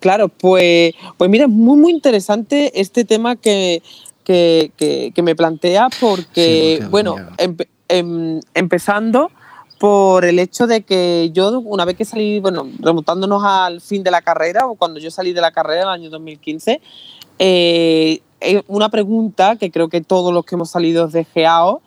Claro, 0.00 0.28
pues, 0.28 0.94
pues 1.16 1.30
mira, 1.30 1.44
es 1.44 1.50
muy, 1.50 1.76
muy 1.78 1.92
interesante 1.92 2.80
este 2.80 3.04
tema 3.04 3.36
que, 3.36 3.82
que, 4.24 5.12
me 5.22 5.36
plantea 5.36 5.88
porque, 6.00 6.82
bueno, 6.90 7.16
em, 7.88 8.40
empezando 8.54 9.30
por 9.78 10.24
el 10.24 10.38
hecho 10.38 10.66
de 10.66 10.82
que 10.82 11.30
yo 11.32 11.60
una 11.60 11.84
vez 11.84 11.96
que 11.96 12.04
salí, 12.04 12.40
bueno, 12.40 12.68
remontándonos 12.80 13.42
al 13.44 13.80
fin 13.80 14.02
de 14.02 14.10
la 14.10 14.22
carrera 14.22 14.66
o 14.66 14.74
cuando 14.74 15.00
yo 15.00 15.10
salí 15.10 15.32
de 15.32 15.40
la 15.40 15.52
carrera 15.52 15.82
en 15.82 15.88
el 15.88 15.94
año 15.94 16.10
2015, 16.10 16.80
eh, 17.38 18.20
una 18.68 18.88
pregunta 18.88 19.56
que 19.56 19.70
creo 19.70 19.88
que 19.88 20.00
todos 20.00 20.32
los 20.32 20.44
que 20.44 20.54
hemos 20.54 20.70
salido 20.70 21.08
de 21.08 21.24
GEAO 21.24 21.82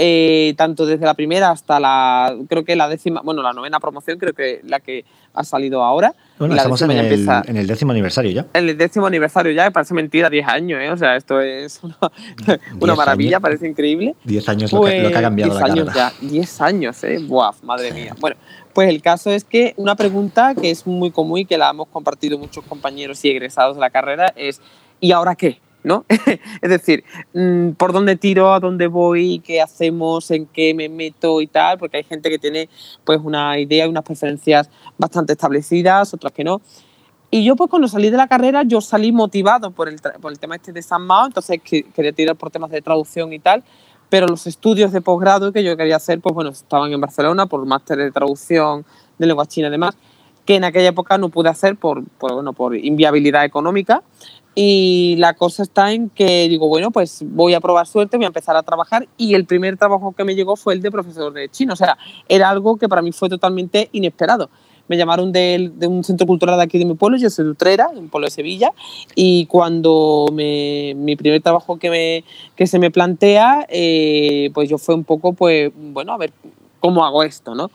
eh, 0.00 0.54
tanto 0.56 0.86
desde 0.86 1.04
la 1.04 1.14
primera 1.14 1.50
hasta 1.50 1.80
la, 1.80 2.32
creo 2.48 2.64
que 2.64 2.76
la 2.76 2.88
décima, 2.88 3.20
bueno, 3.22 3.42
la 3.42 3.52
novena 3.52 3.80
promoción, 3.80 4.16
creo 4.16 4.32
que 4.32 4.60
la 4.62 4.78
que 4.78 5.04
ha 5.34 5.42
salido 5.42 5.82
ahora. 5.82 6.14
Bueno, 6.38 6.54
estamos 6.54 6.80
en 6.82 6.92
el, 6.92 7.66
décimo 7.66 7.90
aniversario 7.90 8.30
ya. 8.30 8.46
En 8.54 8.68
el 8.68 8.78
décimo 8.78 9.06
aniversario 9.06 9.50
ya, 9.50 9.72
parece 9.72 9.94
mentira, 9.94 10.30
10 10.30 10.46
años, 10.46 10.80
¿eh? 10.80 10.90
O 10.92 10.96
sea, 10.96 11.16
esto 11.16 11.40
es 11.40 11.80
una, 12.80 12.94
maravilla, 12.94 13.40
parece 13.40 13.66
increíble. 13.66 14.14
10 14.22 14.48
años 14.48 14.72
lo, 14.72 14.84
que, 14.84 15.04
ha 15.04 15.20
cambiado 15.20 15.58
10 15.58 15.64
años 15.64 15.88
ya, 15.92 16.12
10 16.20 16.60
años, 16.60 17.02
¿eh? 17.02 17.18
Buah, 17.18 17.54
madre 17.64 17.90
mía. 17.90 18.14
Bueno, 18.20 18.36
pues 18.72 18.88
el 18.90 19.02
caso 19.02 19.32
es 19.32 19.42
que 19.42 19.74
una 19.78 19.96
pregunta 19.96 20.54
que 20.54 20.70
es 20.70 20.86
muy 20.86 21.10
común 21.10 21.40
y 21.40 21.44
que 21.44 21.58
la 21.58 21.70
hemos 21.70 21.88
compartido 21.88 22.38
muchos 22.38 22.64
compañeros 22.64 23.24
y 23.24 23.30
egresados 23.30 23.74
de 23.74 23.80
la 23.80 23.90
carrera 23.90 24.32
es 24.36 24.60
¿y 25.00 25.10
ahora 25.10 25.34
qué? 25.34 25.60
¿No? 25.88 26.04
es 26.62 26.70
decir, 26.70 27.02
mm, 27.34 27.70
por 27.70 27.92
dónde 27.92 28.14
tiro, 28.14 28.52
a 28.52 28.60
dónde 28.60 28.86
voy, 28.86 29.40
qué 29.40 29.60
hacemos, 29.60 30.30
en 30.30 30.46
qué 30.46 30.74
me 30.74 30.88
meto 30.88 31.40
y 31.40 31.48
tal, 31.48 31.78
porque 31.78 31.96
hay 31.96 32.04
gente 32.04 32.30
que 32.30 32.38
tiene 32.38 32.68
pues 33.04 33.18
una 33.22 33.58
idea 33.58 33.86
y 33.86 33.88
unas 33.88 34.04
preferencias 34.04 34.70
bastante 34.96 35.32
establecidas, 35.32 36.14
otras 36.14 36.32
que 36.32 36.44
no. 36.44 36.60
Y 37.30 37.44
yo 37.44 37.56
pues 37.56 37.68
cuando 37.68 37.88
salí 37.88 38.10
de 38.10 38.16
la 38.16 38.28
carrera, 38.28 38.62
yo 38.62 38.80
salí 38.80 39.10
motivado 39.12 39.70
por 39.72 39.88
el, 39.88 39.96
por 40.20 40.30
el 40.30 40.38
tema 40.38 40.56
este 40.56 40.72
de 40.72 40.82
San 40.82 41.02
Mao, 41.02 41.26
entonces 41.26 41.60
quería 41.60 42.12
tirar 42.12 42.36
por 42.36 42.50
temas 42.50 42.70
de 42.70 42.80
traducción 42.80 43.32
y 43.32 43.38
tal, 43.38 43.64
pero 44.08 44.26
los 44.26 44.46
estudios 44.46 44.92
de 44.92 45.00
posgrado 45.00 45.52
que 45.52 45.64
yo 45.64 45.76
quería 45.76 45.96
hacer, 45.96 46.20
pues 46.20 46.34
bueno, 46.34 46.50
estaban 46.50 46.92
en 46.92 47.00
Barcelona 47.00 47.46
por 47.46 47.64
máster 47.66 47.98
de 47.98 48.10
traducción 48.12 48.84
de 49.18 49.26
lengua 49.26 49.46
china 49.46 49.68
además, 49.68 49.96
que 50.48 50.54
en 50.54 50.64
aquella 50.64 50.88
época 50.88 51.18
no 51.18 51.28
pude 51.28 51.50
hacer 51.50 51.76
por, 51.76 52.02
bueno, 52.18 52.54
por 52.54 52.74
inviabilidad 52.74 53.44
económica. 53.44 54.02
Y 54.60 55.14
la 55.18 55.34
cosa 55.34 55.62
está 55.62 55.92
en 55.92 56.10
que 56.10 56.48
digo, 56.48 56.66
bueno, 56.66 56.90
pues 56.90 57.22
voy 57.24 57.54
a 57.54 57.60
probar 57.60 57.86
suerte, 57.86 58.16
voy 58.16 58.24
a 58.24 58.26
empezar 58.26 58.56
a 58.56 58.64
trabajar 58.64 59.06
y 59.16 59.34
el 59.34 59.44
primer 59.44 59.76
trabajo 59.76 60.10
que 60.16 60.24
me 60.24 60.34
llegó 60.34 60.56
fue 60.56 60.74
el 60.74 60.82
de 60.82 60.90
profesor 60.90 61.32
de 61.32 61.48
chino. 61.48 61.74
O 61.74 61.76
sea, 61.76 61.96
era 62.28 62.50
algo 62.50 62.76
que 62.76 62.88
para 62.88 63.00
mí 63.00 63.12
fue 63.12 63.28
totalmente 63.28 63.88
inesperado. 63.92 64.50
Me 64.88 64.96
llamaron 64.96 65.30
de, 65.30 65.70
un 65.86 66.02
centro 66.02 66.26
cultural 66.26 66.56
de 66.56 66.64
aquí 66.64 66.76
de 66.76 66.86
mi 66.86 66.94
pueblo, 66.94 67.18
yo 67.18 67.30
soy 67.30 67.44
de 67.44 67.52
Utrera, 67.52 67.88
un 67.94 68.08
pueblo 68.08 68.26
de 68.26 68.32
Sevilla, 68.32 68.72
y 69.14 69.46
cuando 69.46 70.26
me, 70.32 70.92
mi 70.96 71.14
primer 71.14 71.40
trabajo 71.40 71.78
que 71.78 72.24
se 72.66 72.80
me 72.80 72.90
plantea, 72.90 73.64
eh, 73.68 74.50
pues 74.54 74.68
yo 74.68 74.76
fue 74.78 74.96
un 74.96 75.04
poco, 75.04 75.34
pues, 75.34 75.70
bueno, 75.72 76.14
a 76.14 76.18
ver 76.18 76.32
cómo 76.80 77.04
hago 77.04 77.22
esto, 77.22 77.54
¿no? 77.54 77.70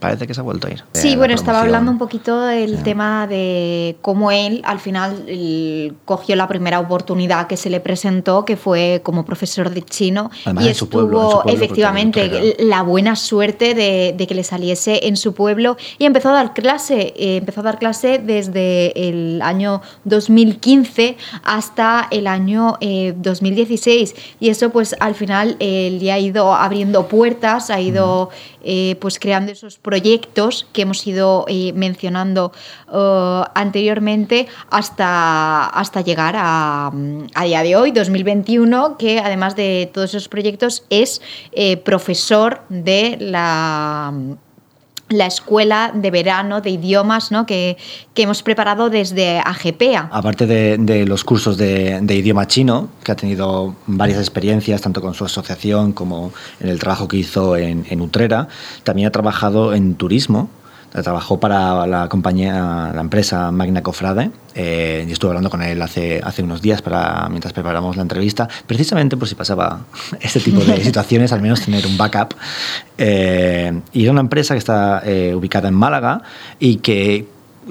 Parece 0.00 0.26
que 0.26 0.34
se 0.34 0.40
ha 0.40 0.42
vuelto 0.42 0.66
a 0.66 0.70
ir. 0.70 0.82
Sí, 0.92 1.14
bueno, 1.14 1.34
estaba 1.34 1.60
hablando 1.60 1.90
un 1.90 1.98
poquito 1.98 2.40
del 2.40 2.82
tema 2.82 3.26
de 3.26 3.96
cómo 4.00 4.32
él 4.32 4.62
al 4.64 4.80
final 4.80 5.24
cogió 6.04 6.34
la 6.36 6.48
primera 6.48 6.80
oportunidad 6.80 7.46
que 7.46 7.56
se 7.56 7.70
le 7.70 7.80
presentó, 7.80 8.44
que 8.44 8.56
fue 8.56 9.00
como 9.04 9.24
profesor 9.24 9.70
de 9.70 9.82
chino, 9.82 10.30
y 10.60 10.68
estuvo 10.68 11.44
efectivamente 11.46 12.56
la 12.58 12.82
buena 12.82 13.14
suerte 13.14 13.74
de, 13.74 14.26
que 14.26 14.34
le 14.34 14.44
saliese 14.44 15.06
en 15.08 15.16
su 15.16 15.34
pueblo 15.34 15.76
y 15.98 16.04
empezó 16.04 16.30
a 16.30 16.32
dar 16.32 16.54
clase, 16.54 17.12
eh, 17.16 17.36
empezó 17.36 17.60
a 17.60 17.64
dar 17.64 17.78
clase 17.78 18.18
desde 18.18 19.08
el 19.08 19.42
año 19.42 19.82
2015 20.04 21.16
hasta 21.42 22.08
el 22.10 22.26
año 22.26 22.78
2016 22.80 24.12
eh, 24.12 24.14
y 24.40 24.48
eso 24.48 24.70
pues 24.70 24.94
al 25.00 25.14
final 25.14 25.56
él 25.58 25.98
le 25.98 26.12
ha 26.12 26.18
ido 26.18 26.54
abriendo 26.54 27.08
puertas, 27.08 27.70
ha 27.70 27.80
ido 27.80 28.30
eh, 28.62 28.96
pues 29.00 29.18
creando 29.18 29.52
esos 29.52 29.78
proyectos 29.78 29.89
que 30.72 30.82
hemos 30.82 31.06
ido 31.06 31.44
eh, 31.48 31.72
mencionando 31.74 32.52
eh, 32.92 33.42
anteriormente 33.54 34.46
hasta, 34.70 35.66
hasta 35.66 36.00
llegar 36.00 36.34
a, 36.36 36.90
a, 37.34 37.44
día 37.44 37.62
de 37.62 37.76
hoy, 37.76 37.90
2021, 37.90 38.96
que 38.98 39.18
además 39.18 39.56
de 39.56 39.90
todos 39.92 40.10
esos 40.10 40.28
proyectos 40.28 40.84
es 40.90 41.20
profesor 41.84 42.62
de 42.68 43.16
la 43.20 44.12
la 45.10 45.26
escuela 45.26 45.92
de 45.92 46.10
verano 46.10 46.60
de 46.60 46.70
idiomas 46.70 47.30
¿no? 47.30 47.44
que, 47.44 47.76
hemos 48.14 48.42
preparado 48.42 48.90
desde 48.90 49.38
AGPEA. 49.38 50.10
Aparte 50.12 50.46
de, 50.46 51.06
los 51.06 51.24
cursos 51.24 51.56
de, 51.56 52.02
idioma 52.08 52.46
chino, 52.46 52.90
que 53.02 53.12
ha 53.12 53.16
tenido 53.16 53.74
varias 53.86 54.18
experiencias, 54.18 54.82
tanto 54.82 55.00
con 55.00 55.14
su 55.14 55.24
asociación 55.24 55.92
como 55.92 56.32
en 56.60 56.68
el 56.68 56.78
trabajo 56.78 57.08
que 57.08 57.16
hizo 57.16 57.56
en, 57.56 58.00
Utrera, 58.00 58.48
también 58.84 59.08
ha 59.08 59.10
trabajado 59.10 59.72
en 59.74 59.94
turismo 59.94 60.50
trabajó 60.90 61.38
para 61.38 61.86
la 61.86 62.08
compañía, 62.08 62.90
la 62.94 63.00
empresa 63.00 63.50
Magna 63.52 63.82
Cofrade, 63.82 64.30
eh, 64.54 65.04
y 65.08 65.12
estuve 65.12 65.30
hablando 65.30 65.50
con 65.50 65.62
él 65.62 65.80
hace, 65.82 66.20
hace 66.22 66.42
unos 66.42 66.60
días 66.60 66.82
para, 66.82 67.28
mientras 67.28 67.52
preparamos 67.52 67.96
la 67.96 68.02
entrevista, 68.02 68.48
precisamente 68.66 69.16
por 69.16 69.28
si 69.28 69.34
pasaba 69.34 69.80
este 70.20 70.40
tipo 70.40 70.60
de 70.60 70.82
situaciones, 70.84 71.32
al 71.32 71.42
menos 71.42 71.60
tener 71.60 71.86
un 71.86 71.96
backup. 71.96 72.34
Eh, 72.98 73.80
y 73.92 74.02
era 74.02 74.12
una 74.12 74.20
empresa 74.20 74.54
que 74.54 74.58
está 74.58 75.02
eh, 75.04 75.34
ubicada 75.34 75.68
en 75.68 75.74
Málaga 75.74 76.22
y 76.58 76.76
que 76.76 77.26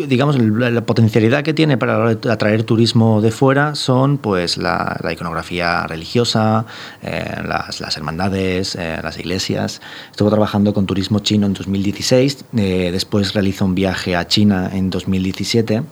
digamos, 0.07 0.37
la, 0.37 0.81
potencialidad 0.81 1.43
que 1.43 1.53
tiene 1.53 1.77
para 1.77 2.09
atraer 2.09 2.63
turismo 2.63 3.21
de 3.21 3.31
fuera 3.31 3.75
son 3.75 4.17
pues 4.17 4.57
la, 4.57 4.99
iconografía 5.11 5.85
religiosa, 5.87 6.65
eh, 7.01 7.41
las, 7.45 7.97
hermandades, 7.97 8.75
eh, 8.75 8.99
las 9.01 9.17
iglesias. 9.17 9.81
Estuvo 10.11 10.29
trabajando 10.29 10.73
con 10.73 10.85
turismo 10.85 11.19
chino 11.19 11.45
en 11.45 11.53
2016, 11.53 12.45
eh, 12.57 12.89
después 12.91 13.33
realiza 13.33 13.65
un 13.65 13.75
viaje 13.75 14.15
a 14.15 14.27
China 14.27 14.69
en 14.73 14.89
2017, 14.89 15.83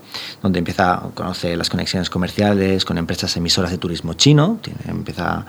donde 0.41 0.59
empieza 0.59 0.93
a 0.93 1.01
conocer 1.13 1.57
las 1.57 1.69
conexiones 1.69 2.09
comerciales 2.09 2.85
con 2.85 2.97
empresas 2.97 3.35
emisoras 3.37 3.71
de 3.71 3.77
turismo 3.77 4.13
chino, 4.13 4.59
empieza 4.87 5.45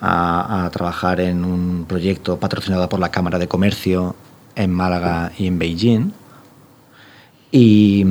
a, 0.00 0.64
a 0.64 0.70
trabajar 0.70 1.20
en 1.20 1.44
un 1.44 1.84
proyecto 1.86 2.38
patrocinado 2.38 2.88
por 2.88 3.00
la 3.00 3.10
Cámara 3.10 3.38
de 3.38 3.48
Comercio 3.48 4.14
en 4.54 4.70
Málaga 4.72 5.32
y 5.38 5.46
en 5.46 5.58
Beijing 5.58 6.12
y, 7.50 8.04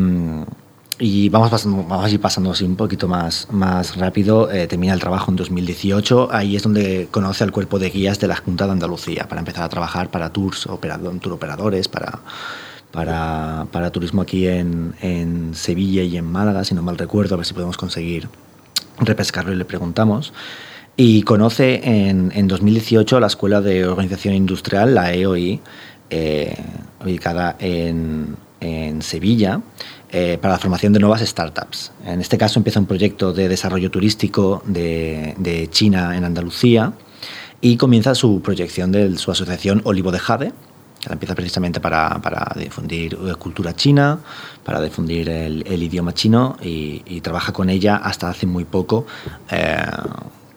y 0.99 1.29
vamos, 1.29 1.51
pasando, 1.51 1.77
vamos 1.83 2.05
a 2.05 2.09
ir 2.09 2.19
pasando 2.19 2.51
así 2.51 2.63
un 2.63 2.75
poquito 2.75 3.07
más, 3.07 3.47
más 3.51 3.95
rápido. 3.97 4.51
Eh, 4.51 4.67
termina 4.67 4.93
el 4.93 4.99
trabajo 4.99 5.29
en 5.29 5.37
2018. 5.37 6.29
Ahí 6.31 6.55
es 6.55 6.63
donde 6.63 7.07
conoce 7.11 7.43
al 7.43 7.51
cuerpo 7.51 7.77
de 7.77 7.89
guías 7.89 8.19
de 8.19 8.27
la 8.27 8.35
Junta 8.35 8.65
de 8.65 8.71
Andalucía 8.71 9.27
para 9.27 9.39
empezar 9.39 9.63
a 9.63 9.69
trabajar 9.69 10.09
para 10.09 10.31
tours, 10.31 10.65
operador, 10.67 11.19
tour 11.19 11.33
operadores, 11.33 11.87
para, 11.87 12.19
para, 12.91 13.67
para 13.71 13.91
turismo 13.91 14.23
aquí 14.23 14.47
en, 14.47 14.95
en, 15.01 15.53
Sevilla 15.53 16.01
y 16.01 16.17
en 16.17 16.25
Málaga, 16.25 16.63
si 16.63 16.73
no 16.73 16.81
mal 16.81 16.97
recuerdo, 16.97 17.35
a 17.35 17.37
ver 17.37 17.45
si 17.45 17.53
podemos 17.53 17.77
conseguir 17.77 18.27
repescarlo 18.99 19.53
y 19.53 19.55
le 19.55 19.65
preguntamos. 19.65 20.33
Y 20.95 21.21
conoce 21.21 21.81
en, 21.83 22.31
en 22.33 22.47
2018 22.47 23.19
la 23.19 23.27
Escuela 23.27 23.61
de 23.61 23.85
Organización 23.85 24.33
Industrial, 24.33 24.95
la 24.95 25.13
EOI, 25.13 25.61
eh, 26.09 26.55
ubicada 27.03 27.55
en, 27.59 28.35
en 28.59 29.01
Sevilla 29.01 29.61
eh, 30.09 30.37
para 30.41 30.53
la 30.53 30.59
formación 30.59 30.93
de 30.93 30.99
nuevas 30.99 31.21
startups. 31.21 31.91
En 32.05 32.21
este 32.21 32.37
caso 32.37 32.59
empieza 32.59 32.79
un 32.79 32.85
proyecto 32.85 33.33
de 33.33 33.49
desarrollo 33.49 33.91
turístico 33.91 34.63
de, 34.65 35.67
China 35.71 36.15
en 36.15 36.23
Andalucía 36.23 36.93
y 37.59 37.77
comienza 37.77 38.15
su 38.15 38.41
proyección 38.41 38.91
de 38.91 39.17
su 39.17 39.31
asociación 39.31 39.81
Olivo 39.83 40.11
de 40.11 40.19
Jade, 40.19 40.53
que 41.01 41.13
empieza 41.13 41.35
precisamente 41.35 41.79
para, 41.79 42.19
difundir 42.55 43.17
cultura 43.37 43.75
china, 43.75 44.19
para 44.63 44.81
difundir 44.81 45.29
el, 45.29 45.83
idioma 45.83 46.13
chino 46.13 46.55
y, 46.61 47.19
trabaja 47.21 47.51
con 47.51 47.69
ella 47.69 47.97
hasta 47.97 48.29
hace 48.29 48.45
muy 48.45 48.63
poco. 48.63 49.05
Eh, 49.51 49.75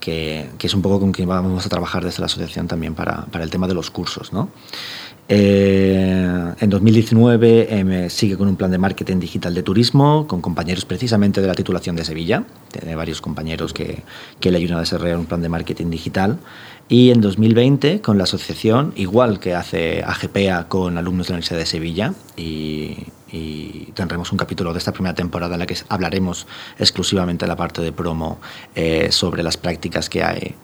que, 0.00 0.48
es 0.60 0.74
un 0.74 0.82
poco 0.82 0.98
con 0.98 1.12
quien 1.12 1.28
vamos 1.28 1.66
a 1.66 1.68
trabajar 1.68 2.04
desde 2.04 2.20
la 2.20 2.26
asociación 2.26 2.66
también 2.66 2.94
para, 2.94 3.26
para 3.26 3.44
el 3.44 3.50
tema 3.50 3.66
de 3.66 3.74
los 3.74 3.90
cursos. 3.90 4.32
¿no? 4.32 4.48
Eh, 5.32 6.54
en 6.58 6.70
2019 6.70 7.68
eh, 7.70 8.10
sigue 8.10 8.36
con 8.36 8.48
un 8.48 8.56
plan 8.56 8.72
de 8.72 8.78
marketing 8.78 9.20
digital 9.20 9.54
de 9.54 9.62
turismo 9.62 10.26
con 10.26 10.40
compañeros 10.40 10.84
precisamente 10.84 11.40
de 11.40 11.46
la 11.46 11.54
titulación 11.54 11.94
de 11.94 12.04
Sevilla. 12.04 12.42
Tiene 12.72 12.96
varios 12.96 13.20
compañeros 13.20 13.72
que, 13.72 14.02
que 14.40 14.50
le 14.50 14.58
ayudan 14.58 14.78
a 14.78 14.80
desarrollar 14.80 15.18
un 15.18 15.26
plan 15.26 15.40
de 15.40 15.48
marketing 15.48 15.88
digital. 15.88 16.40
Y 16.88 17.12
en 17.12 17.20
2020 17.20 18.00
con 18.00 18.18
la 18.18 18.24
asociación, 18.24 18.92
igual 18.96 19.38
que 19.38 19.54
hace 19.54 20.02
AGPEA 20.02 20.66
con 20.66 20.98
alumnos 20.98 21.28
de 21.28 21.34
la 21.34 21.36
Universidad 21.36 21.60
de 21.60 21.66
Sevilla, 21.66 22.12
y, 22.36 23.06
tendremos 23.94 24.32
un 24.32 24.38
capítulo 24.38 24.72
de 24.72 24.78
esta 24.78 24.92
primera 24.92 25.14
temporada 25.14 25.54
en 25.54 25.60
la 25.60 25.66
que 25.66 25.76
hablaremos 25.88 26.48
exclusivamente 26.80 27.44
de 27.44 27.48
la 27.48 27.54
parte 27.54 27.80
de 27.80 27.92
promo 27.92 28.40
eh, 28.74 29.12
sobre 29.12 29.44
las 29.44 29.56
prácticas 29.56 30.08
que 30.08 30.24
hay. 30.24 30.56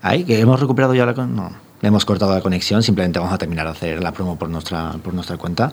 ¿Hay? 0.00 0.24
¿Que 0.24 0.40
hemos 0.40 0.58
recuperado 0.58 0.94
ya 0.94 1.04
la... 1.04 1.12
No 1.26 1.71
hemos 1.82 2.04
cortado 2.04 2.34
la 2.34 2.40
conexión, 2.40 2.82
simplemente 2.82 3.18
vamos 3.18 3.34
a 3.34 3.38
terminar 3.38 3.66
de 3.66 3.72
hacer 3.72 4.02
la 4.02 4.12
promo 4.12 4.36
por 4.36 4.48
nuestra, 4.48 4.92
por 5.02 5.14
nuestra 5.14 5.36
cuenta. 5.36 5.72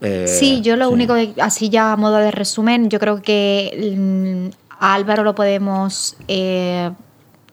Eh, 0.00 0.26
sí, 0.28 0.60
yo 0.62 0.76
lo 0.76 0.90
único, 0.90 1.14
así 1.40 1.68
ya 1.68 1.92
a 1.92 1.96
modo 1.96 2.16
de 2.16 2.30
resumen, 2.30 2.88
yo 2.88 3.00
creo 3.00 3.20
que 3.20 3.96
mm, 3.96 4.74
a 4.78 4.94
Álvaro 4.94 5.24
lo 5.24 5.34
podemos 5.34 6.16
eh, 6.28 6.90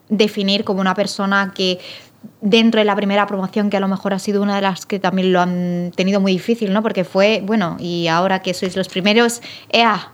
definir 0.10 0.64
como 0.64 0.82
una 0.82 0.94
persona 0.94 1.52
que 1.56 1.80
dentro 2.42 2.80
de 2.80 2.86
la 2.86 2.96
primera 2.96 3.28
promoción, 3.28 3.70
que 3.70 3.78
a 3.78 3.80
lo 3.80 3.88
mejor 3.88 4.14
ha 4.14 4.20
sido 4.20 4.42
una 4.42 4.56
de 4.56 4.62
las 4.62 4.86
que 4.86 5.00
también 5.00 5.34
lo 5.34 5.42
han 5.42 5.92
tenido 5.96 6.20
muy 6.20 6.32
difícil, 6.32 6.74
¿no? 6.74 6.82
Porque 6.82 7.04
fue, 7.04 7.42
bueno, 7.44 7.78
y 7.80 8.08
ahora 8.08 8.42
que 8.42 8.54
sois 8.54 8.76
los 8.76 8.88
primeros, 8.88 9.42
¡ea! 9.70 10.12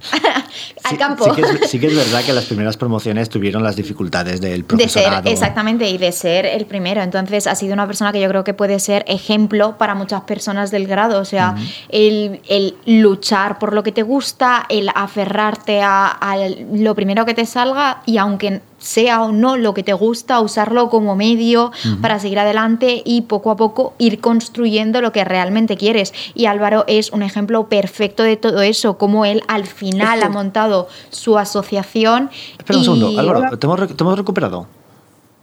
al 0.84 0.98
campo. 0.98 1.34
Sí 1.66 1.78
que, 1.78 1.86
es, 1.88 1.96
verdad 1.96 2.24
que 2.24 2.32
las 2.32 2.44
primeras 2.46 2.76
promociones 2.76 3.28
tuvieron 3.28 3.62
las 3.62 3.76
dificultades 3.76 4.40
del 4.40 4.64
profesorado. 4.64 5.22
De 5.22 5.22
ser, 5.22 5.32
exactamente, 5.32 5.88
y 5.88 5.98
de 5.98 6.12
ser 6.12 6.46
el 6.46 6.66
primero. 6.66 7.02
Entonces, 7.02 7.46
ha 7.46 7.54
sido 7.54 7.74
una 7.74 7.86
persona 7.86 8.12
que 8.12 8.20
yo 8.20 8.28
creo 8.28 8.44
que 8.44 8.54
puede 8.54 8.78
ser 8.80 9.04
ejemplo 9.06 9.76
para 9.78 9.94
muchas 9.94 10.22
personas 10.22 10.70
del 10.70 10.86
grado. 10.86 11.20
O 11.20 11.24
sea, 11.24 11.56
el, 11.88 12.40
el, 12.48 12.74
luchar 12.86 13.58
por 13.58 13.72
lo 13.72 13.82
que 13.82 13.92
te 13.92 14.02
gusta, 14.02 14.66
el 14.68 14.90
aferrarte 14.94 15.82
a, 15.82 16.06
a 16.08 16.36
lo 16.72 16.94
primero 16.94 17.24
que 17.24 17.34
te 17.34 17.46
salga 17.46 18.02
y 18.06 18.18
aunque 18.18 18.60
sea 18.80 19.22
o 19.22 19.30
no 19.30 19.56
lo 19.56 19.74
que 19.74 19.84
te 19.84 19.92
gusta, 19.92 20.40
usarlo 20.40 20.90
como 20.90 21.14
medio 21.14 21.70
para 22.02 22.18
seguir 22.18 22.40
adelante 22.40 23.02
y 23.04 23.22
poco 23.22 23.52
a 23.52 23.56
poco 23.56 23.94
ir 23.98 24.20
construyendo 24.20 25.00
lo 25.00 25.12
que 25.12 25.24
realmente 25.24 25.76
quieres. 25.76 26.12
Y 26.34 26.46
Álvaro 26.46 26.84
es 26.88 27.12
un 27.12 27.22
ejemplo 27.22 27.68
perfecto 27.68 28.24
de 28.24 28.36
todo 28.36 28.62
eso, 28.62 28.98
como 28.98 29.24
él 29.24 29.42
al 29.46 29.66
final 29.66 30.22
ha 30.22 30.28
montado 30.28 30.88
su 31.10 31.38
asociación. 31.38 32.30
Espera 32.58 32.78
un 32.78 32.84
segundo, 32.84 33.18
Álvaro, 33.18 33.56
¿te 33.56 33.66
hemos 33.66 34.18
recuperado? 34.18 34.66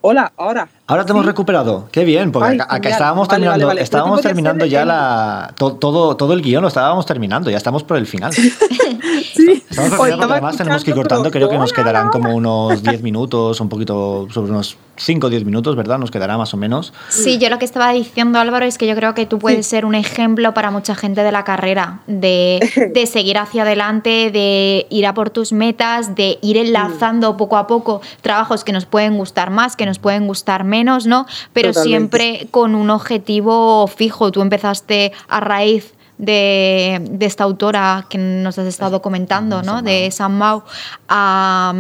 Hola, 0.02 0.32
ahora. 0.38 0.68
Ahora 0.90 1.06
te 1.06 1.12
hemos 1.12 1.26
recuperado. 1.26 1.90
Qué 1.92 2.06
bien, 2.06 2.32
porque 2.32 2.60
acá, 2.66 2.88
estábamos 2.88 3.28
terminando, 3.28 3.72
estábamos 3.72 4.22
terminando 4.22 4.66
ya 4.66 4.86
la, 4.86 5.54
todo, 5.58 6.16
todo 6.16 6.32
el 6.32 6.42
guion 6.42 6.62
lo 6.62 6.70
estábamos 6.70 7.06
terminando, 7.06 7.50
ya 7.50 7.58
estamos 7.58 7.84
por 7.84 7.98
el 7.98 8.08
final. 8.08 8.32
sí. 8.32 8.48
Estamos 9.70 10.00
además 10.00 10.58
tenemos 10.58 10.84
que 10.84 10.90
ir 10.92 10.96
cortando, 10.96 11.30
creo 11.30 11.50
que 11.50 11.58
nos 11.58 11.72
quedarán 11.72 12.10
como 12.10 12.34
unos 12.34 12.82
10 12.82 13.04
minutos, 13.04 13.60
un 13.62 13.70
poquito 13.70 14.28
sobre 14.32 14.52
unos 14.52 14.78
5 14.96 15.28
o 15.28 15.30
10 15.30 15.46
minutos, 15.46 15.76
¿verdad? 15.76 16.00
Nos 16.00 16.10
quedará 16.10 16.36
más 16.38 16.54
o 16.56 16.58
menos. 16.58 16.94
Sí, 17.10 17.38
yo 17.38 17.50
lo 17.50 17.60
que 17.60 17.66
estaba 17.66 17.92
diciendo 17.92 18.40
Álvaro 18.40 18.66
es 18.66 18.80
que 18.80 18.88
yo 18.88 18.96
creo 18.96 19.14
que 19.14 19.28
tú 19.28 19.38
puedes 19.38 19.68
ser 19.68 19.86
un 19.86 19.94
ejemplo 19.94 20.54
para 20.56 20.72
mucha 20.72 20.96
gente 20.96 21.22
de 21.22 21.32
la 21.32 21.44
carrera, 21.44 22.00
de, 22.08 22.92
de 22.94 23.06
seguir 23.06 23.38
hacia 23.38 23.62
adelante, 23.62 24.32
de 24.32 24.88
ir 24.90 25.06
a 25.06 25.14
por 25.14 25.30
tus 25.30 25.52
metas, 25.52 26.16
de 26.16 26.40
ir 26.42 26.58
enlazando 26.58 27.38
poco 27.38 27.58
a 27.58 27.68
poco 27.68 28.02
trabajos 28.22 28.64
que 28.64 28.72
nos 28.72 28.86
pueden 28.86 29.18
gustar 29.18 29.52
más, 29.52 29.76
que 29.76 29.86
nos 29.86 30.00
pueden 30.00 30.26
gustar 30.26 30.64
menos 30.64 30.77
menos, 30.78 31.06
¿no? 31.06 31.26
Pero 31.54 31.74
siempre 31.74 32.48
con 32.52 32.76
un 32.76 32.90
objetivo 32.90 33.88
fijo. 33.88 34.32
Tú 34.32 34.42
empezaste 34.42 35.12
a 35.28 35.40
raíz 35.40 35.94
de, 36.18 37.18
esta 37.20 37.44
autora 37.44 38.06
que 38.10 38.18
nos 38.18 38.58
has 38.58 38.68
estado 38.68 39.02
comentando, 39.02 39.62
¿no? 39.62 39.82
de 39.82 40.10
San 40.12 40.38
Mau, 40.38 40.64
a, 41.08 41.74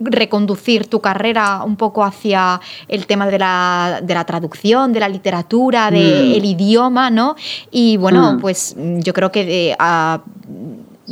reconducir 0.00 0.86
tu 0.86 1.00
carrera 1.00 1.62
un 1.64 1.76
poco 1.76 2.04
hacia 2.04 2.60
el 2.88 3.06
tema 3.06 3.26
de 3.26 3.38
la, 3.38 4.24
traducción, 4.26 4.92
de 4.92 5.00
la 5.00 5.08
literatura, 5.08 5.90
del 5.90 6.40
mm. 6.40 6.44
idioma, 6.44 7.10
¿no? 7.10 7.34
Y 7.70 7.96
bueno, 7.96 8.34
mm. 8.34 8.40
pues 8.40 8.76
yo 8.76 9.12
creo 9.12 9.32
que 9.32 9.44
de, 9.44 9.76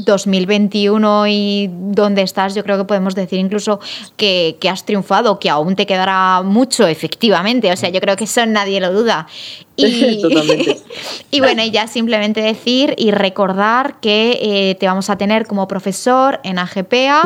2021 0.05 1.27
y 1.27 1.71
dónde 1.73 2.23
estás, 2.23 2.55
yo 2.55 2.63
creo 2.63 2.79
que 2.79 2.85
podemos 2.85 3.15
decir 3.15 3.39
incluso 3.39 3.81
que, 4.17 4.57
has 4.71 4.85
triunfado, 4.85 5.39
que 5.39 5.51
aún 5.51 5.77
te 5.77 5.87
quedará 5.87 6.43
mucho, 6.43 6.87
efectivamente. 6.87 7.71
O 7.73 7.77
sea, 7.77 7.89
yo 7.91 8.01
creo 8.01 8.17
que 8.17 8.25
eso 8.25 8.45
nadie 8.47 8.81
lo 8.81 8.93
duda. 8.93 9.27
Y, 9.81 10.25
y 11.31 11.39
bueno, 11.39 11.65
ya 11.65 11.87
simplemente 11.87 12.41
decir 12.41 12.97
y 12.99 13.13
recordar 13.13 14.01
que 14.01 14.37
eh, 14.43 14.75
te 14.75 14.87
vamos 14.87 15.09
a 15.09 15.17
tener 15.17 15.47
como 15.47 15.69
profesor 15.69 16.41
en 16.43 16.59
AGPA. 16.59 17.23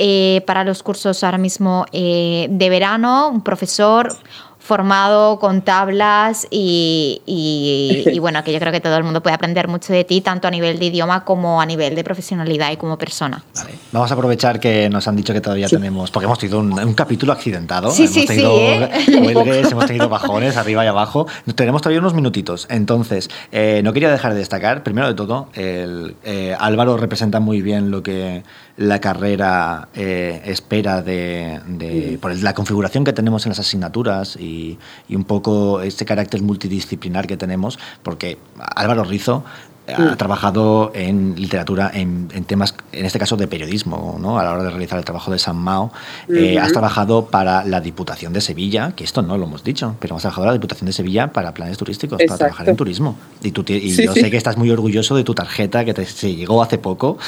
Eh, 0.00 0.42
para 0.46 0.62
los 0.62 0.84
cursos 0.84 1.24
ahora 1.24 1.38
mismo 1.38 1.84
eh, 1.90 2.46
de 2.50 2.70
verano, 2.70 3.30
un 3.30 3.42
profesor 3.42 4.16
formado 4.68 5.38
con 5.38 5.62
tablas 5.62 6.46
y, 6.50 7.22
y, 7.26 8.18
bueno, 8.18 8.44
que 8.44 8.52
yo 8.52 8.60
creo 8.60 8.70
que 8.70 8.80
todo 8.80 8.96
el 8.98 9.02
mundo 9.02 9.22
puede 9.22 9.34
aprender 9.34 9.66
mucho 9.66 9.94
de 9.94 10.04
ti, 10.04 10.20
tanto 10.20 10.46
a 10.46 10.50
nivel 10.50 10.78
de 10.78 10.84
idioma 10.84 11.24
como 11.24 11.60
a 11.60 11.66
nivel 11.66 11.94
de 11.94 12.04
profesionalidad 12.04 12.70
y 12.70 12.76
como 12.76 12.98
persona. 12.98 13.42
Vale. 13.54 13.70
Vamos 13.92 14.10
a 14.10 14.14
aprovechar 14.14 14.60
que 14.60 14.90
nos 14.90 15.08
han 15.08 15.16
dicho 15.16 15.32
que 15.32 15.40
todavía 15.40 15.68
tenemos, 15.68 16.10
porque 16.10 16.26
hemos 16.26 16.38
tenido 16.38 16.58
un, 16.60 16.94
capítulo 16.94 17.32
accidentado, 17.32 17.90
sí, 17.90 18.02
hemos 18.02 18.14
sí, 18.14 18.26
tenido 18.26 18.58
¿eh? 18.58 18.90
huelgues, 19.22 19.72
hemos 19.72 19.86
tenido 19.86 20.08
bajones 20.10 20.56
arriba 20.58 20.84
y 20.84 20.88
abajo, 20.88 21.26
tenemos 21.54 21.80
todavía 21.80 22.00
unos 22.00 22.12
minutitos, 22.12 22.66
entonces 22.68 23.30
eh, 23.52 23.80
no 23.82 23.94
quería 23.94 24.10
dejar 24.10 24.34
de 24.34 24.40
destacar, 24.40 24.82
primero 24.82 25.08
de 25.08 25.14
todo, 25.14 25.48
el, 25.54 26.16
eh, 26.24 26.54
Álvaro 26.58 26.98
representa 26.98 27.40
muy 27.40 27.62
bien 27.62 27.90
lo 27.90 28.02
que 28.02 28.42
la 28.78 29.00
carrera 29.00 29.88
espera 29.94 31.02
de, 31.02 32.18
por 32.20 32.34
la 32.36 32.54
configuración 32.54 33.04
que 33.04 33.12
tenemos 33.12 33.44
en 33.44 33.50
las 33.50 33.58
asignaturas 33.58 34.36
y 34.36 34.48
y, 34.48 34.78
y 35.08 35.14
un 35.14 35.24
poco 35.24 35.80
este 35.82 36.04
carácter 36.04 36.42
multidisciplinar 36.42 37.26
que 37.26 37.36
tenemos, 37.36 37.78
porque 38.02 38.38
Álvaro 38.58 39.04
Rizo 39.04 39.44
ha 39.94 40.12
mm. 40.12 40.16
trabajado 40.16 40.92
en 40.94 41.34
literatura, 41.36 41.90
en, 41.92 42.28
temas, 42.46 42.74
en 42.92 43.04
este 43.06 43.18
caso 43.18 43.36
de 43.36 43.46
periodismo, 43.46 44.18
¿no? 44.20 44.38
a 44.38 44.44
la 44.44 44.52
hora 44.52 44.62
de 44.62 44.70
realizar 44.70 44.98
el 44.98 45.04
trabajo 45.04 45.30
de 45.30 45.38
San 45.38 45.56
Mao. 45.56 45.92
Eh, 46.28 46.58
has 46.58 46.72
trabajado 46.72 47.26
para 47.26 47.64
la 47.64 47.80
Diputación 47.80 48.32
de 48.32 48.40
Sevilla, 48.40 48.92
que 48.94 49.04
esto 49.04 49.22
no 49.22 49.38
lo 49.38 49.46
hemos 49.46 49.64
dicho, 49.64 49.96
pero 50.00 50.16
has 50.16 50.22
trabajado 50.22 50.44
en 50.44 50.48
la 50.48 50.52
Diputación 50.54 50.86
de 50.86 50.92
Sevilla 50.92 51.32
para 51.32 51.54
planes 51.54 51.78
turísticos, 51.78 52.20
para 52.26 52.38
trabajar 52.38 52.68
en 52.68 52.76
turismo. 52.76 53.16
Y, 53.42 53.52
tú, 53.52 53.64
y 53.66 53.90
yo 53.90 54.12
sé 54.12 54.30
que 54.30 54.36
estás 54.36 54.56
muy 54.56 54.70
orgulloso 54.70 55.16
de 55.16 55.24
tu 55.24 55.34
tarjeta 55.34 55.84
que 55.84 55.94
te 55.94 56.04
llegó 56.04 56.62
hace 56.62 56.78
poco, 56.78 57.18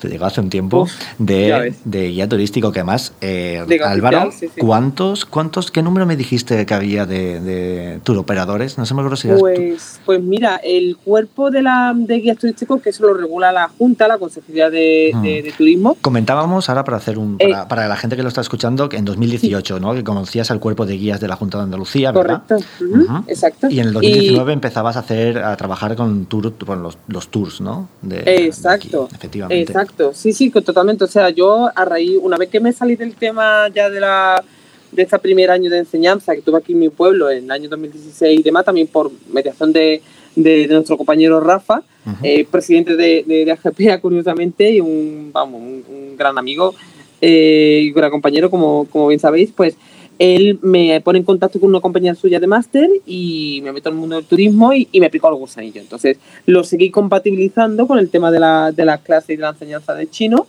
te 0.00 0.08
llegó 0.08 0.26
hace 0.26 0.40
un 0.40 0.50
tiempo, 0.50 0.88
de, 1.18 1.74
guía 1.84 2.28
turístico, 2.28 2.72
que 2.72 2.80
además, 2.80 3.12
eh, 3.20 3.64
Álvaro, 3.84 4.30
¿cuántos, 4.58 5.24
¿cuántos, 5.24 5.70
qué 5.70 5.82
número 5.82 6.06
me 6.06 6.16
dijiste 6.16 6.66
que 6.66 6.74
había 6.74 7.06
de, 7.06 7.40
de 7.40 8.00
operadores? 8.16 8.78
No 8.78 8.86
sé 8.86 8.94
me 8.94 9.02
acuerdo 9.02 9.16
si 9.16 9.28
pues, 9.28 10.00
pues 10.04 10.22
mira, 10.22 10.56
el 10.56 10.96
cuerpo 10.96 11.50
de 11.50 11.62
la 11.62 11.88
de 12.08 12.20
guías 12.20 12.38
turísticos 12.38 12.82
que 12.82 12.90
eso 12.90 13.06
lo 13.06 13.14
regula 13.14 13.52
la 13.52 13.68
Junta, 13.68 14.08
la 14.08 14.18
Consejería 14.18 14.70
de, 14.70 15.12
mm. 15.14 15.56
Turismo. 15.56 15.96
Comentábamos 16.00 16.68
ahora 16.68 16.82
para 16.82 16.96
hacer 16.96 17.18
un 17.18 17.36
eh, 17.38 17.52
para, 17.68 17.86
la 17.86 17.96
gente 17.96 18.16
que 18.16 18.22
lo 18.22 18.28
está 18.28 18.40
escuchando 18.40 18.88
que 18.88 18.96
en 18.96 19.04
2018, 19.04 19.78
¿no? 19.78 19.94
Que 19.94 20.02
conocías 20.02 20.50
al 20.50 20.58
cuerpo 20.58 20.86
de 20.86 20.96
guías 20.96 21.20
de 21.20 21.28
la 21.28 21.36
Junta 21.36 21.58
de 21.58 21.64
Andalucía, 21.64 22.10
¿verdad? 22.10 22.42
Correcto. 22.48 23.24
Exacto. 23.28 23.68
Y 23.70 23.80
en 23.80 23.88
el 23.88 23.92
2019 23.92 24.52
empezabas 24.52 24.96
a 24.96 25.00
hacer 25.00 25.38
a 25.38 25.56
trabajar 25.56 25.94
con 25.94 26.26
tour, 26.26 26.52
los, 26.78 26.98
los, 27.06 27.28
tours, 27.28 27.60
¿no? 27.60 27.88
exacto. 28.10 29.08
efectivamente. 29.14 29.62
Exacto. 29.62 30.12
Sí, 30.14 30.32
sí, 30.32 30.50
totalmente. 30.50 31.04
O 31.04 31.08
sea, 31.08 31.30
yo 31.30 31.70
a 31.74 31.84
raíz 31.84 32.18
una 32.22 32.36
vez 32.36 32.48
que 32.48 32.60
me 32.60 32.72
salí 32.72 32.96
del 32.96 33.14
tema 33.14 33.68
ya 33.68 33.90
de 33.90 34.00
la 34.00 34.42
de 34.90 35.02
este 35.02 35.18
primer 35.18 35.50
año 35.50 35.70
de 35.70 35.78
enseñanza 35.78 36.34
que 36.34 36.40
tuve 36.40 36.56
aquí 36.56 36.72
en 36.72 36.78
mi 36.78 36.88
pueblo 36.88 37.30
en 37.30 37.44
el 37.44 37.50
año 37.50 37.68
2016 37.68 38.40
y 38.40 38.42
demás, 38.42 38.64
también 38.64 38.86
por 38.86 39.10
mediación 39.30 39.70
de, 39.70 40.00
de, 40.36 40.66
nuestro 40.68 40.96
compañero 40.96 41.40
Rafa, 41.40 41.82
eh, 42.22 42.46
presidente 42.50 42.96
de, 42.96 43.24
de, 43.26 43.52
AGPA, 43.52 43.98
curiosamente, 44.00 44.70
y 44.70 44.80
un, 44.80 45.30
vamos, 45.32 45.60
un, 45.60 46.16
gran 46.16 46.36
amigo 46.38 46.74
eh, 47.20 47.80
y 47.84 47.92
gran 47.92 48.10
compañero, 48.10 48.50
como, 48.50 48.86
como 48.86 49.08
bien 49.08 49.20
sabéis, 49.20 49.52
pues 49.54 49.76
él 50.18 50.58
me 50.62 51.00
pone 51.00 51.20
en 51.20 51.24
contacto 51.24 51.60
con 51.60 51.68
una 51.68 51.80
compañía 51.80 52.14
suya 52.14 52.40
de 52.40 52.46
máster 52.48 52.90
y 53.06 53.60
me 53.62 53.72
meto 53.72 53.88
en 53.88 53.94
el 53.94 54.00
mundo 54.00 54.16
del 54.16 54.24
turismo 54.24 54.72
y, 54.72 54.88
me 54.94 55.10
picó 55.10 55.28
el 55.28 55.36
gusanillo. 55.36 55.80
Entonces 55.80 56.18
lo 56.44 56.64
seguí 56.64 56.90
compatibilizando 56.90 57.86
con 57.86 57.98
el 57.98 58.10
tema 58.10 58.30
de 58.30 58.40
la, 58.40 58.72
de 58.72 58.84
las 58.84 59.00
clases 59.00 59.30
y 59.30 59.36
de 59.36 59.42
la 59.42 59.50
enseñanza 59.50 59.94
de 59.94 60.10
chino 60.10 60.46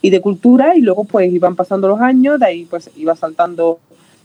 y 0.00 0.10
de 0.10 0.20
cultura 0.20 0.76
y 0.76 0.80
luego 0.80 1.04
pues 1.04 1.32
iban 1.32 1.54
pasando 1.54 1.86
los 1.88 2.00
años, 2.00 2.40
de 2.40 2.46
ahí 2.46 2.66
pues 2.68 2.90
iba 2.96 3.14
saltando 3.14 3.78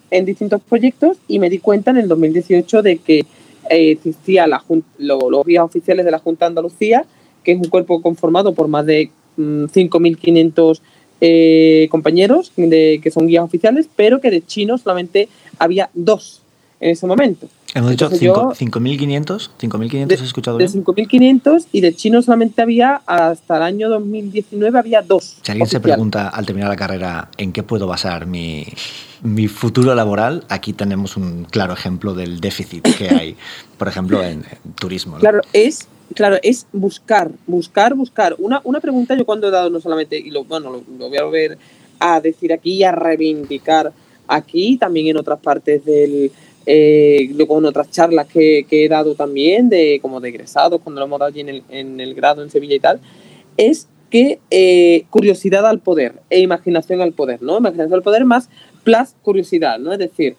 en 0.09 0.25
distintos 0.25 0.61
proyectos 0.61 1.17
y 1.27 1.37
me 1.37 1.49
di 1.49 1.59
cuenta 1.59 1.91
en 1.91 1.97
el 1.97 2.07
2018 2.07 2.81
de 2.81 2.97
que 2.97 3.25
eh, 3.69 3.91
existía 3.91 4.47
la, 4.47 4.63
los 4.97 5.45
guías 5.45 5.63
oficiales 5.63 6.05
de 6.05 6.11
la 6.11 6.19
Junta 6.19 6.45
de 6.45 6.49
Andalucía, 6.49 7.05
que 7.43 7.53
es 7.53 7.57
un 7.57 7.69
cuerpo 7.69 8.01
conformado 8.01 8.53
por 8.53 8.67
más 8.67 8.85
de 8.85 9.09
5.500 9.37 10.79
mm, 10.79 10.83
eh, 11.19 11.87
compañeros 11.89 12.51
de, 12.55 12.99
que 13.01 13.11
son 13.11 13.27
guías 13.27 13.43
oficiales, 13.43 13.89
pero 13.95 14.21
que 14.21 14.29
de 14.29 14.45
chinos 14.45 14.81
solamente 14.81 15.29
había 15.57 15.89
dos 15.93 16.41
en 16.79 16.91
ese 16.91 17.07
momento. 17.07 17.47
Hemos 17.73 17.91
dicho 17.91 18.09
5.500, 18.09 19.49
5.500 19.59 20.13
has 20.13 20.21
escuchado 20.21 20.57
bien? 20.57 20.71
De 20.71 20.79
5.500 20.79 21.67
y 21.71 21.81
de 21.81 21.93
chinos 21.93 22.25
solamente 22.25 22.61
había, 22.61 23.01
hasta 23.05 23.57
el 23.57 23.63
año 23.63 23.89
2019 23.89 24.79
había 24.79 25.01
dos. 25.01 25.37
Si 25.41 25.51
alguien 25.51 25.67
se 25.67 25.79
pregunta 25.79 26.29
al 26.29 26.45
terminar 26.45 26.69
la 26.69 26.75
carrera 26.75 27.29
en 27.37 27.51
qué 27.51 27.63
puedo 27.63 27.85
basar 27.85 28.25
mi, 28.25 28.65
mi 29.21 29.47
futuro 29.47 29.93
laboral, 29.95 30.45
aquí 30.49 30.73
tenemos 30.73 31.17
un 31.17 31.45
claro 31.45 31.73
ejemplo 31.73 32.13
del 32.13 32.39
déficit 32.39 32.87
que 32.97 33.09
hay, 33.13 33.35
por 33.77 33.87
ejemplo, 33.87 34.23
en, 34.23 34.43
turismo. 34.79 35.17
Claro, 35.17 35.41
es 35.53 35.87
claro, 36.15 36.37
es 36.41 36.67
buscar, 36.71 37.31
buscar, 37.45 37.95
buscar. 37.95 38.35
Una, 38.39 38.61
una 38.63 38.79
pregunta 38.79 39.15
yo 39.15 39.25
cuando 39.25 39.49
he 39.49 39.51
dado 39.51 39.69
no 39.69 39.81
solamente, 39.81 40.17
y 40.17 40.31
lo, 40.31 40.45
bueno, 40.45 40.71
lo, 40.71 41.09
voy 41.09 41.17
a 41.17 41.23
volver 41.23 41.57
a 41.99 42.21
decir 42.21 42.53
aquí 42.53 42.73
y 42.73 42.83
a 42.83 42.91
reivindicar 42.91 43.91
aquí, 44.27 44.77
también 44.77 45.07
en 45.07 45.17
otras 45.17 45.39
partes 45.39 45.83
del, 45.83 46.31
eh, 46.67 47.29
en 47.31 47.65
otras 47.65 47.89
charlas 47.89 48.27
que, 48.27 48.65
que, 48.69 48.85
he 48.85 48.89
dado 48.89 49.15
también, 49.15 49.69
de 49.69 49.99
como 50.01 50.19
de 50.19 50.29
egresados, 50.29 50.81
cuando 50.81 50.99
lo 50.99 51.07
hemos 51.07 51.19
dado 51.19 51.29
allí 51.29 51.39
en 51.39 51.49
el, 51.49 51.63
en 51.69 51.99
el 52.01 52.13
grado 52.13 52.43
en 52.43 52.49
Sevilla 52.49 52.75
y 52.75 52.79
tal, 52.79 52.99
es 53.55 53.87
que 54.09 54.39
eh, 54.51 55.05
curiosidad 55.09 55.65
al 55.65 55.79
poder 55.79 56.15
e 56.29 56.41
imaginación 56.41 57.01
al 57.01 57.13
poder, 57.13 57.41
¿no? 57.41 57.57
Imaginación 57.57 57.93
al 57.93 58.03
poder 58.03 58.25
más 58.25 58.49
plus 58.83 59.15
curiosidad, 59.21 59.79
¿no? 59.79 59.93
Es 59.93 59.99
decir, 59.99 60.35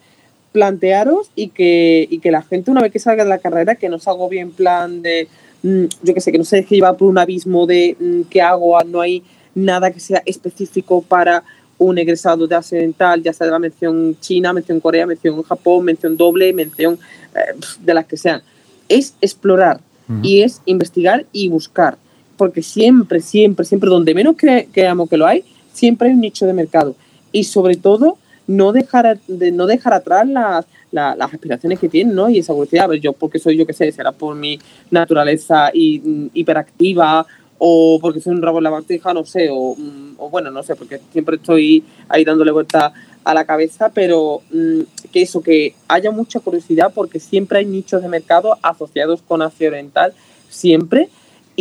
plantearos 0.51 1.31
y 1.35 1.49
que, 1.49 2.07
y 2.09 2.19
que 2.19 2.31
la 2.31 2.43
gente 2.43 2.69
una 2.69 2.81
vez 2.81 2.91
que 2.91 2.99
salga 2.99 3.23
de 3.23 3.29
la 3.29 3.39
carrera 3.39 3.75
que 3.75 3.89
no 3.89 3.97
se 3.97 4.09
haga 4.09 4.27
bien 4.27 4.51
plan 4.51 5.01
de, 5.01 5.27
mm, 5.63 5.85
yo 6.03 6.13
qué 6.13 6.21
sé, 6.21 6.31
que 6.31 6.37
no 6.37 6.43
se 6.43 6.57
deje 6.57 6.75
llevar 6.75 6.95
por 6.95 7.07
un 7.07 7.17
abismo 7.17 7.65
de 7.65 7.95
mm, 7.99 8.21
qué 8.29 8.41
hago, 8.41 8.79
no 8.83 9.01
hay 9.01 9.23
nada 9.55 9.91
que 9.91 9.99
sea 9.99 10.21
específico 10.25 11.01
para 11.01 11.43
un 11.79 11.97
egresado 11.97 12.45
de 12.45 12.55
Occidental, 12.55 13.23
ya 13.23 13.33
sea 13.33 13.47
de 13.47 13.51
la 13.51 13.59
mención 13.59 14.15
China, 14.19 14.53
mención 14.53 14.79
Corea, 14.79 15.07
mención 15.07 15.41
Japón, 15.41 15.85
mención 15.85 16.15
doble, 16.15 16.53
mención 16.53 16.99
eh, 17.33 17.59
de 17.79 17.93
las 17.93 18.05
que 18.05 18.17
sean. 18.17 18.43
Es 18.87 19.15
explorar 19.21 19.79
y 20.23 20.41
es 20.41 20.61
investigar 20.65 21.27
y 21.31 21.49
buscar 21.49 21.97
porque 22.39 22.63
siempre, 22.63 23.19
siempre, 23.19 23.65
siempre, 23.65 23.89
donde 23.89 24.15
menos 24.15 24.37
creamos 24.37 25.09
que 25.09 25.17
lo 25.17 25.27
hay, 25.27 25.43
siempre 25.73 26.07
hay 26.07 26.13
un 26.13 26.21
nicho 26.21 26.45
de 26.45 26.53
mercado. 26.53 26.95
Y 27.33 27.43
sobre 27.43 27.75
todo, 27.75 28.17
no 28.47 28.71
dejar, 28.71 29.19
de, 29.27 29.51
no 29.51 29.67
dejar 29.67 29.93
atrás 29.93 30.25
las, 30.25 30.65
las, 30.89 31.33
aspiraciones 31.33 31.79
que 31.79 31.89
tienen, 31.89 32.15
¿no? 32.15 32.29
Y 32.29 32.39
esa 32.39 32.53
curiosidad, 32.53 32.85
a 32.85 32.87
ver, 32.87 33.01
yo 33.01 33.11
porque 33.11 33.39
soy, 33.39 33.57
yo 33.57 33.65
qué 33.65 33.73
sé, 33.73 33.91
será 33.91 34.13
por 34.13 34.37
mi 34.37 34.57
naturaleza 34.89 35.69
mm, 35.73 36.27
hiperactiva 36.33 37.27
o 37.59 37.99
porque 38.01 38.21
soy 38.21 38.33
un 38.33 38.41
rabo 38.41 38.57
en 38.57 38.63
la 38.63 38.69
batija, 38.71 39.13
no 39.13 39.25
sé, 39.25 39.49
o, 39.51 39.75
mm, 39.75 40.15
o, 40.17 40.29
bueno, 40.29 40.49
no 40.49 40.63
sé, 40.63 40.75
porque 40.75 40.99
siempre 41.11 41.35
estoy 41.35 41.83
ahí 42.07 42.23
dándole 42.23 42.51
vuelta 42.51 42.93
a 43.23 43.33
la 43.33 43.45
cabeza, 43.45 43.89
pero 43.93 44.41
mm, 44.49 44.81
que 45.11 45.21
eso, 45.21 45.41
que 45.41 45.75
haya 45.87 46.09
mucha 46.09 46.39
curiosidad 46.39 46.91
porque 46.95 47.19
siempre 47.19 47.59
hay 47.59 47.65
nichos 47.65 48.01
de 48.01 48.07
mercado 48.07 48.57
asociados 48.61 49.21
con 49.21 49.41
Asia 49.41 49.67
Oriental, 49.67 50.13
siempre, 50.49 51.09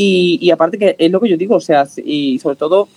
y, 0.00 0.48
aparte 0.52 0.78
que 0.78 0.94
es 0.96 1.10
lo 1.10 1.20
que 1.20 1.28
yo 1.28 1.36
digo, 1.36 1.56
o 1.56 1.60
sea, 1.60 1.84
y 2.04 2.38
sobre 2.38 2.54
todo 2.54 2.88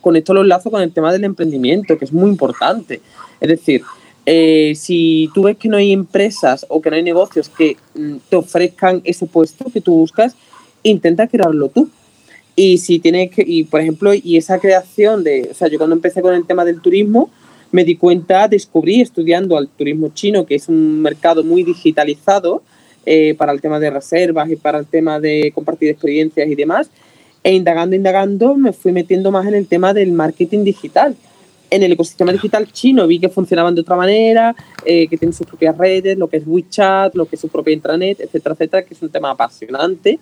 con 0.00 0.14
esto 0.14 0.32
lo 0.32 0.42
enlazo 0.42 0.70
con 0.70 0.80
el 0.80 0.92
tema 0.92 1.12
del 1.12 1.24
emprendimiento, 1.24 1.98
que 1.98 2.04
es 2.04 2.12
muy 2.12 2.30
importante. 2.30 3.00
Es 3.40 3.48
decir, 3.48 3.82
eh, 4.24 4.74
si 4.76 5.28
tú 5.34 5.42
ves 5.42 5.56
que 5.56 5.68
no 5.68 5.78
hay 5.78 5.92
empresas 5.92 6.64
o 6.68 6.80
que 6.80 6.90
no 6.90 6.96
hay 6.96 7.02
negocios 7.02 7.48
que 7.48 7.76
mm, 7.94 8.16
te 8.28 8.36
ofrezcan 8.36 9.00
ese 9.02 9.26
puesto 9.26 9.64
que 9.72 9.80
tú 9.80 9.94
buscas, 9.94 10.36
intenta 10.84 11.26
crearlo 11.26 11.68
tú. 11.68 11.90
Y 12.54 12.78
si 12.78 12.98
tienes 12.98 13.30
que, 13.30 13.42
y 13.46 13.64
por 13.64 13.80
ejemplo, 13.80 14.12
y 14.14 14.36
esa 14.36 14.58
creación 14.58 15.24
de, 15.24 15.48
o 15.50 15.54
sea, 15.54 15.68
yo 15.68 15.78
cuando 15.78 15.96
empecé 15.96 16.20
con 16.20 16.34
el 16.34 16.46
tema 16.46 16.64
del 16.64 16.80
turismo, 16.80 17.30
me 17.70 17.84
di 17.84 17.96
cuenta, 17.96 18.48
descubrí 18.48 19.00
estudiando 19.00 19.56
al 19.56 19.68
turismo 19.68 20.10
chino, 20.12 20.44
que 20.44 20.54
es 20.54 20.68
un 20.68 21.00
mercado 21.00 21.42
muy 21.42 21.62
digitalizado, 21.62 22.62
eh, 23.04 23.34
para 23.34 23.50
el 23.50 23.60
tema 23.60 23.80
de 23.80 23.90
reservas 23.90 24.48
y 24.48 24.54
para 24.54 24.78
el 24.78 24.86
tema 24.86 25.18
de 25.18 25.50
compartir 25.52 25.88
experiencias 25.88 26.48
y 26.48 26.54
demás. 26.54 26.88
E 27.42 27.52
indagando, 27.52 27.96
indagando, 27.96 28.54
me 28.54 28.72
fui 28.72 28.92
metiendo 28.92 29.32
más 29.32 29.44
en 29.48 29.54
el 29.54 29.66
tema 29.66 29.92
del 29.92 30.12
marketing 30.12 30.62
digital. 30.62 31.16
En 31.70 31.82
el 31.82 31.90
ecosistema 31.92 32.30
digital 32.30 32.70
chino 32.70 33.06
vi 33.08 33.18
que 33.18 33.28
funcionaban 33.28 33.74
de 33.74 33.80
otra 33.80 33.96
manera, 33.96 34.54
eh, 34.84 35.08
que 35.08 35.16
tienen 35.16 35.32
sus 35.32 35.46
propias 35.46 35.76
redes, 35.76 36.16
lo 36.16 36.28
que 36.28 36.36
es 36.36 36.44
WeChat, 36.46 37.14
lo 37.16 37.26
que 37.26 37.34
es 37.34 37.40
su 37.40 37.48
propia 37.48 37.74
intranet, 37.74 38.20
etcétera, 38.20 38.54
etcétera, 38.54 38.84
que 38.84 38.94
es 38.94 39.02
un 39.02 39.08
tema 39.08 39.30
apasionante. 39.30 40.20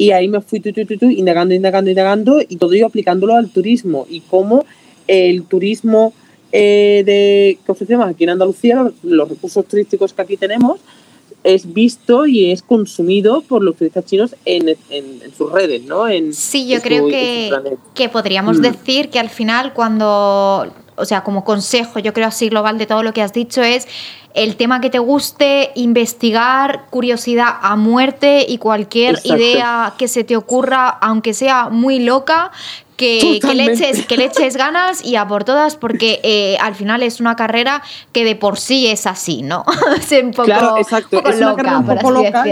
Y 0.00 0.12
ahí 0.12 0.28
me 0.28 0.40
fui 0.40 0.60
tu, 0.60 0.72
tu, 0.72 0.86
tu, 0.86 1.10
indagando, 1.10 1.54
indagando, 1.54 1.90
indagando 1.90 2.40
y 2.40 2.56
todo 2.56 2.72
ello 2.72 2.86
aplicándolo 2.86 3.34
al 3.34 3.50
turismo 3.50 4.06
y 4.08 4.20
cómo 4.20 4.64
el 5.06 5.42
turismo 5.42 6.14
eh, 6.52 7.02
de, 7.04 7.58
que 7.64 7.72
ofrecemos 7.72 8.08
aquí 8.08 8.24
en 8.24 8.30
Andalucía, 8.30 8.90
los 9.02 9.28
recursos 9.28 9.62
turísticos 9.66 10.14
que 10.14 10.22
aquí 10.22 10.36
tenemos, 10.38 10.80
es 11.44 11.70
visto 11.70 12.26
y 12.26 12.50
es 12.50 12.62
consumido 12.62 13.42
por 13.42 13.62
los 13.62 13.76
turistas 13.76 14.06
chinos 14.06 14.34
en, 14.46 14.74
sus 15.36 15.52
redes, 15.52 15.82
¿no? 15.82 16.08
En, 16.08 16.32
sí, 16.32 16.66
yo 16.66 16.80
creo 16.80 17.06
que, 17.06 17.50
que, 17.94 18.08
podríamos 18.08 18.58
mm. 18.58 18.62
decir 18.62 19.10
que 19.10 19.18
al 19.18 19.28
final 19.28 19.74
cuando, 19.74 20.72
o 21.00 21.04
sea, 21.04 21.22
como 21.22 21.44
consejo, 21.44 21.98
yo 21.98 22.12
creo 22.12 22.28
así 22.28 22.48
global 22.48 22.78
de 22.78 22.86
todo 22.86 23.02
lo 23.02 23.12
que 23.12 23.22
has 23.22 23.32
dicho 23.32 23.62
es 23.62 23.88
el 24.34 24.56
tema 24.56 24.80
que 24.80 24.90
te 24.90 24.98
guste, 24.98 25.70
investigar, 25.74 26.86
curiosidad 26.90 27.54
a 27.62 27.74
muerte 27.76 28.44
y 28.48 28.58
cualquier 28.58 29.18
idea 29.24 29.94
que 29.98 30.06
se 30.06 30.22
te 30.22 30.36
ocurra, 30.36 30.88
aunque 30.88 31.34
sea 31.34 31.68
muy 31.68 31.98
loca, 31.98 32.52
que, 32.96 33.40
le 33.54 33.64
eches, 33.64 34.06
que 34.06 34.16
le 34.18 34.26
eches 34.26 34.56
ganas 34.56 35.02
y 35.04 35.16
a 35.16 35.26
por 35.26 35.44
todas, 35.44 35.74
porque 35.74 36.20
eh, 36.22 36.58
al 36.60 36.74
final 36.74 37.02
es 37.02 37.18
una 37.18 37.34
carrera 37.34 37.82
que 38.12 38.24
de 38.24 38.36
por 38.36 38.58
sí 38.58 38.86
es 38.88 39.06
así, 39.06 39.42
¿no? 39.42 39.64
es 39.96 40.22
un 40.22 40.32
poco, 40.32 40.44
claro, 40.44 40.76
exacto. 40.76 41.22
es 41.26 41.36
una 41.38 41.56
carrera 41.56 41.78
un 41.78 41.86
poco 41.86 42.10
loca, 42.10 42.44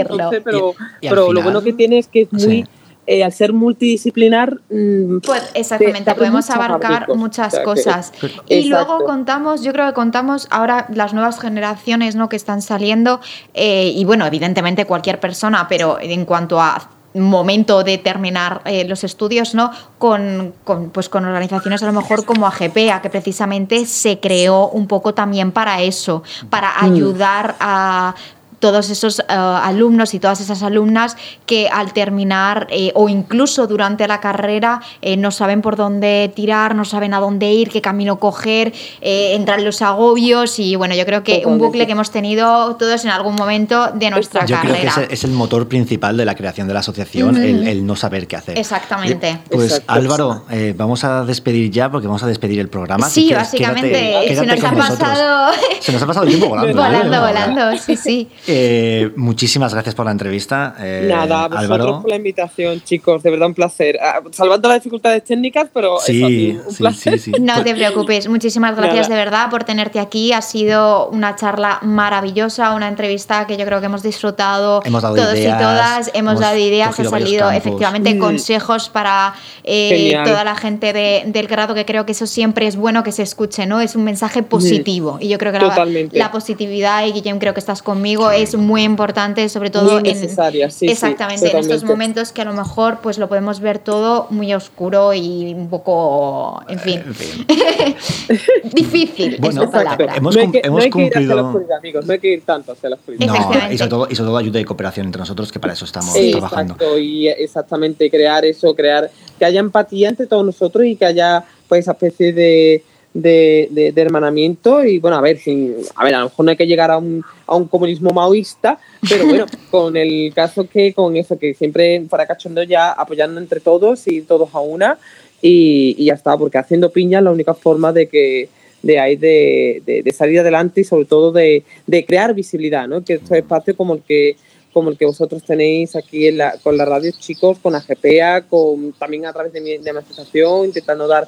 pero, 0.43 0.73
pero 0.99 1.31
lo 1.31 1.43
bueno 1.43 1.61
que 1.61 1.73
tiene 1.73 1.99
es 1.99 2.07
que 2.07 2.21
es 2.21 2.33
muy 2.33 2.65
eh, 3.09 3.23
al 3.23 3.33
ser 3.33 3.53
multidisciplinar... 3.53 4.59
Mm, 4.69 5.17
pues 5.25 5.49
exactamente, 5.55 6.13
podemos 6.13 6.47
abarcar 6.51 7.07
muchas 7.15 7.57
cosas. 7.61 8.13
y 8.47 8.69
luego 8.69 9.03
contamos, 9.03 9.63
yo 9.63 9.73
creo 9.73 9.87
que 9.87 9.93
contamos 9.93 10.47
ahora 10.51 10.85
las 10.93 11.15
nuevas 11.15 11.39
generaciones 11.39 12.15
¿no? 12.15 12.29
que 12.29 12.35
están 12.35 12.61
saliendo, 12.61 13.19
eh, 13.55 13.91
y 13.95 14.05
bueno, 14.05 14.27
evidentemente 14.27 14.85
cualquier 14.85 15.19
persona, 15.19 15.67
pero 15.67 15.97
en 15.99 16.23
cuanto 16.25 16.61
a 16.61 16.87
momento 17.15 17.83
de 17.83 17.97
terminar 17.97 18.61
eh, 18.65 18.85
los 18.85 19.03
estudios, 19.03 19.55
¿no? 19.55 19.71
Con, 19.97 20.53
con, 20.63 20.91
pues 20.91 21.09
con 21.09 21.25
organizaciones 21.25 21.81
a 21.81 21.87
lo 21.87 21.93
mejor 21.93 22.25
como 22.25 22.45
AGPA, 22.45 23.01
que 23.01 23.09
precisamente 23.09 23.87
se 23.87 24.19
creó 24.19 24.69
un 24.69 24.85
poco 24.87 25.15
también 25.15 25.51
para 25.51 25.81
eso, 25.81 26.21
para 26.51 26.69
mm. 26.69 26.85
ayudar 26.85 27.55
a 27.59 28.13
todos 28.59 28.89
esos 28.89 29.19
eh, 29.19 29.23
alumnos 29.29 30.13
y 30.13 30.19
todas 30.19 30.41
esas 30.41 30.63
alumnas 30.63 31.17
que 31.45 31.69
al 31.69 31.93
terminar 31.93 32.67
eh, 32.69 32.91
o 32.93 33.09
incluso 33.09 33.67
durante 33.67 34.07
la 34.07 34.19
carrera 34.19 34.81
eh, 35.01 35.17
no 35.17 35.31
saben 35.31 35.61
por 35.61 35.75
dónde 35.75 36.31
tirar, 36.35 36.75
no 36.75 36.85
saben 36.85 37.13
a 37.13 37.19
dónde 37.19 37.51
ir, 37.51 37.69
qué 37.69 37.81
camino 37.81 38.19
coger, 38.19 38.73
entran 39.01 39.63
los 39.63 39.81
agobios 39.81 40.59
y 40.59 40.75
bueno, 40.75 40.95
yo 40.95 41.05
creo 41.05 41.23
que 41.23 41.43
un 41.45 41.57
bucle 41.57 41.85
que 41.85 41.93
hemos 41.93 42.11
tenido 42.11 42.75
todos 42.75 43.05
en 43.05 43.11
algún 43.11 43.35
momento 43.35 43.91
de 43.93 44.09
nuestra 44.09 44.45
yo 44.45 44.55
carrera. 44.55 44.91
Creo 44.93 45.07
que 45.07 45.13
es, 45.13 45.23
el 45.23 45.31
motor 45.31 45.67
principal 45.67 46.17
de 46.17 46.25
la 46.25 46.35
creación 46.35 46.67
de 46.67 46.73
la 46.73 46.81
asociación, 46.81 47.37
el, 47.37 47.85
no 47.85 47.95
saber 47.95 48.27
qué 48.27 48.35
hacer. 48.35 48.57
Exactamente. 48.57 49.39
Pues 49.49 49.81
Álvaro, 49.87 50.43
vamos 50.75 51.03
a 51.03 51.23
despedir 51.23 51.71
ya 51.71 51.89
porque 51.89 52.07
vamos 52.07 52.23
a 52.23 52.27
despedir 52.27 52.59
el 52.59 52.69
programa. 52.69 53.09
Sí, 53.09 53.31
básicamente 53.33 54.35
se 54.35 54.45
nos 54.45 54.63
ha 54.63 54.71
pasado... 54.71 55.53
Se 55.79 55.91
nos 55.91 56.01
ha 56.01 56.07
pasado 56.07 56.25
el 56.25 56.31
tiempo 56.31 56.49
volando. 56.49 56.75
volando, 56.81 57.21
volando, 57.21 57.77
sí, 57.77 57.95
sí. 57.95 58.27
Eh, 58.51 59.11
muchísimas 59.15 59.73
gracias 59.75 59.93
por 59.93 60.07
la 60.07 60.11
entrevista. 60.11 60.73
Eh, 60.79 61.05
Nada, 61.07 61.47
vosotros 61.47 62.01
por 62.01 62.09
la 62.09 62.15
invitación, 62.15 62.81
chicos. 62.81 63.21
De 63.21 63.29
verdad, 63.29 63.47
un 63.47 63.53
placer. 63.53 63.99
Ah, 64.01 64.21
salvando 64.31 64.67
las 64.69 64.79
dificultades 64.79 65.23
técnicas, 65.23 65.69
pero 65.71 65.99
sí, 65.99 66.57
un 66.67 66.75
placer. 66.75 67.19
no 67.39 67.63
te 67.63 67.75
preocupes. 67.75 68.27
Muchísimas 68.27 68.75
gracias 68.75 69.07
de 69.07 69.13
verdad 69.13 69.51
por 69.51 69.65
tenerte 69.65 69.99
aquí. 69.99 70.33
Ha 70.33 70.41
sido 70.41 71.09
una 71.09 71.35
charla 71.35 71.77
maravillosa, 71.83 72.73
una 72.73 72.87
entrevista 72.87 73.45
que 73.45 73.55
yo 73.55 73.65
creo 73.65 73.81
que 73.81 73.85
hemos 73.85 74.01
disfrutado 74.01 74.79
todos 74.81 75.37
y 75.37 75.43
todas. 75.43 76.09
Hemos, 76.15 76.39
dado 76.39 76.57
ideas, 76.57 76.99
ha 76.99 77.03
salido 77.03 77.51
efectivamente 77.51 78.15
mm. 78.15 78.19
consejos 78.19 78.89
para 78.89 79.35
eh, 79.63 80.17
toda 80.25 80.43
la 80.43 80.55
gente 80.55 80.91
del 80.91 81.47
grado, 81.47 81.75
que 81.75 81.85
creo 81.85 82.07
que 82.07 82.13
eso 82.13 82.25
siempre 82.25 82.65
es 82.65 82.75
bueno 82.75 83.03
que 83.03 83.11
se 83.11 83.21
escuche, 83.21 83.67
¿no? 83.67 83.79
Es 83.79 83.95
un 83.95 84.05
mensaje 84.05 84.41
positivo. 84.41 85.19
Y 85.21 85.27
yo 85.27 85.37
creo 85.37 85.51
que 85.51 85.59
la, 85.59 86.07
la, 86.11 86.31
positividad, 86.31 87.05
y 87.05 87.11
Guillem, 87.11 87.37
creo 87.37 87.53
que 87.53 87.59
estás 87.59 87.83
conmigo, 87.83 88.31
es 88.41 88.55
muy 88.55 88.83
importante, 88.83 89.47
sobre 89.49 89.69
todo 89.69 89.99
en, 89.99 90.71
sí, 90.71 90.87
exactamente, 90.87 91.51
en 91.51 91.57
estos 91.57 91.83
momentos 91.83 92.31
que 92.31 92.41
a 92.41 92.45
lo 92.45 92.53
mejor 92.53 92.99
pues 93.01 93.17
lo 93.17 93.27
podemos 93.27 93.59
ver 93.59 93.79
todo 93.79 94.27
muy 94.29 94.53
oscuro 94.53 95.13
y 95.13 95.53
un 95.53 95.69
poco, 95.69 96.61
en 96.67 96.79
fin, 96.79 97.03
difícil. 98.73 99.37
Bueno, 99.39 99.69
palabra. 99.69 100.15
Hemos, 100.15 100.35
no 100.35 100.41
hay 100.41 100.51
que, 100.51 100.61
hemos 100.63 100.79
no 100.79 100.83
hay 100.83 100.89
que 100.89 101.21
ir 101.21 101.27
la 101.27 101.41
oscuridad, 101.41 101.77
amigos, 101.77 102.05
no 102.05 102.13
hay 102.13 102.19
que 102.19 102.33
ir 102.33 102.41
tanto 102.45 102.71
hacia 102.71 102.89
la 102.89 102.95
oscuridad. 102.95 103.27
No, 103.27 103.71
y 103.71 103.77
sobre, 103.77 103.89
todo, 103.89 104.07
y 104.09 104.15
sobre 104.15 104.27
todo 104.29 104.37
ayuda 104.37 104.59
y 104.59 104.65
cooperación 104.65 105.05
entre 105.07 105.19
nosotros, 105.19 105.51
que 105.51 105.59
para 105.59 105.73
eso 105.73 105.85
estamos 105.85 106.13
trabajando. 106.13 106.73
Exacto, 106.75 106.99
y 106.99 107.27
exactamente 107.27 108.09
crear 108.09 108.45
eso, 108.45 108.75
crear 108.75 109.09
que 109.37 109.45
haya 109.45 109.59
empatía 109.59 110.09
entre 110.09 110.27
todos 110.27 110.45
nosotros 110.45 110.85
y 110.85 110.95
que 110.95 111.05
haya 111.05 111.43
pues 111.67 111.81
esa 111.81 111.91
especie 111.91 112.33
de 112.33 112.83
de, 113.13 113.93
hermanamiento 113.95 114.83
y 114.83 114.99
bueno, 114.99 115.17
a 115.17 115.21
ver, 115.21 115.37
si, 115.37 115.75
a 115.95 116.03
ver, 116.03 116.15
a 116.15 116.19
lo 116.19 116.25
mejor 116.25 116.45
no 116.45 116.51
hay 116.51 116.57
que 116.57 116.67
llegar 116.67 116.91
a 116.91 116.97
un, 116.97 117.23
a 117.47 117.55
un 117.55 117.67
comunismo 117.67 118.11
maoísta, 118.11 118.79
pero 119.07 119.25
bueno, 119.25 119.45
con 119.71 119.97
el 119.97 120.31
caso 120.33 120.67
que 120.67 120.93
con 120.93 121.15
eso, 121.15 121.37
que 121.37 121.53
siempre 121.53 122.03
fuera 122.09 122.27
cachondo 122.27 122.63
ya 122.63 122.91
apoyando 122.91 123.39
entre 123.39 123.59
todos 123.59 124.07
y 124.07 124.21
todos 124.21 124.53
a 124.53 124.59
una 124.59 124.97
y, 125.41 126.05
ya 126.05 126.13
está, 126.13 126.37
porque 126.37 126.57
haciendo 126.57 126.91
piña 126.91 127.19
es 127.19 127.23
la 127.23 127.31
única 127.31 127.53
forma 127.53 127.91
de 127.93 128.07
que 128.07 128.49
de 128.81 128.97
ahí 128.97 129.17
de, 129.17 129.81
de, 129.85 130.11
salir 130.13 130.39
adelante 130.39 130.81
y 130.81 130.83
sobre 130.85 131.05
todo 131.05 131.31
de, 131.31 131.63
crear 132.07 132.33
visibilidad, 132.33 132.87
¿no? 132.87 133.03
Que 133.03 133.15
estos 133.15 133.31
espacios 133.31 133.75
como 133.75 133.95
el 133.95 134.01
que 134.01 134.35
como 134.71 134.91
el 134.91 134.97
que 134.99 135.05
vosotros 135.05 135.43
tenéis 135.43 135.95
aquí 135.95 136.27
en 136.27 136.37
la, 136.37 136.55
con 136.61 136.77
la 136.77 136.85
radio, 136.85 137.11
chicos, 137.17 137.57
con 137.57 137.73
la 137.73 137.81
GPA, 137.81 138.43
con, 138.47 138.93
también 138.93 139.25
a 139.25 139.33
través 139.33 139.51
de 139.51 139.61
mi, 139.61 139.77
de 139.79 139.91
mi 139.91 139.97
asociación, 139.97 140.65
intentando 140.65 141.07
dar 141.07 141.27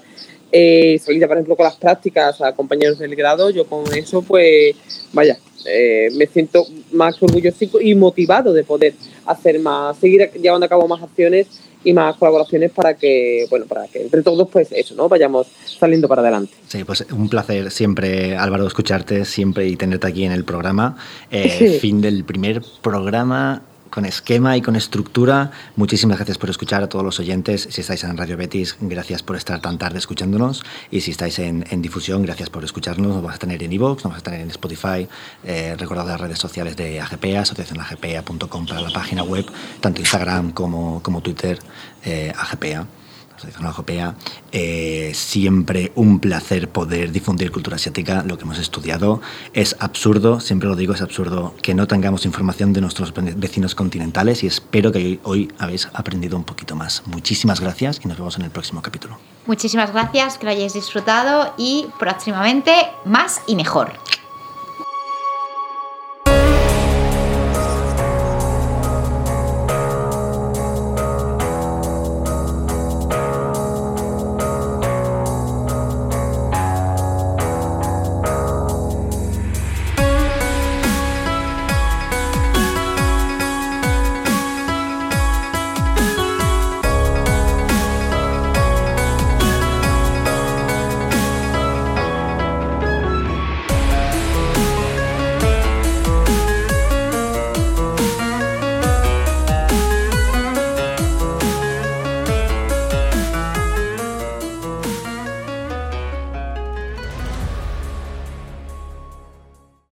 eh, 0.52 1.00
salida, 1.00 1.28
por 1.28 1.38
ejemplo, 1.38 1.56
con 1.56 1.66
las 1.66 1.76
prácticas 1.76 2.42
a 2.42 2.54
compañeros 2.54 3.00
del 3.00 3.16
grado, 3.16 3.50
yo 3.50 3.66
con 3.66 3.86
eso, 3.94 4.22
pues, 4.22 4.76
vaya, 5.14 5.38
eh, 5.66 6.10
me 6.16 6.28
siento 6.28 6.66
más 6.92 7.22
orgulloso 7.22 7.80
y 7.80 7.96
motivado 7.96 8.54
de 8.54 8.64
poder 8.64 8.94
hacer 9.26 9.60
más, 9.60 9.98
seguir 9.98 10.32
llevando 10.34 10.66
a 10.66 10.70
cabo 10.70 10.88
más 10.88 11.02
acciones 11.02 11.48
y 11.84 11.94
más 11.94 12.16
colaboraciones 12.18 12.72
para 12.72 12.96
que, 12.96 13.48
bueno, 13.50 13.66
para 13.66 13.88
que 13.88 14.02
entre 14.02 14.22
todos, 14.22 14.48
pues 14.50 14.72
eso, 14.72 14.96
¿no? 14.96 15.10
Vayamos 15.10 15.48
saliendo 15.80 16.08
para 16.08 16.22
adelante. 16.22 16.54
Sí, 16.68 16.84
pues 16.84 17.06
un 17.12 17.30
placer 17.30 17.72
siempre, 17.72 18.36
Álvaro, 18.38 18.68
escucharte 18.68 19.26
siempre 19.26 19.68
y 19.68 19.76
tenerte 19.76 20.08
aquí 20.08 20.24
en 20.24 20.32
el 20.32 20.44
programa. 20.44 20.96
Eh, 21.32 21.80
fin 21.80 22.02
del 22.02 22.24
primer 22.24 22.62
programa 22.82 23.64
con 23.92 24.06
esquema 24.06 24.58
y 24.58 24.62
con 24.62 24.76
estructura. 24.76 25.52
Muchísimas 25.76 26.18
gracias 26.18 26.40
por 26.40 26.50
escuchar 26.50 26.82
a 26.82 26.90
todos 26.90 27.06
los 27.06 27.20
oyentes. 27.20 27.68
Si 27.70 27.82
estáis 27.82 28.04
en 28.04 28.18
Radio 28.18 28.38
Betis, 28.38 28.78
gracias 28.80 29.22
por 29.22 29.36
estar 29.36 29.62
tan 29.62 29.78
tarde 29.78 30.00
escuchándonos. 30.00 30.64
Y 30.90 31.02
si 31.02 31.12
estáis 31.12 31.38
en, 31.38 31.64
difusión, 31.82 32.24
gracias 32.24 32.50
por 32.50 32.64
escucharnos. 32.64 33.08
Nos 33.08 33.18
vamos 33.18 33.36
a 33.36 33.38
tener 33.38 33.62
en 33.62 33.72
iVoox, 33.74 33.98
nos 33.98 34.04
vamos 34.06 34.20
a 34.20 34.24
tener 34.24 34.42
en 34.42 34.50
Spotify. 34.50 35.08
Eh, 35.44 35.76
recordad 35.78 36.08
las 36.08 36.20
redes 36.20 36.40
sociales 36.40 36.76
de 36.76 37.00
AGPA, 37.00 37.42
asociacionagpa.com 37.42 38.66
para 38.66 38.82
la 38.82 38.90
página 38.90 39.24
web, 39.24 39.46
tanto 39.82 40.02
Instagram 40.02 40.52
como, 40.54 41.04
como 41.04 41.22
Twitter, 41.22 41.60
eh, 42.04 42.34
AGPA. 42.36 42.88
Europea. 43.46 44.16
Eh, 44.52 45.12
siempre 45.14 45.92
un 45.96 46.20
placer 46.20 46.70
poder 46.70 47.12
difundir 47.12 47.52
cultura 47.52 47.76
asiática, 47.76 48.24
lo 48.26 48.38
que 48.38 48.44
hemos 48.44 48.60
estudiado. 48.60 49.22
Es 49.54 49.76
absurdo, 49.80 50.40
siempre 50.40 50.70
lo 50.70 50.76
digo, 50.76 50.94
es 50.94 51.02
absurdo 51.02 51.56
que 51.62 51.74
no 51.74 51.88
tengamos 51.88 52.26
información 52.26 52.74
de 52.74 52.82
nuestros 52.82 53.14
vecinos 53.14 53.76
continentales 53.76 54.44
y 54.44 54.48
espero 54.48 54.92
que 54.92 55.20
hoy 55.24 55.52
habéis 55.58 55.88
aprendido 55.94 56.38
un 56.38 56.44
poquito 56.44 56.76
más. 56.76 57.04
Muchísimas 57.06 57.60
gracias 57.60 58.00
y 58.04 58.08
nos 58.08 58.18
vemos 58.18 58.38
en 58.38 58.44
el 58.44 58.52
próximo 58.52 58.82
capítulo. 58.82 59.18
Muchísimas 59.46 59.92
gracias, 59.92 60.38
que 60.38 60.46
lo 60.46 60.52
hayáis 60.52 60.74
disfrutado 60.74 61.54
y 61.58 61.88
próximamente 62.00 62.74
más 63.06 63.42
y 63.48 63.56
mejor. 63.56 63.94